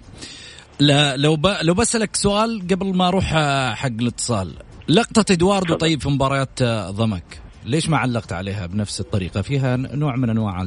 لا 0.79 1.17
لو 1.17 1.35
ب... 1.35 1.47
لو 1.61 1.73
بسألك 1.73 2.15
سؤال 2.15 2.67
قبل 2.71 2.95
ما 2.95 3.07
أروح 3.07 3.25
حق 3.73 3.91
الاتصال. 3.99 4.53
لقطة 4.89 5.33
إدواردو 5.33 5.75
طيب 5.75 6.01
في 6.01 6.09
مباريات 6.09 6.63
ضمك. 6.89 7.41
ليش 7.65 7.89
ما 7.89 7.97
علقت 7.97 8.33
عليها 8.33 8.65
بنفس 8.65 8.99
الطريقة؟ 8.99 9.41
فيها 9.41 9.75
نوع 9.75 10.15
من 10.15 10.29
أنواع 10.29 10.65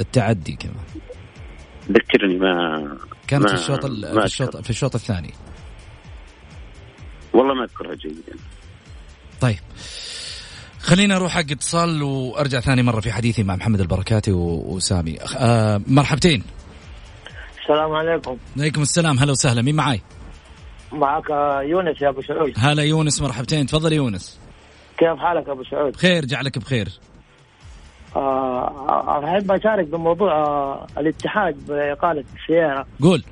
التعدي 0.00 0.52
كمان 0.52 0.84
ذكرني 1.90 2.38
ما 2.38 2.98
كانت 3.26 3.42
ما 3.42 3.48
في 3.48 3.54
الشوط 3.54 3.86
في 3.86 4.24
الشوط 4.24 4.56
في 4.56 4.70
الشوط 4.70 4.94
الثاني. 4.94 5.34
والله 7.32 7.54
ما 7.54 7.64
أذكرها 7.64 7.94
جيدا. 7.94 8.38
طيب. 9.40 9.58
خلينا 10.80 11.16
أروح 11.16 11.32
حق 11.32 11.50
اتصال 11.50 12.02
وأرجع 12.02 12.60
ثاني 12.60 12.82
مرة 12.82 13.00
في 13.00 13.12
حديثي 13.12 13.42
مع 13.42 13.56
محمد 13.56 13.80
البركاتي 13.80 14.32
وسامي. 14.32 15.18
آه 15.36 15.80
مرحبتين. 15.86 16.42
السلام 17.70 17.92
عليكم. 17.92 18.36
عليكم 18.58 18.82
السلام. 18.82 19.18
هلا 19.18 19.30
وسهلا. 19.30 19.62
مين 19.62 19.76
معاي؟ 19.76 20.00
معك 20.92 21.30
يونس 21.62 22.02
يا 22.02 22.08
أبو 22.08 22.22
سعود. 22.22 22.52
هلا 22.58 22.82
يونس 22.82 23.22
مرحبتين. 23.22 23.66
تفضل 23.66 23.92
يونس. 23.92 24.40
كيف 24.98 25.18
حالك 25.18 25.48
أبو 25.48 25.64
سعود؟ 25.64 25.92
بخير 25.92 26.24
جعلك 26.24 26.58
بخير. 26.58 26.88
آه 28.16 29.24
أحب 29.24 29.50
أشارك 29.52 29.86
بموضوع 29.86 30.32
آه 30.32 30.86
الاتحاد 30.98 31.66
بإقالة 31.66 32.24
السيارة. 32.36 32.86
قول. 33.02 33.24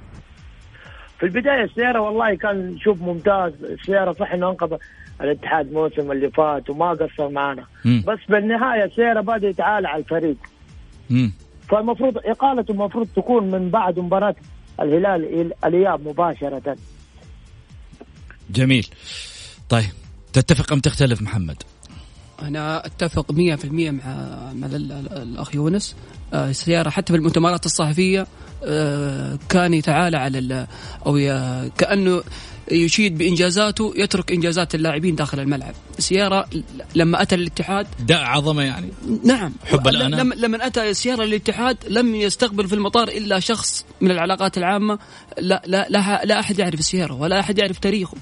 في 1.19 1.27
البداية 1.27 1.65
السيارة 1.65 2.01
والله 2.01 2.35
كان 2.35 2.79
شوف 2.79 3.03
ممتاز. 3.03 3.53
السيارة 3.65 4.13
صح 4.13 4.33
إنه 4.33 4.51
أنقذ 4.51 4.77
الاتحاد 5.21 5.67
الموسم 5.67 6.13
اللي 6.13 6.31
فات 6.31 6.71
وما 6.71 6.91
قصر 6.91 7.29
معنا. 7.29 7.67
بس 7.85 8.19
بالنهاية 8.29 8.85
السيارة 8.85 9.21
بدا 9.21 9.49
يتعالى 9.49 9.89
على 9.89 10.03
الفريق. 10.03 10.37
مم. 11.11 11.33
فالمفروض 11.69 12.19
اقالته 12.19 12.73
المفروض 12.73 13.09
تكون 13.17 13.51
من 13.51 13.71
بعد 13.71 13.99
مباراة 13.99 14.35
الهلال 14.81 15.53
الإياب 15.65 16.09
مباشرة 16.09 16.77
جميل 18.51 18.87
طيب 19.69 19.91
تتفق 20.33 20.73
أم 20.73 20.81
تختلف 20.81 21.23
محمد؟ 21.23 21.63
أنا 22.43 22.87
أتفق 22.87 23.33
100% 23.33 23.37
مع 23.91 24.53
مع 24.55 24.67
الأخ 24.73 25.55
يونس. 25.55 25.97
آه، 26.35 26.51
السيارة 26.51 26.91
حتى 26.91 27.13
في 27.13 27.19
المؤتمرات 27.19 27.67
الصحفية 27.67 28.27
آه، 28.65 29.39
كان 29.49 29.75
يتعالى 29.75 30.17
على 30.17 30.67
أو 31.07 31.15
كأنه 31.79 32.23
يشيد 32.71 33.19
بإنجازاته 33.19 33.93
يترك 33.97 34.33
إنجازات 34.33 34.75
اللاعبين 34.75 35.15
داخل 35.15 35.41
الملعب. 35.41 35.75
سياره 35.99 36.49
لما 36.95 37.23
أتى 37.23 37.35
الاتحاد 37.35 37.87
داء 38.01 38.23
عظمة 38.23 38.63
يعني. 38.63 38.89
نعم. 39.25 39.53
حب 39.65 39.89
الأنا 39.89 40.17
لما, 40.17 40.35
لما 40.35 40.67
أتى 40.67 40.95
سياره 40.95 41.25
للاتحاد 41.25 41.77
لم 41.89 42.15
يستقبل 42.15 42.69
في 42.69 42.75
المطار 42.75 43.09
إلا 43.09 43.41
شخص 43.41 43.85
من 44.01 44.11
العلاقات 44.11 44.59
العامة. 44.59 44.99
لا 45.39 45.63
لا 45.67 45.87
لا, 45.91 46.25
لا 46.25 46.41
أحد 46.41 46.59
يعرف 46.59 46.81
السيارة 46.81 47.15
ولا 47.15 47.41
أحد 47.41 47.59
يعرف 47.59 47.79
تاريخه. 47.79 48.17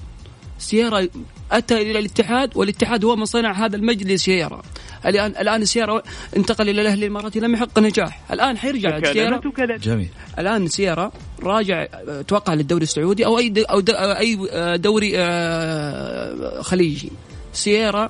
سيارة 0.59 1.09
أتى 1.51 1.81
إلى 1.81 1.99
الاتحاد 1.99 2.57
والاتحاد 2.57 3.05
هو 3.05 3.15
من 3.15 3.25
صنع 3.25 3.65
هذا 3.65 3.75
المجلس 3.75 4.23
سيارة. 4.23 4.63
الآن 5.05 5.31
الآن 5.39 5.61
السيارة 5.61 6.03
انتقل 6.37 6.69
إلى 6.69 6.81
الأهلي 6.81 7.05
الإماراتي 7.05 7.39
لم 7.39 7.53
يحقق 7.53 7.79
نجاح. 7.79 8.21
الآن 8.31 8.57
حيرجع 8.57 8.97
السيارة. 8.97 9.41
جميل. 9.77 10.09
الآن 10.39 10.67
سيارة 10.67 11.11
راجع 11.43 11.85
توقع 12.27 12.53
للدوري 12.53 12.83
السعودي 12.83 13.25
أو 13.25 13.37
أي 13.39 13.53
أو 13.69 13.79
أي 13.99 14.37
دوري 14.77 15.11
آه، 15.15 16.61
خليجي. 16.61 17.11
سيارة 17.53 18.09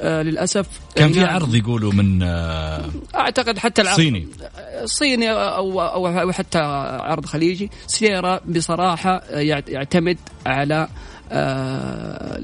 آه 0.00 0.22
للأسف 0.22 0.66
كان 0.94 1.12
في 1.12 1.24
عرض 1.24 1.54
يقولوا 1.54 1.92
من 1.92 2.22
آه 2.22 2.84
أعتقد 3.14 3.58
حتى 3.58 3.82
العرض 3.82 3.96
صيني. 3.96 4.28
صيني 4.84 5.30
أو 5.30 5.80
أو 5.82 6.32
حتى 6.32 6.58
عرض 6.58 7.26
خليجي. 7.26 7.70
سيارة 7.86 8.40
بصراحة 8.46 9.22
يعتمد 9.68 10.18
على 10.46 10.74
آه، 10.74 10.88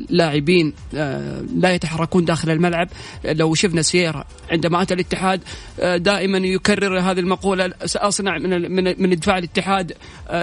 لاعبين 0.08 0.72
آه، 0.94 1.44
لا 1.56 1.74
يتحركون 1.74 2.24
داخل 2.24 2.50
الملعب. 2.50 2.88
لو 3.24 3.54
شفنا 3.54 3.82
سييرا 3.82 4.24
عندما 4.50 4.82
أتى 4.82 4.94
الاتحاد 4.94 5.40
آه، 5.80 5.96
دائما 5.96 6.38
يكرر 6.38 7.00
هذه 7.00 7.20
المقولة 7.20 7.72
سأصنع 7.84 8.38
من 8.38 8.72
من 8.72 9.02
من 9.02 9.10
دفاع 9.16 9.38
الاتحاد 9.38 9.92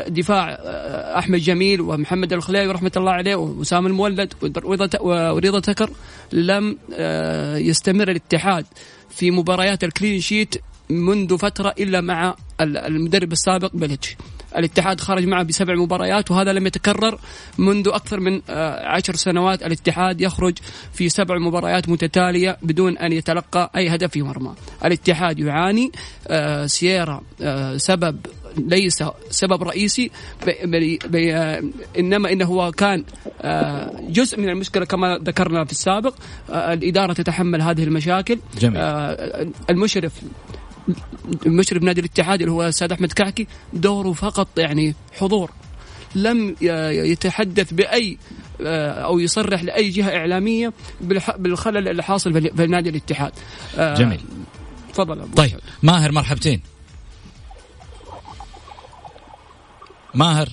دفاع 0.07 0.57
أحمد 1.19 1.39
جميل 1.39 1.81
ومحمد 1.81 2.33
الخليوي 2.33 2.71
رحمة 2.71 2.91
الله 2.97 3.11
عليه 3.11 3.35
وسام 3.35 3.87
المولد 3.87 4.33
ورضا 5.01 5.59
تكر 5.59 5.89
لم 6.33 6.77
يستمر 7.57 8.11
الاتحاد 8.11 8.65
في 9.09 9.31
مباريات 9.31 9.83
ال 9.83 9.89
clean 9.89 10.19
sheet 10.21 10.55
منذ 10.89 11.37
فترة 11.37 11.73
إلا 11.79 12.01
مع 12.01 12.35
المدرب 12.61 13.31
السابق 13.31 13.71
بيليتش 13.73 14.15
الاتحاد 14.57 15.01
خرج 15.01 15.25
معه 15.25 15.43
بسبع 15.43 15.75
مباريات 15.75 16.31
وهذا 16.31 16.53
لم 16.53 16.67
يتكرر 16.67 17.19
منذ 17.57 17.87
أكثر 17.87 18.19
من 18.19 18.41
آه، 18.49 18.85
عشر 18.85 19.15
سنوات. 19.15 19.63
الاتحاد 19.63 20.21
يخرج 20.21 20.57
في 20.93 21.09
سبع 21.09 21.37
مباريات 21.37 21.89
متتالية 21.89 22.57
بدون 22.61 22.97
أن 22.97 23.11
يتلقى 23.11 23.71
أي 23.75 23.89
هدف 23.89 24.11
في 24.11 24.21
مرمى. 24.21 24.53
الاتحاد 24.85 25.39
يعاني 25.39 25.91
آه، 26.27 26.65
سييرا 26.65 27.21
آه، 27.41 27.77
سبب 27.77 28.19
ليس 28.57 29.03
سبب 29.29 29.63
رئيسي 29.63 30.11
بي 30.63 30.99
بي 31.05 31.35
إنما 31.99 32.31
إنه 32.31 32.45
هو 32.45 32.71
كان 32.71 33.03
جزء 34.09 34.39
من 34.39 34.49
المشكلة 34.49 34.85
كما 34.85 35.19
ذكرنا 35.23 35.65
في 35.65 35.71
السابق. 35.71 36.15
الإدارة 36.49 37.13
تتحمل 37.13 37.61
هذه 37.61 37.83
المشاكل. 37.83 38.39
جميل. 38.59 38.81
المشرف 39.69 40.13
مشرف 41.45 41.83
نادي 41.83 42.01
الاتحاد 42.01 42.39
اللي 42.39 42.51
هو 42.51 42.63
الاستاذ 42.63 42.91
أحمد 42.91 43.11
كعكي 43.11 43.47
دوره 43.73 44.13
فقط 44.13 44.47
يعني 44.57 44.95
حضور. 45.19 45.51
لم 46.15 46.55
يتحدث 46.61 47.73
بأي 47.73 48.17
آه، 48.61 48.91
أو 48.91 49.19
يصرح 49.19 49.63
لأي 49.63 49.89
جهة 49.89 50.17
إعلامية 50.17 50.73
بالخلل 51.37 51.87
اللي 51.87 52.03
حاصل 52.03 52.33
في 52.33 52.67
نادي 52.67 52.89
الاتحاد. 52.89 53.31
آه، 53.77 53.95
جميل. 53.95 54.19
تفضل 54.93 55.31
طيب 55.31 55.59
ماهر 55.83 56.11
مرحبتين. 56.11 56.61
ماهر؟ 60.13 60.49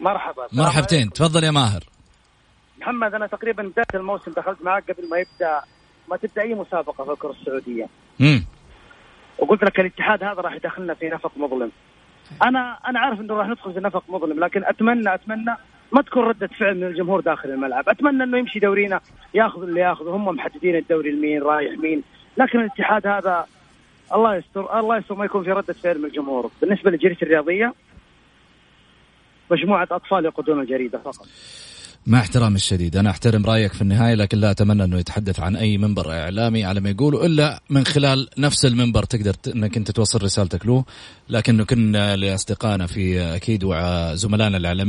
مرحبا. 0.00 0.46
مرحبتين. 0.52 1.12
تفضل 1.12 1.44
يا 1.44 1.50
ماهر. 1.50 1.84
محمد 2.80 3.14
أنا 3.14 3.26
تقريبا 3.26 3.62
بداية 3.62 3.86
الموسم 3.94 4.32
دخلت 4.36 4.62
معك 4.62 4.90
قبل 4.90 5.08
ما 5.10 5.18
يبدأ 5.18 5.60
ما 6.10 6.16
تبدأ 6.16 6.42
أي 6.42 6.54
مسابقة 6.54 7.04
في 7.04 7.10
الكرة 7.10 7.34
السعودية؟ 7.40 7.88
امم 8.20 8.44
وقلت 9.38 9.64
لك 9.64 9.80
الاتحاد 9.80 10.24
هذا 10.24 10.40
راح 10.40 10.54
يدخلنا 10.54 10.94
في 10.94 11.08
نفق 11.08 11.32
مظلم. 11.36 11.70
أنا 12.42 12.78
أنا 12.88 13.00
عارف 13.00 13.20
إنه 13.20 13.34
راح 13.34 13.48
ندخل 13.48 13.72
في 13.72 13.80
نفق 13.80 14.04
مظلم 14.08 14.44
لكن 14.44 14.64
اتمنى 14.64 15.14
أتمنى 15.14 15.56
ما 15.92 16.02
تكون 16.02 16.24
ردة 16.24 16.46
فعل 16.46 16.76
من 16.76 16.84
الجمهور 16.84 17.20
داخل 17.20 17.50
الملعب، 17.50 17.88
أتمنى 17.88 18.24
إنه 18.24 18.38
يمشي 18.38 18.58
دورينا 18.58 19.00
ياخذ 19.34 19.62
اللي 19.62 19.80
ياخذه. 19.80 20.10
هم 20.10 20.24
محددين 20.24 20.76
الدوري 20.76 21.10
لمين 21.10 21.42
رايح 21.42 21.78
مين، 21.78 22.02
لكن 22.36 22.60
الاتحاد 22.60 23.06
هذا 23.06 23.46
الله 24.14 24.36
يستر 24.36 24.80
الله 24.80 24.96
يستر 24.96 25.14
ما 25.14 25.24
يكون 25.24 25.44
في 25.44 25.52
ردة 25.52 25.72
فعل 25.72 25.98
من 25.98 26.04
الجمهور، 26.04 26.50
بالنسبة 26.60 26.90
للجريدة 26.90 27.18
الرياضية 27.22 27.74
مجموعة 29.50 29.88
أطفال 29.90 30.24
يقودون 30.24 30.60
الجريدة 30.60 30.98
فقط. 30.98 31.26
مع 32.06 32.20
احترامي 32.20 32.56
الشديد. 32.56 32.96
أنا 32.96 33.10
أحترم 33.10 33.46
رأيك 33.46 33.72
في 33.72 33.82
النهاية 33.82 34.14
لكن 34.14 34.38
لا 34.38 34.50
أتمنى 34.50 34.84
أنه 34.84 34.98
يتحدث 34.98 35.40
عن 35.40 35.56
أي 35.56 35.78
منبر 35.78 36.12
إعلامي 36.12 36.64
على 36.64 36.80
ما 36.80 36.90
يقولوا 36.90 37.26
إلا 37.26 37.60
من 37.70 37.86
خلال 37.86 38.28
نفس 38.38 38.64
المنبر 38.64 39.02
تقدر 39.02 39.36
أنك 39.54 39.76
أنت 39.76 39.90
توصل 39.90 40.22
رسالتك 40.22 40.66
له. 40.66 40.84
لكن 41.28 41.64
كنا 41.64 42.16
لأصدقائنا 42.16 42.86
في 42.86 43.20
أكيد 43.20 43.64
وزملائنا 43.64 44.56
الإعلاميين 44.56 44.80